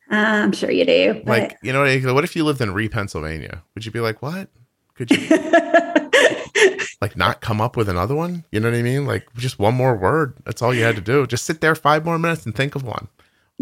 I'm 0.09 0.51
sure 0.51 0.71
you 0.71 0.83
do. 0.83 1.21
Like, 1.25 1.57
you 1.61 1.71
know, 1.71 1.83
what 1.83 2.15
What 2.15 2.23
if 2.23 2.35
you 2.35 2.43
lived 2.43 2.59
in 2.59 2.73
Ree, 2.73 2.89
Pennsylvania? 2.89 3.63
Would 3.75 3.85
you 3.85 3.91
be 3.91 3.99
like, 4.01 4.21
what? 4.21 4.49
Could 4.95 5.11
you 5.11 5.27
like 7.01 7.15
not 7.15 7.39
come 7.39 7.61
up 7.61 7.77
with 7.77 7.87
another 7.87 8.15
one? 8.15 8.45
You 8.51 8.59
know 8.59 8.69
what 8.69 8.77
I 8.77 8.81
mean? 8.81 9.05
Like 9.05 9.31
just 9.35 9.59
one 9.59 9.75
more 9.75 9.95
word. 9.95 10.35
That's 10.43 10.61
all 10.61 10.73
you 10.73 10.83
had 10.83 10.95
to 10.95 11.01
do. 11.01 11.25
Just 11.27 11.45
sit 11.45 11.61
there 11.61 11.75
five 11.75 12.03
more 12.03 12.19
minutes 12.19 12.45
and 12.45 12.55
think 12.55 12.75
of 12.75 12.83
one. 12.83 13.07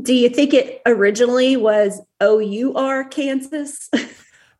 do 0.02 0.14
you 0.14 0.30
think 0.30 0.54
it 0.54 0.82
originally 0.86 1.56
was 1.58 2.02
O 2.22 2.40
U 2.40 2.74
R 2.74 3.04
Kansas? 3.04 3.90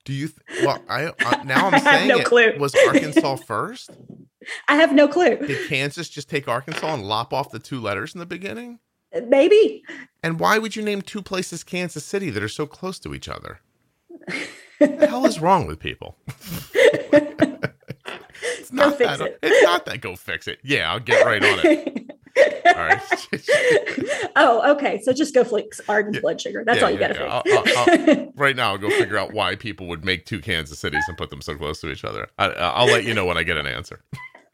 Do 0.10 0.16
you? 0.16 0.30
Th- 0.30 0.66
well, 0.66 0.82
I 0.90 1.06
uh, 1.06 1.44
now 1.44 1.68
I'm 1.68 1.76
I 1.76 1.78
have 1.78 1.84
saying 1.84 2.08
no 2.08 2.18
it 2.18 2.26
clue. 2.26 2.54
was 2.58 2.74
Arkansas 2.88 3.36
first. 3.36 3.92
I 4.68 4.74
have 4.78 4.92
no 4.92 5.08
clue. 5.08 5.38
Did 5.38 5.70
Kansas 5.70 6.10
just 6.10 6.28
take 6.28 6.48
Arkansas 6.48 6.96
and 6.96 7.08
lop 7.08 7.32
off 7.32 7.52
the 7.52 7.60
two 7.60 7.80
letters 7.80 8.16
in 8.16 8.20
the 8.20 8.26
beginning? 8.26 8.80
Maybe. 9.28 9.84
And 10.24 10.40
why 10.40 10.58
would 10.58 10.76
you 10.76 10.82
name 10.82 11.04
two 11.04 11.22
places 11.22 11.64
Kansas 11.64 12.04
City 12.04 12.32
that 12.32 12.42
are 12.42 12.50
so 12.50 12.66
close 12.66 12.98
to 13.02 13.14
each 13.14 13.30
other? 13.30 13.60
the 14.80 15.06
hell 15.08 15.28
is 15.28 15.40
wrong 15.40 15.68
with 15.68 15.78
people? 15.80 16.18
it's 16.74 18.72
fix 18.72 18.98
that, 18.98 19.22
it. 19.22 19.40
It's 19.44 19.64
not 19.64 19.86
that. 19.86 20.02
Go 20.02 20.16
fix 20.16 20.48
it. 20.48 20.58
Yeah, 20.64 20.92
I'll 20.92 21.00
get 21.00 21.24
right 21.24 21.44
on 21.44 21.60
it. 21.64 22.09
All 22.66 22.74
right. 22.74 23.02
oh, 24.36 24.72
okay. 24.76 25.02
So 25.02 25.14
just 25.14 25.34
go 25.34 25.44
fix 25.44 25.82
Arden's 25.90 26.20
blood 26.20 26.40
sugar. 26.40 26.64
That's 26.66 26.80
Yeah, 26.80 26.86
all 26.86 26.92
you 26.92 27.00
yeah, 27.00 27.14
got 27.14 27.46
yeah. 27.46 27.64
to 27.64 28.08
I'll- 28.08 28.18
I'll- 28.18 28.32
right 28.36 28.56
now, 28.56 28.72
I'll 28.72 28.78
go 28.78 28.90
figure 28.90 29.18
out 29.18 29.34
why 29.34 29.56
people 29.56 29.88
would 29.88 30.06
make 30.06 30.26
two 30.26 30.40
Kansas 30.40 30.80
cities 30.80 31.04
and 31.08 31.18
put 31.18 31.30
them 31.30 31.42
so 31.42 31.56
close 31.56 31.80
to 31.82 31.90
each 31.92 32.04
other. 32.06 32.28
I, 32.38 32.48
I'll 32.52 32.88
let 32.88 33.04
you 33.04 33.14
know 33.14 33.26
when 33.26 33.38
I 33.38 33.44
get 33.44 33.58
an 33.58 33.68
answer. 33.68 34.02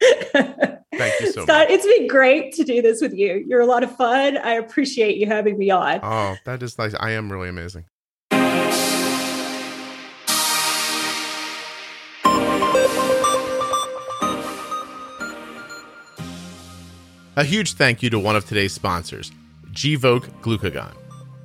Thank 0.32 1.20
you 1.20 1.26
so 1.32 1.42
Scott, 1.42 1.46
much. 1.46 1.70
it's 1.70 1.86
been 1.86 2.06
great 2.06 2.52
to 2.54 2.64
do 2.64 2.80
this 2.80 3.00
with 3.02 3.12
you. 3.14 3.44
You're 3.46 3.60
a 3.60 3.66
lot 3.66 3.82
of 3.82 3.94
fun. 3.96 4.38
I 4.38 4.52
appreciate 4.52 5.16
you 5.18 5.26
having 5.26 5.58
me 5.58 5.70
on. 5.70 6.00
Oh, 6.02 6.36
that 6.46 6.62
is 6.62 6.78
nice. 6.78 6.94
I 6.98 7.10
am 7.12 7.30
really 7.30 7.48
amazing. 7.48 7.84
A 17.36 17.44
huge 17.44 17.74
thank 17.74 18.02
you 18.02 18.08
to 18.10 18.18
one 18.18 18.34
of 18.34 18.46
today's 18.46 18.72
sponsors, 18.72 19.30
Gvoke 19.72 20.28
Glucagon. 20.40 20.94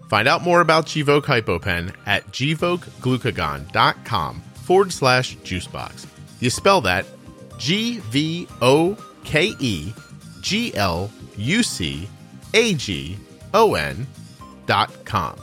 Find 0.10 0.28
out 0.28 0.42
more 0.42 0.62
about 0.62 0.86
Gvoke 0.86 1.24
HypoPen 1.24 1.94
at 2.06 2.26
gvokeglucagon.com 2.28 4.42
forward 4.42 4.94
slash 4.94 5.36
juicebox. 5.38 6.06
You 6.40 6.50
spell 6.50 6.82
that 6.82 7.06
G 7.58 8.00
V 8.10 8.48
O 8.62 8.98
K 9.26 9.54
E 9.60 9.94
G 10.42 10.74
L 10.76 11.12
U 11.38 11.62
C 11.62 12.08
A 12.54 12.74
G 12.74 13.18
O 13.54 13.76
N 13.76 14.08
dot 14.66 14.92
com 15.06 15.36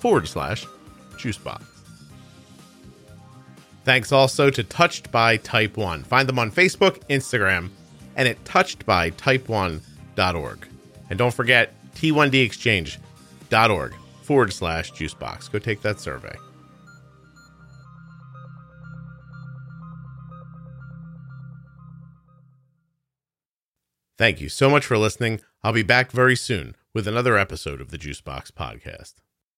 forward 0.00 0.28
slash 0.28 0.66
juicebox. 1.16 1.62
Thanks 3.84 4.12
also 4.12 4.50
to 4.50 4.62
Touched 4.62 5.10
by 5.10 5.38
Type 5.38 5.78
1. 5.78 6.04
Find 6.04 6.28
them 6.28 6.38
on 6.38 6.50
Facebook, 6.50 6.98
Instagram, 7.08 7.70
and 8.18 8.28
at 8.28 8.44
touchedbytype1.org. 8.44 10.68
And 11.08 11.18
don't 11.18 11.32
forget 11.32 11.72
t1dexchange.org 11.94 13.94
forward 14.22 14.52
slash 14.52 14.92
juicebox. 14.92 15.50
Go 15.50 15.58
take 15.58 15.80
that 15.80 16.00
survey. 16.00 16.36
Thank 24.18 24.40
you 24.40 24.48
so 24.48 24.68
much 24.68 24.84
for 24.84 24.98
listening. 24.98 25.40
I'll 25.62 25.72
be 25.72 25.84
back 25.84 26.10
very 26.10 26.34
soon 26.34 26.74
with 26.92 27.06
another 27.06 27.38
episode 27.38 27.80
of 27.80 27.90
the 27.90 27.98
Juicebox 27.98 28.50
Podcast. 28.50 29.14